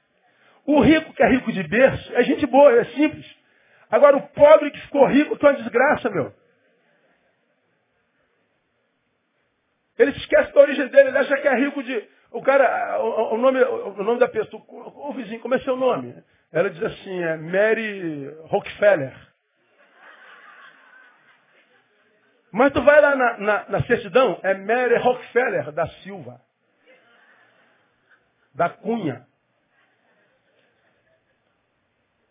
O 0.65 0.81
rico 0.81 1.13
que 1.13 1.23
é 1.23 1.29
rico 1.29 1.53
de 1.53 1.63
berço 1.65 2.13
é 2.15 2.23
gente 2.23 2.47
boa, 2.47 2.73
é 2.73 2.85
simples. 2.87 3.27
Agora 3.91 4.17
o 4.17 4.23
pobre 4.29 4.71
que 4.71 4.81
ficou 4.81 5.07
rico 5.07 5.37
que 5.37 5.45
é 5.45 5.51
uma 5.51 5.59
desgraça, 5.59 6.09
meu. 6.09 6.33
Ele 9.99 10.12
se 10.12 10.18
esquece 10.18 10.53
da 10.53 10.61
origem 10.61 10.88
dele, 10.88 11.09
ele 11.09 11.18
acha 11.18 11.36
que 11.36 11.49
é 11.49 11.55
rico 11.55 11.82
de. 11.82 12.09
O 12.30 12.43
cara, 12.43 12.99
o, 13.01 13.34
o 13.34 13.38
nome, 13.38 13.62
o 13.62 14.03
nome 14.03 14.18
da 14.18 14.28
pessoa, 14.28 14.62
o, 14.66 15.11
o, 15.11 15.12
vizinho, 15.12 15.40
como 15.40 15.55
é 15.55 15.59
seu 15.61 15.76
nome? 15.76 16.14
Ela 16.51 16.70
diz 16.70 16.82
assim, 16.82 17.22
é 17.22 17.36
Mary 17.36 18.28
Rockefeller. 18.45 19.14
Mas 22.51 22.72
tu 22.72 22.82
vai 22.82 23.01
lá 23.01 23.16
na, 23.16 23.38
na, 23.38 23.68
na 23.68 23.82
certidão, 23.84 24.38
é 24.43 24.55
Mary 24.55 24.97
Rockefeller 24.97 25.72
da 25.72 25.86
Silva. 26.03 26.40
Da 28.55 28.68
Cunha. 28.70 29.26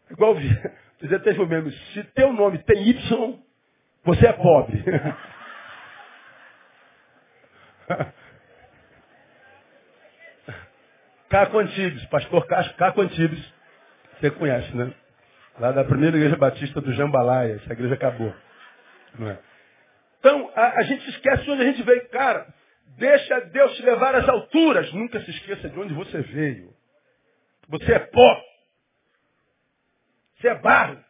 Igual 0.10 0.36
teve 1.24 1.42
o 1.42 1.48
mesmo. 1.48 1.72
Se 1.72 2.04
teu 2.16 2.34
nome 2.34 2.60
tem 2.60 2.90
Y, 2.90 3.40
você 4.04 4.28
é 4.28 4.34
pobre. 4.34 4.84
Caco 11.30 11.60
Antibes, 11.60 12.06
pastor 12.08 12.46
Caco 12.78 13.02
Antibes. 13.02 13.54
Você 14.20 14.30
conhece, 14.32 14.76
né? 14.76 14.94
Lá 15.60 15.72
da 15.72 15.84
primeira 15.84 16.18
igreja 16.18 16.36
batista 16.36 16.82
do 16.82 16.94
Jambalaya. 16.94 17.56
Essa 17.56 17.74
igreja 17.74 17.96
acabou. 17.96 18.34
Não 19.18 19.30
é? 19.30 19.40
Então, 20.20 20.52
a, 20.56 20.80
a 20.80 20.84
gente 20.84 21.10
esquece 21.10 21.50
onde 21.50 21.62
a 21.64 21.66
gente 21.66 21.82
veio. 21.84 22.08
Cara, 22.10 22.48
deixa 22.98 23.40
Deus 23.42 23.76
te 23.76 23.84
levar 23.84 24.14
às 24.16 24.28
alturas. 24.28 24.92
Nunca 24.94 25.20
se 25.22 25.32
esqueça 25.32 25.70
de 25.70 25.80
onde 25.80 25.94
você 25.94 26.22
veio. 26.22 26.74
Você 27.70 27.94
é 27.94 28.00
pó. 28.00 28.42
Você 30.38 30.50
é 30.50 30.56
barro. 30.56 31.04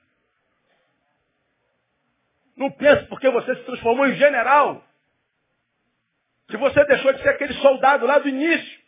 Não 2.56 2.70
pense 2.72 3.06
porque 3.08 3.30
você 3.30 3.56
se 3.56 3.64
transformou 3.64 4.06
em 4.08 4.16
general. 4.16 4.84
Que 6.52 6.58
você 6.58 6.84
deixou 6.84 7.14
de 7.14 7.22
ser 7.22 7.30
aquele 7.30 7.54
soldado 7.56 8.06
lá 8.06 8.20
do 8.20 8.28
início. 8.28 8.82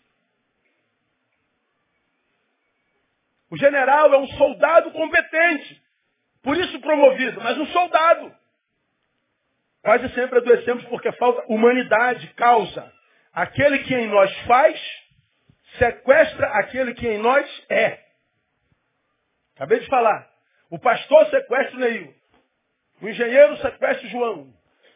O 3.50 3.58
general 3.58 4.14
é 4.14 4.18
um 4.18 4.28
soldado 4.28 4.92
competente. 4.92 5.82
Por 6.42 6.58
isso 6.58 6.78
promovido, 6.82 7.40
mas 7.42 7.58
um 7.58 7.66
soldado. 7.68 8.36
Quase 9.82 10.10
sempre 10.14 10.40
adoecemos 10.40 10.84
porque 10.86 11.10
falta 11.14 11.46
humanidade, 11.48 12.28
causa. 12.34 12.92
Aquele 13.32 13.80
que 13.80 13.96
em 13.96 14.08
nós 14.08 14.36
faz, 14.42 14.78
sequestra 15.78 16.48
aquele 16.48 16.94
que 16.94 17.08
em 17.08 17.18
nós 17.18 17.66
é. 17.70 18.04
Acabei 19.56 19.80
de 19.80 19.88
falar. 19.88 20.30
O 20.70 20.78
pastor 20.78 21.30
sequestra 21.30 21.78
o 21.78 21.80
Neil. 21.80 22.14
O 23.02 23.08
engenheiro 23.08 23.56
sequestra 23.58 24.06
o 24.06 24.10
João. 24.10 24.54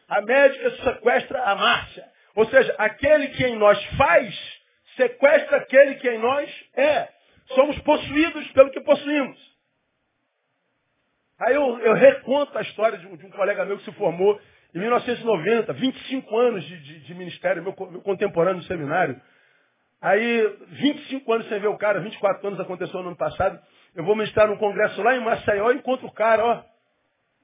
A 0.10 0.22
médica 0.22 0.70
sequestra 0.84 1.44
a 1.44 1.56
Márcia. 1.56 2.17
Ou 2.38 2.46
seja, 2.52 2.76
aquele 2.78 3.30
que 3.30 3.44
em 3.48 3.56
nós 3.56 3.84
faz, 3.98 4.60
sequestra 4.96 5.58
aquele 5.58 5.96
que 5.96 6.08
em 6.08 6.20
nós 6.20 6.48
é. 6.76 7.10
Somos 7.56 7.80
possuídos 7.80 8.48
pelo 8.52 8.70
que 8.70 8.80
possuímos. 8.82 9.40
Aí 11.40 11.56
eu, 11.56 11.80
eu 11.80 11.94
reconto 11.96 12.56
a 12.56 12.62
história 12.62 13.00
de 13.00 13.08
um, 13.08 13.18
de 13.18 13.26
um 13.26 13.32
colega 13.32 13.66
meu 13.66 13.80
que 13.80 13.86
se 13.86 13.92
formou 13.94 14.40
em 14.76 14.78
1990, 14.78 15.74
25 15.74 16.38
anos 16.38 16.64
de, 16.64 16.80
de, 16.80 17.00
de 17.00 17.16
ministério, 17.16 17.64
meu, 17.64 17.76
meu, 17.90 18.02
contemporâneo 18.02 18.58
no 18.58 18.68
seminário. 18.68 19.20
Aí, 20.00 20.58
25 20.68 21.34
anos 21.34 21.50
sem 21.50 21.60
ver 21.60 21.70
o 21.70 21.78
cara, 21.78 22.02
24 22.02 22.50
anos 22.50 22.60
aconteceu 22.60 23.02
no 23.02 23.08
ano 23.08 23.18
passado. 23.18 23.60
Eu 23.96 24.04
vou 24.04 24.16
ministrar 24.16 24.48
num 24.48 24.58
congresso 24.58 25.02
lá 25.02 25.16
em 25.16 25.22
Maceió, 25.22 25.72
encontro 25.72 26.06
o 26.06 26.14
cara, 26.14 26.46
ó. 26.46 26.64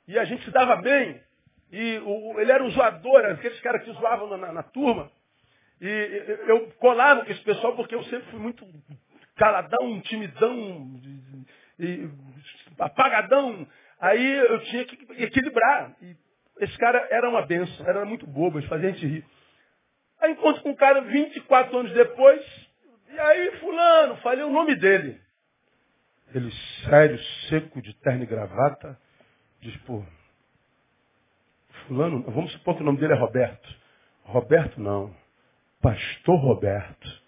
E 0.07 0.19
a 0.19 0.25
gente 0.25 0.45
se 0.45 0.51
dava 0.51 0.75
bem. 0.75 1.19
E 1.73 1.97
o, 2.05 2.39
ele 2.39 2.51
era 2.51 2.63
um 2.63 2.69
zoador, 2.69 3.25
aqueles 3.25 3.59
caras 3.61 3.83
que 3.83 3.91
zoavam 3.93 4.37
na, 4.37 4.53
na, 4.53 4.61
turma. 4.61 5.11
E 5.81 6.37
eu 6.47 6.71
colava 6.77 7.25
com 7.25 7.31
esse 7.31 7.41
pessoal 7.41 7.75
porque 7.75 7.95
eu 7.95 8.03
sempre 8.03 8.29
fui 8.29 8.39
muito 8.39 8.63
caladão, 9.35 9.99
timidão, 10.01 11.01
e, 11.79 12.07
apagadão. 12.77 13.67
Aí 13.99 14.23
eu 14.23 14.63
tinha 14.65 14.85
que 14.85 15.23
equilibrar. 15.23 15.95
E 15.99 16.15
esse 16.59 16.77
cara 16.77 17.07
era 17.09 17.27
uma 17.27 17.41
benção, 17.41 17.87
era 17.87 18.05
muito 18.05 18.27
bobo, 18.27 18.61
fazia 18.67 18.89
a 18.89 18.91
gente 18.91 19.07
rir. 19.07 19.25
Aí 20.21 20.31
encontro 20.31 20.61
com 20.61 20.69
um 20.69 20.75
cara 20.75 21.01
24 21.01 21.75
anos 21.75 21.91
depois, 21.91 22.69
e 23.11 23.19
aí 23.19 23.51
fulano, 23.57 24.17
falei 24.17 24.43
o 24.43 24.51
nome 24.51 24.75
dele. 24.75 25.19
Ele 26.35 26.51
sério, 26.87 27.17
seco, 27.49 27.81
de 27.81 27.95
terno 27.95 28.21
e 28.21 28.27
gravata, 28.27 28.95
diz, 29.59 29.75
pô, 29.77 30.03
fulano, 31.87 32.23
vamos 32.23 32.51
supor 32.53 32.75
que 32.75 32.81
o 32.81 32.85
nome 32.85 32.99
dele 32.99 33.13
é 33.13 33.17
Roberto. 33.17 33.75
Roberto 34.23 34.79
não, 34.79 35.15
pastor 35.81 36.39
Roberto. 36.39 37.23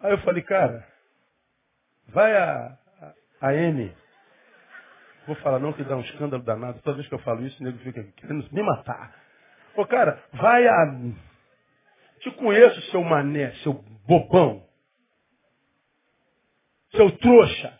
Aí 0.00 0.12
eu 0.12 0.18
falei, 0.18 0.42
cara, 0.42 0.86
vai 2.08 2.36
a, 2.36 2.78
a, 3.00 3.48
a 3.48 3.54
M 3.54 3.94
Vou 5.26 5.36
falar 5.36 5.60
não 5.60 5.72
que 5.72 5.84
dá 5.84 5.96
um 5.96 6.00
escândalo 6.00 6.42
danado. 6.42 6.80
Toda 6.82 6.96
vez 6.96 7.08
que 7.08 7.14
eu 7.14 7.18
falo 7.20 7.44
isso, 7.46 7.60
o 7.60 7.64
nego 7.64 7.78
fica 7.78 8.02
querendo 8.16 8.48
me 8.50 8.62
matar. 8.62 9.14
Ô 9.76 9.86
cara, 9.86 10.22
vai 10.32 10.66
a. 10.66 11.00
Te 12.20 12.30
conheço, 12.32 12.80
seu 12.90 13.02
mané, 13.02 13.52
seu 13.62 13.72
bobão. 14.06 14.66
Seu 16.96 17.10
trouxa. 17.18 17.78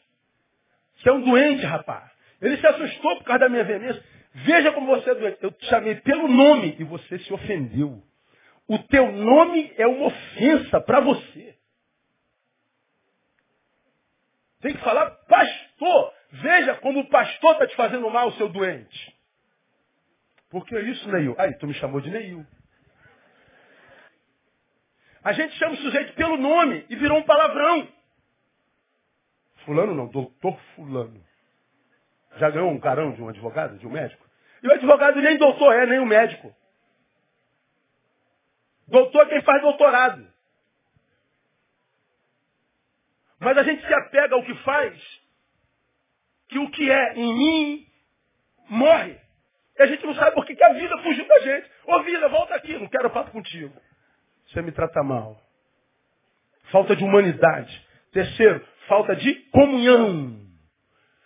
Você 0.96 1.08
é 1.08 1.12
um 1.12 1.20
doente, 1.20 1.64
rapaz. 1.66 2.10
Ele 2.40 2.56
se 2.56 2.66
assustou 2.66 3.18
por 3.18 3.24
causa 3.24 3.40
da 3.40 3.48
minha 3.48 3.64
veemência. 3.64 4.02
Veja 4.34 4.72
como 4.72 4.86
você 4.86 5.10
é 5.10 5.14
doente. 5.14 5.38
Eu 5.42 5.52
te 5.52 5.66
chamei 5.66 5.96
pelo 5.96 6.26
nome 6.26 6.76
e 6.78 6.84
você 6.84 7.18
se 7.18 7.32
ofendeu. 7.32 8.02
O 8.66 8.78
teu 8.78 9.12
nome 9.12 9.72
é 9.76 9.86
uma 9.86 10.06
ofensa 10.06 10.80
para 10.80 11.00
você. 11.00 11.56
Tem 14.60 14.74
que 14.74 14.80
falar, 14.82 15.10
pastor. 15.10 16.14
Veja 16.30 16.76
como 16.76 17.00
o 17.00 17.08
pastor 17.08 17.52
está 17.52 17.66
te 17.66 17.76
fazendo 17.76 18.08
mal, 18.08 18.32
seu 18.32 18.48
doente. 18.48 19.16
Por 20.48 20.64
que 20.64 20.78
isso, 20.78 21.10
Neil? 21.10 21.34
Aí, 21.38 21.52
tu 21.58 21.66
me 21.66 21.74
chamou 21.74 22.00
de 22.00 22.10
Neil. 22.10 22.46
A 25.24 25.32
gente 25.32 25.54
chama 25.56 25.74
o 25.74 25.78
sujeito 25.78 26.14
pelo 26.14 26.36
nome 26.36 26.86
e 26.88 26.96
virou 26.96 27.18
um 27.18 27.22
palavrão. 27.22 27.88
Fulano 29.64 29.94
não, 29.94 30.08
doutor 30.08 30.58
fulano. 30.74 31.22
Já 32.36 32.50
ganhou 32.50 32.70
um 32.70 32.80
carão 32.80 33.12
de 33.12 33.22
um 33.22 33.28
advogado, 33.28 33.78
de 33.78 33.86
um 33.86 33.90
médico? 33.90 34.26
E 34.62 34.68
o 34.68 34.72
advogado 34.72 35.20
nem 35.20 35.36
doutor 35.36 35.72
é, 35.74 35.86
nem 35.86 35.98
o 35.98 36.02
um 36.02 36.06
médico. 36.06 36.54
Doutor 38.88 39.26
é 39.26 39.28
quem 39.30 39.42
faz 39.42 39.60
doutorado. 39.62 40.26
Mas 43.38 43.58
a 43.58 43.62
gente 43.62 43.84
se 43.84 43.94
apega 43.94 44.34
ao 44.34 44.44
que 44.44 44.54
faz 44.62 45.22
que 46.48 46.58
o 46.58 46.70
que 46.70 46.90
é 46.90 47.14
em 47.14 47.34
mim 47.34 47.86
morre. 48.68 49.18
E 49.78 49.82
a 49.82 49.86
gente 49.86 50.04
não 50.04 50.14
sabe 50.14 50.34
por 50.34 50.44
que 50.44 50.62
a 50.62 50.72
vida 50.74 50.98
fugiu 50.98 51.26
da 51.26 51.38
gente. 51.40 51.70
Ô 51.86 52.02
vida, 52.02 52.28
volta 52.28 52.54
aqui, 52.54 52.78
não 52.78 52.86
quero 52.88 53.10
papo 53.10 53.30
contigo. 53.30 53.74
Você 54.46 54.62
me 54.62 54.70
trata 54.70 55.02
mal. 55.02 55.40
Falta 56.70 56.94
de 56.94 57.02
humanidade. 57.02 57.86
Terceiro, 58.12 58.64
falta 58.86 59.16
de 59.16 59.34
comunhão. 59.50 60.41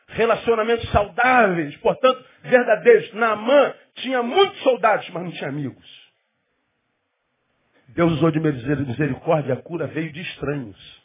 Relacionamentos 0.08 0.88
saudáveis, 0.90 1.76
portanto, 1.78 2.24
verdadeiros. 2.42 3.12
Naamã 3.14 3.74
tinha 3.96 4.22
muitos 4.22 4.58
soldados, 4.62 5.08
mas 5.10 5.24
não 5.24 5.32
tinha 5.32 5.48
amigos. 5.48 6.06
Deus 7.88 8.12
usou 8.12 8.30
de 8.30 8.40
misericórdia, 8.40 9.54
a 9.54 9.62
cura 9.62 9.86
veio 9.86 10.12
de 10.12 10.20
estranhos. 10.20 11.02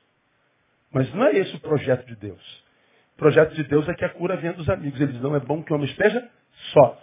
Mas 0.91 1.11
não 1.13 1.25
é 1.25 1.37
esse 1.37 1.55
o 1.55 1.59
projeto 1.59 2.05
de 2.05 2.15
Deus. 2.15 2.63
O 3.15 3.17
projeto 3.17 3.53
de 3.53 3.63
Deus 3.63 3.87
é 3.87 3.93
que 3.93 4.03
a 4.03 4.09
cura 4.09 4.35
venha 4.35 4.53
dos 4.53 4.69
amigos. 4.69 4.99
Ele 4.99 5.13
diz, 5.13 5.21
não 5.21 5.35
é 5.35 5.39
bom 5.39 5.63
que 5.63 5.71
o 5.71 5.75
homem 5.75 5.89
esteja 5.89 6.29
só. 6.73 7.01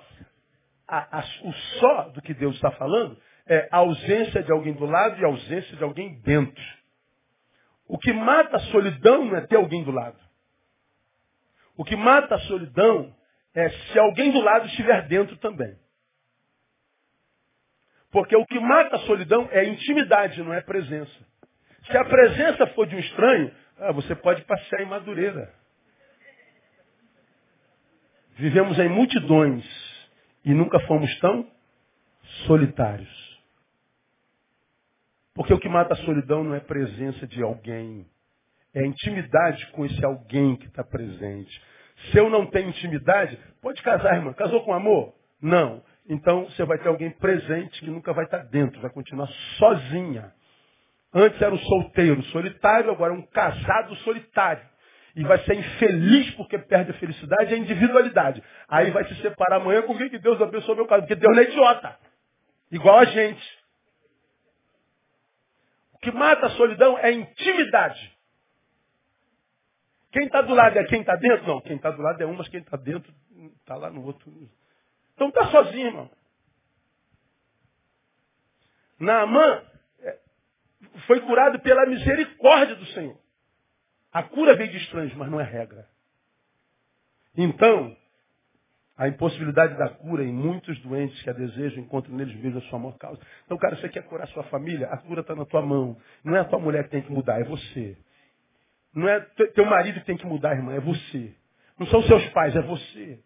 A, 0.86 1.18
a, 1.18 1.24
o 1.42 1.53
só 1.80 2.09
do 2.11 2.22
que 2.22 2.34
Deus 2.34 2.55
está 2.57 2.70
falando 2.72 3.16
é 3.46 3.68
a 3.70 3.78
ausência 3.78 4.42
de 4.42 4.53
alguém 4.53 4.74
do 4.74 4.84
lado 4.84 5.18
e 5.18 5.24
a 5.24 5.28
ausência 5.28 5.76
de 5.76 5.82
alguém 5.82 6.20
dentro. 6.20 6.62
O 7.86 7.99
que 7.99 8.12
mata 8.12 8.57
a 8.57 8.61
solidão 8.61 9.24
não 9.24 9.36
é 9.36 9.46
ter 9.46 9.57
alguém 9.57 9.82
do 9.82 9.90
lado. 9.90 10.18
O 11.79 11.85
que 11.85 11.95
mata 11.95 12.35
a 12.35 12.41
solidão 12.41 13.14
é 13.55 13.70
se 13.70 13.99
alguém 14.01 14.33
do 14.33 14.41
lado 14.41 14.66
estiver 14.66 15.07
dentro 15.07 15.37
também. 15.37 15.79
Porque 18.11 18.35
o 18.35 18.45
que 18.45 18.59
mata 18.59 18.97
a 18.97 19.01
solidão 19.01 19.49
é 19.53 19.61
a 19.61 19.64
intimidade, 19.64 20.43
não 20.43 20.53
é 20.53 20.61
presença. 20.61 21.26
Se 21.87 21.97
a 21.97 22.05
presença 22.05 22.66
for 22.74 22.85
de 22.89 22.97
um 22.97 22.99
estranho, 22.99 23.55
ah, 23.79 23.93
você 23.93 24.16
pode 24.16 24.43
passear 24.43 24.83
em 24.83 24.87
Madureira. 24.87 25.55
Vivemos 28.33 28.76
em 28.76 28.89
multidões 28.89 29.64
e 30.45 30.53
nunca 30.53 30.81
fomos 30.81 31.16
tão 31.20 31.49
solitários. 32.47 33.41
Porque 35.33 35.55
o 35.55 35.61
que 35.61 35.68
mata 35.68 35.95
a 35.95 35.99
solidão 35.99 36.43
não 36.43 36.57
é 36.57 36.61
presença 36.61 37.24
de 37.24 37.41
alguém, 37.41 38.05
é 38.74 38.84
intimidade 38.84 39.66
com 39.68 39.84
esse 39.84 40.04
alguém 40.04 40.56
que 40.56 40.66
está 40.66 40.84
presente. 40.84 41.62
Se 42.10 42.18
eu 42.18 42.30
não 42.30 42.46
tenho 42.46 42.68
intimidade, 42.68 43.38
pode 43.60 43.82
casar, 43.82 44.14
irmã. 44.14 44.32
Casou 44.32 44.62
com 44.64 44.72
amor? 44.72 45.14
Não. 45.40 45.82
Então 46.08 46.44
você 46.46 46.64
vai 46.64 46.78
ter 46.78 46.88
alguém 46.88 47.10
presente 47.10 47.80
que 47.80 47.90
nunca 47.90 48.12
vai 48.12 48.24
estar 48.24 48.44
dentro, 48.44 48.80
vai 48.80 48.90
continuar 48.90 49.28
sozinha. 49.58 50.32
Antes 51.12 51.40
era 51.40 51.54
um 51.54 51.58
solteiro 51.58 52.22
solitário, 52.24 52.90
agora 52.90 53.14
é 53.14 53.16
um 53.16 53.26
casado 53.26 53.94
solitário. 53.96 54.66
E 55.16 55.24
vai 55.24 55.38
ser 55.40 55.54
infeliz 55.54 56.30
porque 56.36 56.58
perde 56.58 56.92
a 56.92 56.94
felicidade 56.94 57.50
e 57.50 57.54
a 57.54 57.58
individualidade. 57.58 58.42
Aí 58.68 58.90
vai 58.90 59.04
se 59.04 59.14
separar 59.16 59.56
amanhã 59.56 59.82
com 59.82 59.96
quem 59.96 60.08
que 60.08 60.18
Deus 60.18 60.40
abençoe 60.40 60.76
meu 60.76 60.86
caso. 60.86 61.02
Porque 61.02 61.16
Deus 61.16 61.34
não 61.34 61.42
é 61.42 61.46
idiota. 61.46 61.98
Igual 62.70 62.98
a 62.98 63.04
gente. 63.04 63.58
O 65.94 65.98
que 65.98 66.12
mata 66.12 66.46
a 66.46 66.50
solidão 66.50 66.96
é 66.98 67.06
a 67.06 67.12
intimidade. 67.12 68.17
Quem 70.11 70.24
está 70.24 70.40
do 70.40 70.54
lado 70.54 70.78
é 70.78 70.84
quem 70.84 71.00
está 71.00 71.16
dentro? 71.16 71.46
Não, 71.46 71.61
quem 71.61 71.76
está 71.76 71.90
do 71.90 72.00
lado 72.00 72.22
é 72.22 72.26
um, 72.26 72.34
mas 72.34 72.48
quem 72.48 72.61
está 72.61 72.76
dentro 72.76 73.12
está 73.61 73.76
lá 73.76 73.90
no 73.90 74.04
outro. 74.04 74.32
Então 75.14 75.28
está 75.28 75.46
sozinho, 75.50 75.86
irmão. 75.88 76.11
Naamã 78.98 79.62
é, 80.00 80.18
foi 81.06 81.20
curado 81.20 81.61
pela 81.61 81.86
misericórdia 81.86 82.74
do 82.74 82.86
Senhor. 82.86 83.18
A 84.12 84.22
cura 84.22 84.56
veio 84.56 84.70
de 84.70 84.78
estranhos, 84.78 85.14
mas 85.14 85.30
não 85.30 85.40
é 85.40 85.44
regra. 85.44 85.86
Então, 87.36 87.96
a 88.96 89.06
impossibilidade 89.06 89.78
da 89.78 89.90
cura 89.90 90.24
em 90.24 90.32
muitos 90.32 90.76
doentes 90.80 91.22
que 91.22 91.30
a 91.30 91.32
desejam 91.32 91.84
encontram 91.84 92.16
neles 92.16 92.34
mesmos 92.34 92.64
a 92.64 92.68
sua 92.68 92.78
maior 92.78 92.96
causa. 92.98 93.20
Então, 93.44 93.56
cara, 93.59 93.76
você 93.76 93.88
quer 93.88 94.02
curar 94.04 94.26
sua 94.28 94.42
família? 94.44 94.88
A 94.88 94.96
cura 94.96 95.20
está 95.20 95.36
na 95.36 95.44
tua 95.44 95.62
mão. 95.62 95.96
Não 96.24 96.34
é 96.34 96.40
a 96.40 96.44
tua 96.44 96.59
mulher 96.59 96.84
que 96.84 96.90
tem 96.90 97.02
que 97.02 97.12
mudar, 97.12 97.40
é 97.40 97.44
você. 97.44 97.96
Não 98.95 99.09
é 99.09 99.20
teu 99.55 99.64
marido 99.66 100.01
que 100.01 100.07
tem 100.07 100.16
que 100.16 100.26
mudar, 100.26 100.53
irmã, 100.53 100.74
é 100.74 100.80
você. 100.80 101.34
Não 101.78 101.86
são 101.86 102.03
seus 102.03 102.26
pais, 102.30 102.57
é 102.57 102.62
você. 102.62 103.20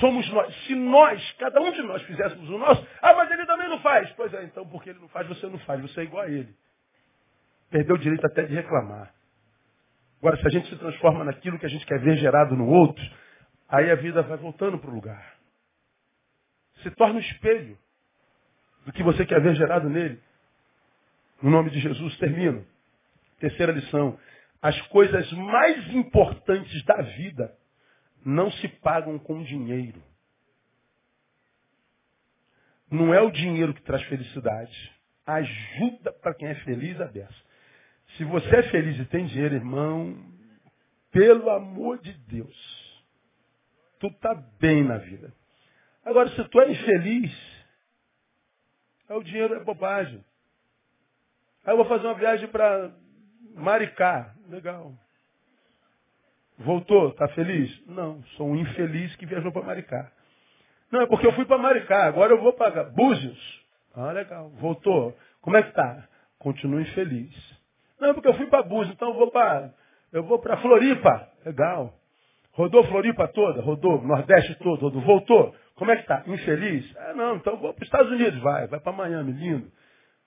Somos 0.00 0.28
nós. 0.30 0.54
Se 0.66 0.74
nós, 0.74 1.32
cada 1.38 1.60
um 1.60 1.70
de 1.72 1.82
nós 1.82 2.02
fizéssemos 2.02 2.48
o 2.48 2.58
nosso, 2.58 2.86
ah, 3.00 3.14
mas 3.14 3.30
ele 3.30 3.46
também 3.46 3.68
não 3.68 3.80
faz. 3.80 4.10
Pois 4.12 4.32
é, 4.34 4.44
então 4.44 4.66
porque 4.68 4.90
ele 4.90 4.98
não 4.98 5.08
faz, 5.08 5.26
você 5.28 5.46
não 5.46 5.58
faz, 5.60 5.80
você 5.80 6.00
é 6.00 6.04
igual 6.04 6.24
a 6.24 6.30
ele. 6.30 6.54
Perdeu 7.70 7.96
o 7.96 7.98
direito 7.98 8.24
até 8.26 8.44
de 8.44 8.54
reclamar. 8.54 9.12
Agora, 10.18 10.36
se 10.36 10.46
a 10.46 10.50
gente 10.50 10.68
se 10.68 10.76
transforma 10.76 11.24
naquilo 11.24 11.58
que 11.58 11.66
a 11.66 11.68
gente 11.68 11.84
quer 11.84 11.98
ver 11.98 12.16
gerado 12.16 12.54
no 12.56 12.68
outro, 12.68 13.02
aí 13.68 13.90
a 13.90 13.94
vida 13.96 14.22
vai 14.22 14.36
voltando 14.38 14.78
para 14.78 14.90
o 14.90 14.94
lugar. 14.94 15.34
Se 16.82 16.90
torna 16.92 17.16
um 17.16 17.20
espelho 17.20 17.78
do 18.86 18.92
que 18.92 19.02
você 19.02 19.26
quer 19.26 19.40
ver 19.40 19.54
gerado 19.54 19.88
nele. 19.88 20.20
No 21.42 21.50
nome 21.50 21.70
de 21.70 21.80
Jesus, 21.80 22.16
termino. 22.18 22.64
Terceira 23.42 23.72
lição. 23.72 24.16
As 24.62 24.80
coisas 24.82 25.32
mais 25.32 25.92
importantes 25.92 26.80
da 26.84 27.02
vida 27.02 27.52
não 28.24 28.52
se 28.52 28.68
pagam 28.68 29.18
com 29.18 29.42
dinheiro. 29.42 30.00
Não 32.88 33.12
é 33.12 33.20
o 33.20 33.32
dinheiro 33.32 33.74
que 33.74 33.82
traz 33.82 34.00
felicidade. 34.04 34.92
Ajuda 35.26 36.12
para 36.12 36.34
quem 36.34 36.46
é 36.46 36.54
feliz 36.54 37.00
a 37.00 37.06
beça. 37.06 37.34
Se 38.16 38.22
você 38.22 38.58
é 38.58 38.62
feliz 38.70 38.96
e 39.00 39.06
tem 39.06 39.26
dinheiro, 39.26 39.56
irmão, 39.56 40.16
pelo 41.10 41.50
amor 41.50 41.98
de 41.98 42.12
Deus, 42.12 43.02
tu 43.98 44.06
está 44.06 44.36
bem 44.60 44.84
na 44.84 44.98
vida. 44.98 45.34
Agora, 46.04 46.28
se 46.28 46.44
tu 46.48 46.60
é 46.60 46.70
infeliz, 46.70 47.64
o 49.08 49.22
dinheiro 49.24 49.54
é 49.54 49.64
bobagem. 49.64 50.24
Aí 51.64 51.72
eu 51.72 51.76
vou 51.76 51.86
fazer 51.86 52.06
uma 52.06 52.14
viagem 52.14 52.46
para 52.46 53.02
Maricá. 53.54 54.34
Legal. 54.48 54.92
Voltou? 56.58 57.08
Está 57.08 57.28
feliz? 57.28 57.86
Não, 57.86 58.22
sou 58.36 58.48
um 58.48 58.56
infeliz 58.56 59.14
que 59.16 59.26
viajou 59.26 59.52
para 59.52 59.62
Maricá. 59.62 60.12
Não, 60.90 61.00
é 61.00 61.06
porque 61.06 61.26
eu 61.26 61.32
fui 61.32 61.44
para 61.44 61.58
Maricá, 61.58 62.04
agora 62.04 62.32
eu 62.32 62.40
vou 62.40 62.52
para 62.52 62.84
Búzios. 62.84 63.62
Ah, 63.94 64.12
legal. 64.12 64.50
Voltou. 64.60 65.16
Como 65.40 65.56
é 65.56 65.62
que 65.62 65.72
tá? 65.72 66.06
Continuo 66.38 66.80
infeliz. 66.80 67.60
Não, 67.98 68.10
é 68.10 68.14
porque 68.14 68.28
eu 68.28 68.34
fui 68.34 68.46
para 68.46 68.62
Búzios, 68.62 68.94
então 68.94 69.08
eu 69.08 69.14
vou 69.14 69.30
para 69.30 69.72
eu 70.12 70.22
vou 70.22 70.38
para 70.38 70.58
Floripa. 70.58 71.28
Legal. 71.44 71.94
Rodou 72.52 72.84
Floripa 72.84 73.26
toda? 73.28 73.62
Rodou. 73.62 74.02
Nordeste 74.02 74.54
todo? 74.56 74.80
Rodou. 74.82 75.00
Voltou. 75.00 75.54
Como 75.74 75.90
é 75.90 75.96
que 75.96 76.06
tá? 76.06 76.22
Infeliz? 76.26 76.94
Ah, 76.98 77.14
não, 77.14 77.36
então 77.36 77.56
vou 77.56 77.72
para 77.72 77.82
os 77.82 77.88
Estados 77.88 78.12
Unidos. 78.12 78.38
Vai, 78.40 78.66
vai 78.66 78.78
para 78.78 78.92
Miami, 78.92 79.32
lindo. 79.32 79.72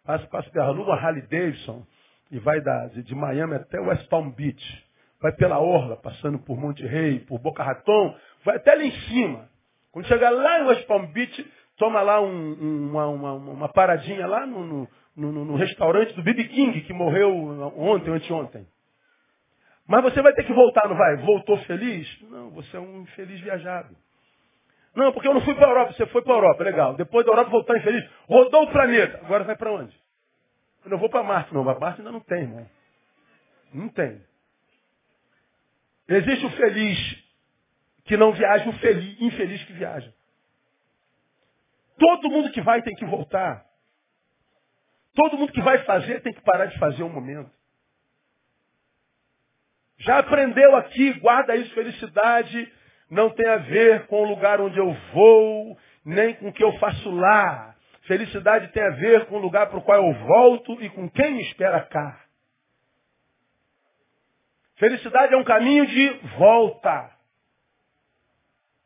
Passa, 0.03 0.25
passa 0.27 0.49
pela 0.49 0.71
Lua 0.71 0.95
Harley 0.95 1.21
Davidson 1.27 1.85
e 2.31 2.39
vai 2.39 2.59
de, 3.03 3.15
Miami 3.15 3.55
até 3.55 3.79
West 3.79 4.07
Palm 4.09 4.29
Beach. 4.29 4.85
Vai 5.21 5.31
pela 5.33 5.59
Orla, 5.59 5.97
passando 5.97 6.39
por 6.39 6.57
Monte 6.57 6.85
Rei, 6.85 7.19
por 7.19 7.39
Boca 7.39 7.63
Raton, 7.63 8.15
vai 8.43 8.57
até 8.57 8.75
lá 8.75 8.83
em 8.83 8.91
cima. 8.91 9.49
Quando 9.91 10.07
chegar 10.07 10.29
lá 10.29 10.59
em 10.59 10.67
West 10.67 10.85
Palm 10.87 11.05
Beach, 11.07 11.51
toma 11.77 12.01
lá 12.01 12.21
um, 12.21 12.27
um, 12.27 12.89
uma, 12.89 13.07
uma, 13.07 13.33
uma, 13.33 13.69
paradinha 13.69 14.27
lá 14.27 14.45
no, 14.45 14.65
no, 14.65 14.87
no, 15.15 15.45
no 15.45 15.55
restaurante 15.55 16.13
do 16.13 16.21
B.B. 16.21 16.43
King, 16.45 16.81
que 16.81 16.93
morreu 16.93 17.33
ontem, 17.77 18.11
anteontem. 18.11 18.67
Mas 19.87 20.03
você 20.03 20.21
vai 20.21 20.33
ter 20.33 20.43
que 20.43 20.53
voltar, 20.53 20.87
não 20.89 20.97
vai? 20.97 21.15
Voltou 21.17 21.57
feliz? 21.59 22.07
Não, 22.29 22.49
você 22.51 22.75
é 22.75 22.79
um 22.79 23.01
infeliz 23.01 23.39
viajado. 23.39 23.95
Não, 24.95 25.11
porque 25.11 25.27
eu 25.27 25.33
não 25.33 25.41
fui 25.41 25.53
para 25.53 25.67
a 25.67 25.69
Europa. 25.69 25.93
Você 25.93 26.05
foi 26.07 26.21
para 26.23 26.33
a 26.33 26.37
Europa, 26.37 26.63
legal. 26.63 26.95
Depois 26.95 27.25
da 27.25 27.31
Europa 27.31 27.51
voltar 27.51 27.77
infeliz. 27.77 28.09
Rodou 28.27 28.63
o 28.63 28.71
planeta. 28.71 29.19
Agora 29.23 29.43
vai 29.43 29.55
para 29.55 29.71
onde? 29.71 30.04
Eu 30.85 30.91
não 30.91 30.97
vou 30.97 31.09
para 31.09 31.23
Marte, 31.23 31.53
não. 31.53 31.63
Para 31.63 31.79
Marte 31.79 31.99
ainda 31.99 32.11
não 32.11 32.21
tem, 32.21 32.43
irmão. 32.43 32.69
Não 33.73 33.89
tem. 33.89 34.23
Existe 36.07 36.45
o 36.45 36.51
feliz 36.51 37.25
que 38.05 38.15
não 38.15 38.31
viaja, 38.31 38.69
o 38.69 38.73
feliz, 38.73 39.19
infeliz 39.19 39.63
que 39.65 39.73
viaja. 39.73 40.13
Todo 41.97 42.29
mundo 42.29 42.51
que 42.51 42.61
vai 42.61 42.81
tem 42.81 42.95
que 42.95 43.05
voltar. 43.05 43.65
Todo 45.15 45.37
mundo 45.37 45.51
que 45.51 45.61
vai 45.61 45.83
fazer 45.85 46.21
tem 46.21 46.33
que 46.33 46.41
parar 46.41 46.67
de 46.67 46.77
fazer 46.77 47.03
um 47.03 47.09
momento. 47.09 47.51
Já 49.97 50.19
aprendeu 50.19 50.75
aqui, 50.75 51.13
guarda 51.19 51.55
isso, 51.55 51.73
felicidade 51.73 52.71
não 53.09 53.29
tem 53.29 53.47
a 53.47 53.57
ver 53.57 54.07
com 54.07 54.21
o 54.21 54.27
lugar 54.27 54.59
onde 54.59 54.77
eu 54.77 54.91
vou, 55.13 55.77
nem 56.03 56.33
com 56.35 56.49
o 56.49 56.53
que 56.53 56.63
eu 56.63 56.73
faço 56.79 57.09
lá. 57.11 57.74
Felicidade 58.05 58.67
tem 58.69 58.83
a 58.83 58.91
ver 58.91 59.25
com 59.25 59.35
o 59.35 59.39
lugar 59.39 59.67
para 59.67 59.79
o 59.79 59.81
qual 59.81 59.97
eu 59.97 60.13
volto 60.25 60.81
e 60.81 60.89
com 60.89 61.09
quem 61.09 61.33
me 61.33 61.41
espera 61.41 61.81
cá. 61.81 62.23
Felicidade 64.75 65.33
é 65.33 65.37
um 65.37 65.43
caminho 65.43 65.85
de 65.87 66.09
volta. 66.37 67.11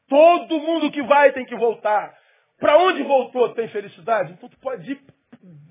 Todo 0.07 0.59
mundo 0.59 0.91
que 0.91 1.03
vai 1.03 1.33
tem 1.33 1.45
que 1.45 1.55
voltar. 1.55 2.17
Para 2.59 2.77
onde 2.77 3.03
voltou 3.03 3.53
tem 3.53 3.67
felicidade? 3.69 4.33
Então 4.33 4.47
tu 4.47 4.57
pode 4.59 4.91
ir 4.91 5.01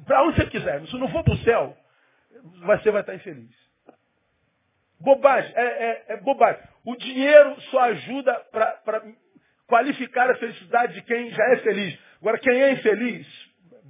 para 0.04 0.24
onde 0.24 0.36
você 0.36 0.46
quiser. 0.46 0.86
Se 0.86 0.98
não 0.98 1.08
for 1.08 1.24
para 1.24 1.34
o 1.34 1.38
céu, 1.38 1.76
você 2.64 2.90
vai 2.90 3.00
estar 3.00 3.14
infeliz. 3.14 3.54
Bobagem, 5.00 5.52
é, 5.54 5.62
é, 5.62 6.04
é 6.08 6.16
bobagem. 6.18 6.60
O 6.84 6.96
dinheiro 6.96 7.60
só 7.62 7.80
ajuda 7.80 8.34
para 8.50 9.02
qualificar 9.68 10.30
a 10.30 10.34
felicidade 10.36 10.94
de 10.94 11.02
quem 11.02 11.30
já 11.30 11.44
é 11.52 11.56
feliz. 11.58 11.96
Agora, 12.20 12.38
quem 12.38 12.60
é 12.60 12.72
infeliz, 12.72 13.26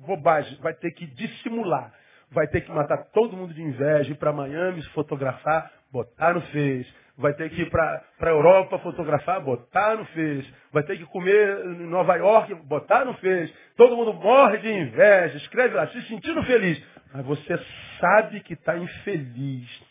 bobagem, 0.06 0.58
vai 0.60 0.74
ter 0.74 0.90
que 0.90 1.06
dissimular. 1.06 1.94
Vai 2.30 2.46
ter 2.48 2.60
que 2.60 2.70
matar 2.70 2.98
todo 3.14 3.36
mundo 3.36 3.54
de 3.54 3.62
inveja, 3.62 4.10
ir 4.10 4.16
para 4.16 4.32
Miami 4.32 4.82
se 4.82 4.88
fotografar, 4.90 5.72
botar 5.90 6.34
no 6.34 6.42
Face. 6.42 6.86
Vai 7.16 7.32
ter 7.32 7.48
que 7.50 7.62
ir 7.62 7.70
para 7.70 8.04
a 8.20 8.28
Europa 8.28 8.78
fotografar, 8.80 9.40
botar 9.40 9.96
no 9.96 10.04
Face. 10.06 10.52
Vai 10.70 10.82
ter 10.82 10.98
que 10.98 11.06
comer 11.06 11.64
em 11.64 11.86
Nova 11.86 12.16
York, 12.16 12.54
botar 12.66 13.06
no 13.06 13.14
Face. 13.14 13.54
Todo 13.76 13.96
mundo 13.96 14.12
morre 14.12 14.58
de 14.58 14.70
inveja, 14.70 15.38
escreve 15.38 15.74
lá, 15.74 15.86
se 15.88 16.02
sentindo 16.02 16.42
feliz. 16.42 16.84
Mas 17.14 17.24
você 17.24 17.58
sabe 17.98 18.40
que 18.40 18.52
está 18.52 18.76
infeliz, 18.76 19.82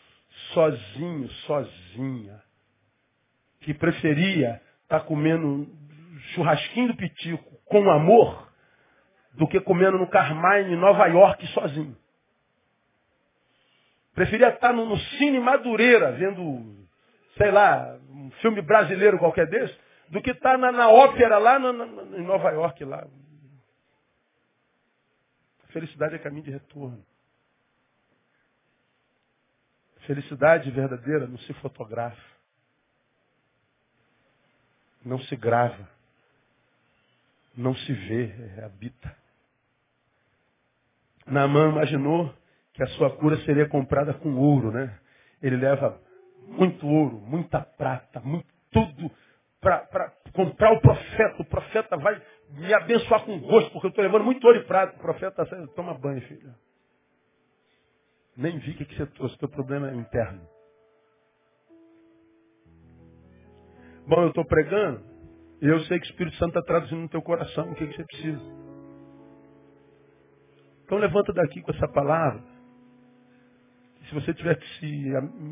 sozinho, 0.52 1.28
sozinha. 1.28 2.40
Que 3.60 3.74
preferia 3.74 4.60
estar 4.88 5.00
tá 5.00 5.04
comendo 5.04 5.68
churrasquinho 6.32 6.88
do 6.88 6.96
pitico 6.96 7.44
com 7.66 7.90
amor 7.90 8.48
do 9.34 9.46
que 9.46 9.60
comendo 9.60 9.98
no 9.98 10.08
Carmine, 10.08 10.72
em 10.72 10.76
Nova 10.76 11.06
York, 11.06 11.46
sozinho. 11.48 11.96
Preferia 14.14 14.48
estar 14.48 14.72
no, 14.72 14.86
no 14.86 14.96
Cine 14.96 15.38
Madureira, 15.38 16.12
vendo, 16.12 16.88
sei 17.36 17.50
lá, 17.50 17.96
um 18.10 18.30
filme 18.40 18.62
brasileiro 18.62 19.18
qualquer 19.18 19.46
desse, 19.46 19.78
do 20.08 20.22
que 20.22 20.30
estar 20.30 20.56
na, 20.58 20.72
na 20.72 20.88
ópera 20.88 21.38
lá 21.38 21.58
no, 21.58 21.72
no, 21.72 22.16
em 22.16 22.24
Nova 22.24 22.50
York. 22.50 22.82
lá. 22.84 23.06
Felicidade 25.68 26.14
é 26.14 26.18
caminho 26.18 26.44
de 26.44 26.50
retorno. 26.50 27.04
Felicidade 30.06 30.70
verdadeira 30.70 31.26
não 31.26 31.38
se 31.38 31.52
fotografa. 31.54 32.37
Não 35.04 35.18
se 35.20 35.36
grava. 35.36 35.88
Não 37.56 37.74
se 37.74 37.92
vê, 37.92 38.32
é, 38.56 38.64
habita. 38.64 39.16
Naamã 41.26 41.70
imaginou 41.70 42.32
que 42.72 42.82
a 42.82 42.86
sua 42.88 43.10
cura 43.16 43.36
seria 43.44 43.68
comprada 43.68 44.14
com 44.14 44.34
ouro, 44.36 44.70
né? 44.70 44.98
Ele 45.42 45.56
leva 45.56 46.00
muito 46.46 46.86
ouro, 46.86 47.18
muita 47.20 47.60
prata, 47.60 48.20
muito 48.20 48.46
tudo 48.70 49.10
para 49.60 50.12
comprar 50.32 50.72
o 50.72 50.80
profeta. 50.80 51.42
O 51.42 51.44
profeta 51.44 51.96
vai 51.96 52.20
me 52.50 52.72
abençoar 52.72 53.24
com 53.24 53.38
gosto, 53.40 53.70
porque 53.72 53.86
eu 53.86 53.90
estou 53.90 54.04
levando 54.04 54.24
muito 54.24 54.46
ouro 54.46 54.58
e 54.58 54.64
prata. 54.64 54.96
O 54.96 55.00
profeta 55.00 55.44
toma 55.74 55.94
banho, 55.94 56.20
filho. 56.22 56.54
Nem 58.36 58.58
vi 58.58 58.70
o 58.70 58.74
que 58.76 58.96
você 58.96 59.06
trouxe, 59.06 59.36
teu 59.38 59.48
problema 59.48 59.90
é 59.90 59.94
interno. 59.94 60.48
Bom, 64.08 64.22
eu 64.22 64.28
estou 64.28 64.44
pregando, 64.46 65.02
e 65.60 65.66
eu 65.66 65.80
sei 65.80 66.00
que 66.00 66.06
o 66.06 66.10
Espírito 66.10 66.36
Santo 66.38 66.58
está 66.58 66.62
traduzindo 66.62 67.02
no 67.02 67.08
teu 67.10 67.20
coração 67.20 67.70
o 67.70 67.74
que, 67.74 67.86
que 67.86 67.94
você 67.94 68.04
precisa. 68.04 68.40
Então 70.84 70.96
levanta 70.96 71.30
daqui 71.34 71.60
com 71.60 71.70
essa 71.72 71.86
palavra. 71.88 72.42
Se 74.08 74.14
você 74.14 74.32
tiver 74.32 74.54
que 74.54 74.66
se 74.78 75.10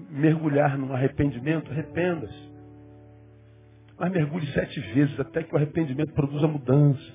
mergulhar 0.09 0.79
num 0.79 0.95
arrependimento, 0.95 1.71
arrependa-se. 1.71 2.51
Mas 3.99 4.11
mergulhe 4.11 4.47
sete 4.53 4.81
vezes 4.81 5.21
até 5.21 5.43
que 5.43 5.53
o 5.53 5.59
arrependimento 5.59 6.15
produza 6.15 6.49
mudança. 6.49 7.13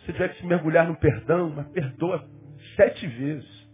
Se 0.00 0.12
tiver 0.12 0.30
que 0.30 0.40
se 0.40 0.46
mergulhar 0.46 0.88
no 0.88 0.96
perdão, 0.96 1.50
mas 1.50 1.68
perdoa 1.68 2.28
sete 2.74 3.06
vezes. 3.06 3.68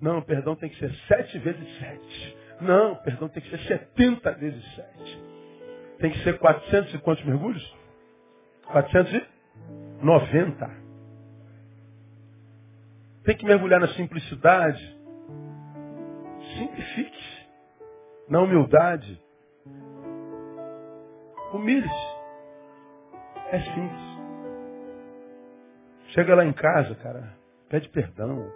Não, 0.00 0.22
perdão 0.22 0.54
tem 0.54 0.70
que 0.70 0.78
ser 0.78 0.94
sete 1.08 1.40
vezes 1.40 1.78
sete. 1.80 2.45
Não, 2.60 2.96
perdão 2.96 3.28
tem 3.28 3.42
que 3.42 3.50
ser 3.50 3.60
setenta 3.66 4.32
vezes 4.32 4.64
sete. 4.74 5.24
Tem 5.98 6.10
que 6.10 6.22
ser 6.22 6.38
quatrocentos 6.38 6.94
e 6.94 6.98
quantos 6.98 7.24
mergulhos? 7.24 7.76
Quatrocentos 8.66 9.12
e 9.12 10.04
noventa. 10.04 10.70
Tem 13.24 13.36
que 13.36 13.44
mergulhar 13.44 13.80
na 13.80 13.88
simplicidade. 13.88 14.96
Simplifique-se. 16.56 17.46
Na 18.28 18.40
humildade. 18.40 19.20
Humilhe-se. 21.52 22.16
É 23.50 23.60
simples. 23.60 24.06
Chega 26.08 26.34
lá 26.34 26.44
em 26.44 26.52
casa, 26.52 26.94
cara. 26.96 27.34
Pede 27.68 27.88
perdão. 27.88 28.50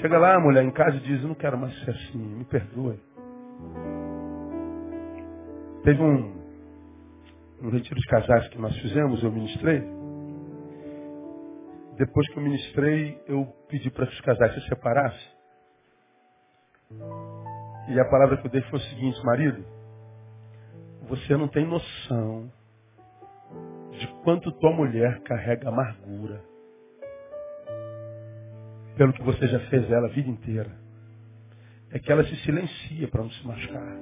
Chega 0.00 0.18
lá, 0.18 0.34
a 0.34 0.40
mulher 0.40 0.62
em 0.62 0.70
casa 0.70 0.96
e 0.96 1.00
diz, 1.00 1.22
eu 1.22 1.28
não 1.28 1.34
quero 1.34 1.56
mais 1.56 1.74
ser 1.84 1.90
assim, 1.90 2.18
me 2.18 2.44
perdoe. 2.44 3.00
Teve 5.84 6.02
um, 6.02 6.34
um 7.62 7.70
retiro 7.70 7.98
de 7.98 8.06
casais 8.08 8.48
que 8.48 8.58
nós 8.58 8.76
fizemos, 8.78 9.22
eu 9.22 9.32
ministrei. 9.32 9.82
Depois 11.96 12.28
que 12.28 12.38
eu 12.38 12.42
ministrei, 12.42 13.22
eu 13.26 13.46
pedi 13.68 13.90
para 13.90 14.06
que 14.06 14.12
os 14.12 14.20
casais 14.20 14.54
se 14.54 14.68
separassem. 14.68 15.36
E 17.88 17.98
a 17.98 18.04
palavra 18.10 18.36
que 18.36 18.46
eu 18.46 18.50
dei 18.50 18.62
foi 18.62 18.78
o 18.78 18.82
seguinte, 18.82 19.24
marido, 19.24 19.64
você 21.08 21.36
não 21.36 21.48
tem 21.48 21.66
noção 21.66 22.52
de 23.92 24.06
quanto 24.24 24.52
tua 24.58 24.72
mulher 24.72 25.22
carrega 25.22 25.68
amargura 25.68 26.55
pelo 28.96 29.12
que 29.12 29.22
você 29.22 29.46
já 29.46 29.60
fez 29.68 29.90
ela 29.90 30.06
a 30.06 30.10
vida 30.10 30.28
inteira, 30.28 30.70
é 31.90 31.98
que 31.98 32.10
ela 32.10 32.24
se 32.24 32.36
silencia 32.36 33.08
para 33.08 33.22
não 33.22 33.30
se 33.30 33.46
machucar. 33.46 33.96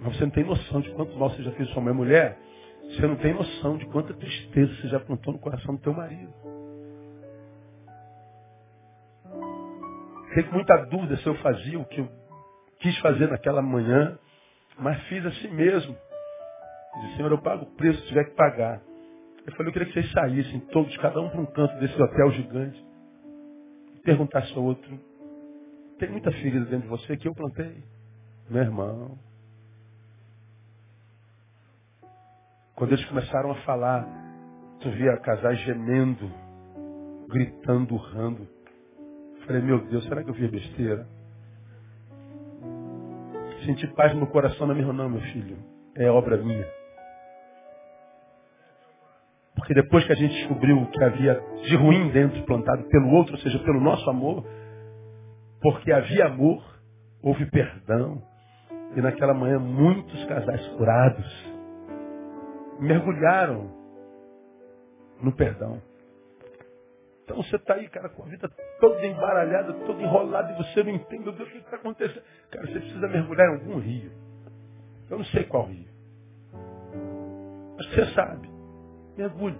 Mas 0.00 0.16
você 0.16 0.24
não 0.24 0.30
tem 0.30 0.44
noção 0.44 0.80
de 0.80 0.90
quanto 0.90 1.16
mal 1.16 1.30
você 1.30 1.42
já 1.42 1.52
fez 1.52 1.68
sua 1.70 1.82
mãe 1.82 1.94
mulher. 1.94 2.38
Você 2.82 3.06
não 3.06 3.16
tem 3.16 3.34
noção 3.34 3.78
de 3.78 3.86
quanta 3.86 4.14
tristeza 4.14 4.74
você 4.76 4.88
já 4.88 5.00
plantou 5.00 5.32
no 5.32 5.38
coração 5.38 5.74
do 5.74 5.80
teu 5.80 5.92
marido. 5.92 6.32
Com 10.44 10.54
muita 10.54 10.76
dúvida 10.86 11.16
se 11.16 11.26
eu 11.26 11.34
fazia 11.36 11.78
o 11.78 11.84
que 11.86 12.00
eu 12.00 12.08
quis 12.78 12.96
fazer 12.98 13.26
naquela 13.28 13.62
manhã, 13.62 14.18
mas 14.78 15.02
fiz 15.04 15.24
assim 15.24 15.48
mesmo. 15.48 15.96
Disse, 17.00 17.16
Senhor, 17.16 17.32
eu 17.32 17.38
pago 17.38 17.64
o 17.64 17.76
preço 17.76 18.00
que 18.02 18.08
tiver 18.08 18.24
que 18.24 18.34
pagar. 18.36 18.82
Eu 19.46 19.52
falei, 19.52 19.68
eu 19.68 19.72
queria 19.72 19.86
que 19.86 19.94
vocês 19.94 20.12
saíssem 20.12 20.60
todos, 20.72 20.96
cada 20.98 21.20
um 21.20 21.28
para 21.28 21.40
um 21.40 21.46
canto 21.46 21.78
desse 21.78 22.00
hotel 22.02 22.32
gigante. 22.32 22.84
E 23.94 24.00
perguntasse 24.00 24.52
ao 24.56 24.64
outro, 24.64 25.00
tem 25.98 26.10
muita 26.10 26.32
ferida 26.32 26.64
dentro 26.64 26.82
de 26.82 26.88
você 26.88 27.16
que 27.16 27.28
eu 27.28 27.34
plantei? 27.34 27.82
Meu 28.50 28.62
irmão. 28.62 29.18
Quando 32.74 32.92
eles 32.92 33.04
começaram 33.06 33.52
a 33.52 33.54
falar, 33.62 34.04
tu 34.80 34.90
via 34.90 35.16
casais 35.18 35.58
gemendo, 35.60 36.30
gritando, 37.28 37.94
urrando. 37.94 38.46
Falei, 39.46 39.62
meu 39.62 39.78
Deus, 39.86 40.04
será 40.04 40.24
que 40.24 40.30
eu 40.30 40.34
vi 40.34 40.48
besteira? 40.48 41.06
Senti 43.64 43.86
paz 43.94 44.12
no 44.12 44.18
meu 44.18 44.26
coração, 44.28 44.66
não 44.66 44.74
me 44.74 44.82
não, 44.82 45.08
meu 45.08 45.20
filho. 45.20 45.56
É 45.94 46.10
obra 46.10 46.36
minha. 46.36 46.66
Porque 49.56 49.72
depois 49.72 50.04
que 50.04 50.12
a 50.12 50.16
gente 50.16 50.34
descobriu 50.34 50.78
o 50.78 50.90
que 50.90 51.02
havia 51.02 51.42
de 51.64 51.74
ruim 51.76 52.10
dentro 52.10 52.42
plantado 52.44 52.84
pelo 52.84 53.10
outro, 53.10 53.34
ou 53.34 53.40
seja, 53.40 53.58
pelo 53.60 53.80
nosso 53.80 54.08
amor, 54.08 54.46
porque 55.62 55.90
havia 55.90 56.26
amor, 56.26 56.62
houve 57.22 57.46
perdão. 57.50 58.22
E 58.94 59.00
naquela 59.00 59.34
manhã 59.34 59.58
muitos 59.58 60.24
casais 60.26 60.64
curados 60.76 61.54
mergulharam 62.78 63.70
no 65.22 65.32
perdão. 65.32 65.80
Então 67.24 67.38
você 67.38 67.56
está 67.56 67.74
aí, 67.74 67.88
cara, 67.88 68.08
com 68.10 68.22
a 68.22 68.26
vida 68.26 68.48
toda 68.78 69.04
embaralhada, 69.04 69.72
toda 69.72 70.00
enrolada, 70.00 70.52
e 70.52 70.56
você 70.56 70.84
não 70.84 70.90
entende, 70.90 71.24
meu 71.24 71.32
Deus, 71.32 71.48
o 71.48 71.52
que 71.52 71.58
está 71.58 71.76
acontecendo? 71.76 72.22
Cara, 72.50 72.66
você 72.66 72.78
precisa 72.78 73.08
mergulhar 73.08 73.48
em 73.48 73.54
algum 73.54 73.78
rio. 73.80 74.12
Eu 75.10 75.18
não 75.18 75.24
sei 75.26 75.44
qual 75.44 75.66
rio. 75.66 75.88
Mas 77.76 77.86
você 77.88 78.06
sabe. 78.14 78.55
Mergulhe. 79.16 79.58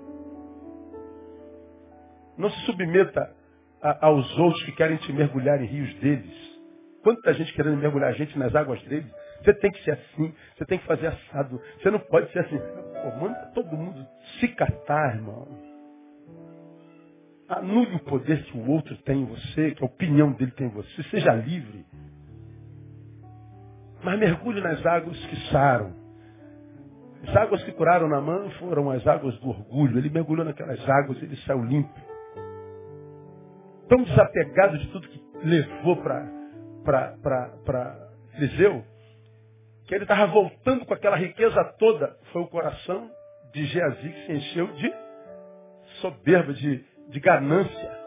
Não 2.36 2.50
se 2.50 2.60
submeta 2.66 3.34
a, 3.80 4.06
aos 4.06 4.38
outros 4.38 4.62
que 4.64 4.72
querem 4.72 4.96
te 4.98 5.12
mergulhar 5.12 5.60
em 5.62 5.66
rios 5.66 5.94
deles. 5.94 6.56
Quanta 7.02 7.32
gente 7.34 7.52
querendo 7.54 7.76
mergulhar 7.76 8.10
a 8.10 8.14
gente 8.14 8.36
nas 8.38 8.54
águas 8.54 8.82
deles. 8.84 9.10
Você 9.42 9.54
tem 9.54 9.70
que 9.70 9.82
ser 9.84 9.92
assim, 9.92 10.34
você 10.56 10.64
tem 10.64 10.78
que 10.78 10.86
fazer 10.86 11.06
assado. 11.06 11.60
Você 11.80 11.90
não 11.90 12.00
pode 12.00 12.30
ser 12.32 12.40
assim. 12.40 12.58
Pô, 12.58 13.20
manda 13.20 13.52
todo 13.54 13.76
mundo 13.76 14.06
se 14.40 14.48
catar, 14.48 15.14
irmão. 15.14 15.46
Anule 17.48 17.94
o 17.94 18.00
poder 18.00 18.42
que 18.44 18.58
o 18.58 18.70
outro 18.70 18.96
tem 19.02 19.22
em 19.22 19.26
você, 19.26 19.70
que 19.70 19.82
a 19.82 19.86
opinião 19.86 20.32
dele 20.32 20.50
tem 20.50 20.66
em 20.66 20.70
você. 20.70 21.02
Seja 21.04 21.32
livre. 21.32 21.86
Mas 24.02 24.18
mergulhe 24.18 24.60
nas 24.60 24.84
águas 24.84 25.16
que 25.26 25.36
saram. 25.50 26.05
As 27.26 27.36
águas 27.36 27.62
que 27.64 27.72
curaram 27.72 28.08
na 28.08 28.20
mão 28.20 28.48
foram 28.52 28.90
as 28.90 29.06
águas 29.06 29.36
do 29.40 29.48
orgulho. 29.48 29.98
Ele 29.98 30.08
mergulhou 30.08 30.44
naquelas 30.44 30.80
águas, 30.88 31.20
ele 31.22 31.36
saiu 31.38 31.64
limpo. 31.64 32.00
Tão 33.88 34.02
desapegado 34.02 34.78
de 34.78 34.88
tudo 34.88 35.08
que 35.08 35.20
levou 35.42 35.96
para 35.96 37.50
Eliseu, 38.36 38.84
que 39.86 39.94
ele 39.94 40.04
estava 40.04 40.26
voltando 40.26 40.86
com 40.86 40.94
aquela 40.94 41.16
riqueza 41.16 41.62
toda. 41.78 42.16
Foi 42.32 42.42
o 42.42 42.48
coração 42.48 43.10
de 43.52 43.64
Geazi 43.66 44.08
que 44.08 44.26
se 44.26 44.32
encheu 44.32 44.66
de 44.68 44.92
soberba, 46.00 46.52
de, 46.52 46.84
de 47.08 47.20
ganância. 47.20 48.06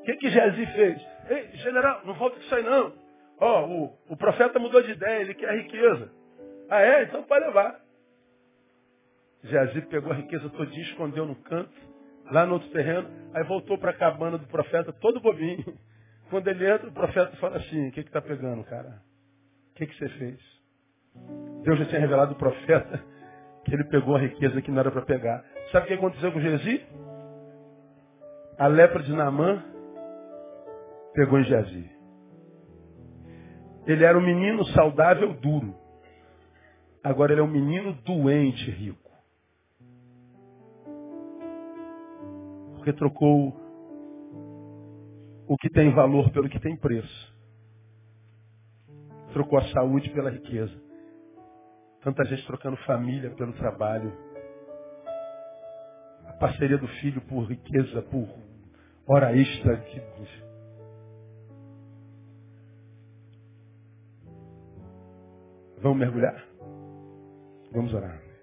O 0.00 0.04
que, 0.04 0.16
que 0.16 0.30
Geazi 0.30 0.66
fez? 0.66 1.06
Ei, 1.28 1.50
general, 1.58 2.00
não 2.04 2.14
volta 2.14 2.36
com 2.36 2.42
isso 2.42 2.54
aí 2.54 2.62
não. 2.62 2.92
Ó, 3.40 3.62
oh, 3.62 3.66
o, 3.66 3.98
o 4.10 4.16
profeta 4.16 4.58
mudou 4.58 4.82
de 4.82 4.92
ideia, 4.92 5.20
ele 5.20 5.34
quer 5.34 5.54
riqueza. 5.54 6.10
Ah 6.70 6.80
é? 6.80 7.02
Então 7.04 7.22
pode 7.24 7.44
levar. 7.44 7.83
Geazi 9.44 9.82
pegou 9.82 10.12
a 10.12 10.16
riqueza 10.16 10.48
todinha, 10.50 10.82
escondeu 10.82 11.26
no 11.26 11.36
canto, 11.36 11.72
lá 12.30 12.46
no 12.46 12.54
outro 12.54 12.68
terreno, 12.70 13.08
aí 13.34 13.44
voltou 13.44 13.76
para 13.78 13.90
a 13.90 13.94
cabana 13.94 14.38
do 14.38 14.46
profeta, 14.46 14.92
todo 14.92 15.20
bobinho. 15.20 15.64
Quando 16.30 16.48
ele 16.48 16.66
entra, 16.68 16.88
o 16.88 16.92
profeta 16.92 17.36
fala 17.36 17.58
assim, 17.58 17.88
o 17.88 17.92
que 17.92 18.00
está 18.00 18.20
pegando, 18.20 18.64
cara? 18.64 19.02
O 19.70 19.74
que, 19.74 19.86
que 19.86 19.96
você 19.96 20.08
fez? 20.08 20.40
Deus 21.62 21.78
já 21.78 21.84
tinha 21.86 22.00
revelado 22.00 22.32
o 22.32 22.38
profeta 22.38 23.04
que 23.64 23.74
ele 23.74 23.84
pegou 23.84 24.16
a 24.16 24.20
riqueza 24.20 24.60
que 24.62 24.70
não 24.70 24.80
era 24.80 24.90
para 24.90 25.02
pegar. 25.02 25.44
Sabe 25.70 25.84
o 25.84 25.88
que 25.88 25.94
aconteceu 25.94 26.32
com 26.32 26.40
Gezi? 26.40 26.84
A 28.58 28.66
lepra 28.66 29.02
de 29.02 29.12
Naamã 29.12 29.62
pegou 31.14 31.38
em 31.38 31.44
Gezi. 31.44 31.90
Ele 33.86 34.04
era 34.04 34.16
um 34.16 34.24
menino 34.24 34.64
saudável, 34.66 35.34
duro. 35.34 35.74
Agora 37.02 37.32
ele 37.32 37.40
é 37.40 37.44
um 37.44 37.50
menino 37.50 37.92
doente, 38.04 38.70
rico. 38.70 39.03
Porque 42.84 42.98
trocou 42.98 43.48
o 45.48 45.56
que 45.56 45.70
tem 45.70 45.90
valor 45.94 46.30
pelo 46.32 46.50
que 46.50 46.60
tem 46.60 46.76
preço. 46.76 47.34
Trocou 49.32 49.58
a 49.58 49.66
saúde 49.68 50.10
pela 50.10 50.28
riqueza. 50.28 50.78
Tanta 52.02 52.22
gente 52.26 52.46
trocando 52.46 52.76
família 52.84 53.30
pelo 53.30 53.54
trabalho. 53.54 54.12
A 56.26 56.34
parceria 56.34 56.76
do 56.76 56.86
filho 57.00 57.22
por 57.22 57.44
riqueza, 57.46 58.02
por 58.02 58.28
hora 59.06 59.34
extra. 59.34 59.78
Que... 59.78 60.02
Vamos 65.80 65.98
mergulhar? 65.98 66.46
Vamos 67.72 67.94
orar. 67.94 68.33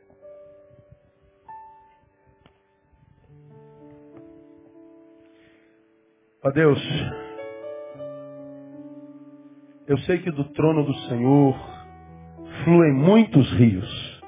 Ó 6.43 6.49
Deus, 6.49 6.81
eu 9.85 9.95
sei 9.99 10.17
que 10.17 10.31
do 10.31 10.43
trono 10.45 10.83
do 10.83 10.93
Senhor 11.01 11.55
fluem 12.63 12.93
muitos 12.93 13.47
rios. 13.53 14.21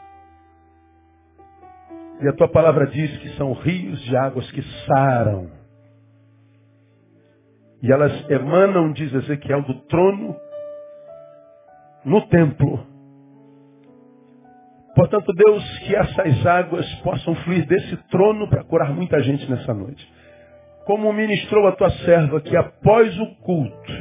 E 2.22 2.28
a 2.28 2.34
tua 2.34 2.48
palavra 2.48 2.86
diz 2.86 3.18
que 3.18 3.30
são 3.30 3.54
rios 3.54 4.00
de 4.02 4.16
águas 4.16 4.50
que 4.52 4.62
saram. 4.86 5.50
E 7.82 7.92
elas 7.92 8.30
emanam, 8.30 8.94
diz 8.94 9.12
Ezequiel, 9.12 9.64
do 9.64 9.74
trono 9.88 10.36
no 12.06 12.22
templo. 12.28 12.86
Portanto, 14.96 15.34
Deus, 15.34 15.80
que 15.80 15.96
essas 15.96 16.46
águas 16.46 16.86
possam 17.02 17.34
fluir 17.38 17.66
desse 17.66 17.98
trono 18.10 18.48
para 18.48 18.64
curar 18.64 18.94
muita 18.94 19.20
gente 19.24 19.50
nessa 19.50 19.74
noite 19.74 20.08
como 20.86 21.14
ministrou 21.14 21.68
a 21.68 21.72
tua 21.74 21.90
serva, 21.90 22.42
que 22.42 22.56
após 22.56 23.18
o 23.20 23.36
culto, 23.38 23.94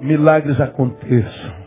milagres 0.00 0.60
aconteçam. 0.60 1.60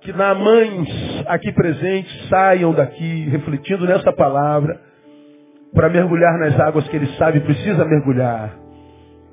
Que 0.00 0.12
na 0.12 0.34
mães 0.34 0.88
aqui 1.28 1.52
presentes 1.52 2.28
saiam 2.28 2.72
daqui 2.72 3.28
refletindo 3.28 3.86
nessa 3.86 4.12
palavra 4.12 4.80
para 5.72 5.88
mergulhar 5.88 6.38
nas 6.38 6.58
águas 6.58 6.88
que 6.88 6.96
ele 6.96 7.06
sabe 7.16 7.40
precisa 7.40 7.84
mergulhar. 7.84 8.58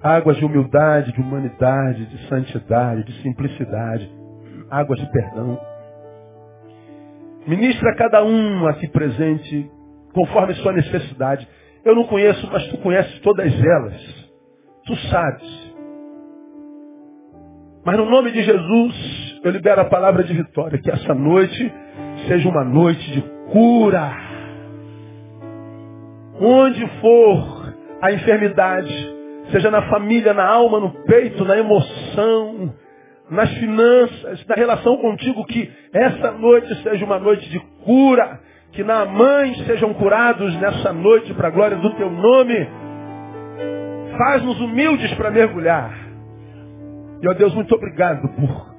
Águas 0.02 0.38
de 0.38 0.46
humildade, 0.46 1.12
de 1.12 1.20
humanidade, 1.20 2.06
de 2.06 2.28
santidade, 2.28 3.04
de 3.04 3.22
simplicidade. 3.22 4.10
Águas 4.70 5.00
de 5.00 5.12
perdão. 5.12 5.60
Ministra 7.48 7.90
a 7.90 7.96
cada 7.96 8.24
um 8.24 8.68
aqui 8.68 8.88
presente 8.88 9.70
conforme 10.14 10.54
sua 10.56 10.74
necessidade. 10.74 11.48
Eu 11.86 11.96
não 11.96 12.06
conheço, 12.06 12.48
mas 12.52 12.68
tu 12.68 12.78
conheces 12.80 13.20
todas 13.20 13.52
elas. 13.54 14.32
Tu 14.86 14.96
sabes. 15.10 15.74
Mas 17.86 17.98
no 17.98 18.06
nome 18.06 18.32
de 18.32 18.44
Jesus, 18.44 19.40
eu 19.44 19.52
libero 19.52 19.82
a 19.82 19.86
palavra 19.86 20.24
de 20.24 20.34
vitória. 20.34 20.78
Que 20.80 20.92
essa 20.92 21.14
noite 21.14 21.74
seja 22.28 22.50
uma 22.50 22.64
noite 22.64 23.12
de 23.12 23.22
cura. 23.52 24.12
Onde 26.42 26.88
for 27.02 27.74
a 28.02 28.12
enfermidade, 28.12 29.16
seja 29.52 29.70
na 29.70 29.82
família, 29.90 30.34
na 30.34 30.46
alma, 30.46 30.80
no 30.80 30.92
peito, 31.04 31.44
na 31.44 31.58
emoção, 31.58 32.74
nas 33.30 33.50
finanças, 33.56 34.46
na 34.48 34.56
relação 34.56 34.98
contigo, 34.98 35.46
que 35.46 35.72
essa 35.94 36.32
noite 36.32 36.74
seja 36.82 37.06
uma 37.06 37.20
noite 37.20 37.50
de 37.50 37.60
cura, 37.84 38.40
que 38.72 38.84
na 38.84 39.06
mãe 39.06 39.54
sejam 39.66 39.94
curados 39.94 40.56
nessa 40.60 40.94
noite 40.94 41.34
para 41.34 41.48
a 41.48 41.52
glória 41.52 41.78
do 41.78 41.94
teu 41.96 42.10
nome. 42.10 42.68
Faz-nos 44.18 44.60
humildes 44.60 45.14
para 45.16 45.32
mergulhar. 45.32 45.94
E, 47.22 47.28
ó 47.28 47.34
Deus, 47.34 47.54
muito 47.54 47.74
obrigado 47.76 48.28
por, 48.30 48.76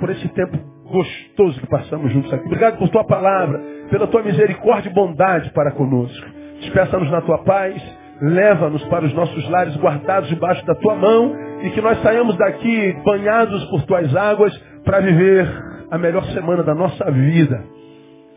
por 0.00 0.10
esse 0.10 0.28
tempo 0.28 0.58
gostoso 0.84 1.60
que 1.60 1.66
passamos 1.66 2.12
juntos 2.12 2.32
aqui. 2.32 2.46
Obrigado 2.46 2.78
por 2.78 2.88
tua 2.88 3.04
palavra, 3.04 3.60
pela 3.90 4.06
tua 4.06 4.22
misericórdia 4.22 4.90
e 4.90 4.92
bondade 4.92 5.50
para 5.52 5.70
conosco. 5.72 6.26
Despeça-nos 6.60 7.10
na 7.10 7.20
tua 7.20 7.38
paz, 7.38 7.80
leva-nos 8.20 8.84
para 8.86 9.04
os 9.04 9.14
nossos 9.14 9.48
lares 9.48 9.76
guardados 9.76 10.28
debaixo 10.28 10.64
da 10.66 10.74
tua 10.74 10.94
mão 10.94 11.34
e 11.62 11.70
que 11.70 11.80
nós 11.80 12.00
saiamos 12.02 12.36
daqui 12.36 12.92
banhados 13.04 13.64
por 13.66 13.82
tuas 13.84 14.14
águas 14.14 14.56
para 14.84 15.00
viver 15.00 15.46
a 15.90 15.98
melhor 15.98 16.24
semana 16.26 16.62
da 16.62 16.74
nossa 16.74 17.10
vida. 17.10 17.77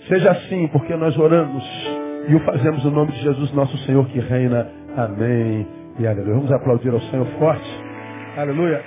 Seja 0.08 0.32
assim, 0.32 0.68
porque 0.68 0.96
nós 0.96 1.18
oramos 1.18 1.64
e 2.28 2.36
o 2.36 2.40
fazemos 2.42 2.84
no 2.84 2.92
nome 2.92 3.12
de 3.12 3.22
Jesus, 3.22 3.52
nosso 3.54 3.78
Senhor 3.80 4.06
que 4.08 4.20
reina. 4.20 4.68
Amém 4.96 5.68
e 6.00 6.08
aleluia. 6.08 6.36
Vamos 6.36 6.52
aplaudir 6.52 6.90
ao 6.90 7.02
Senhor 7.02 7.26
forte. 7.40 7.70
Aleluia. 8.38 8.84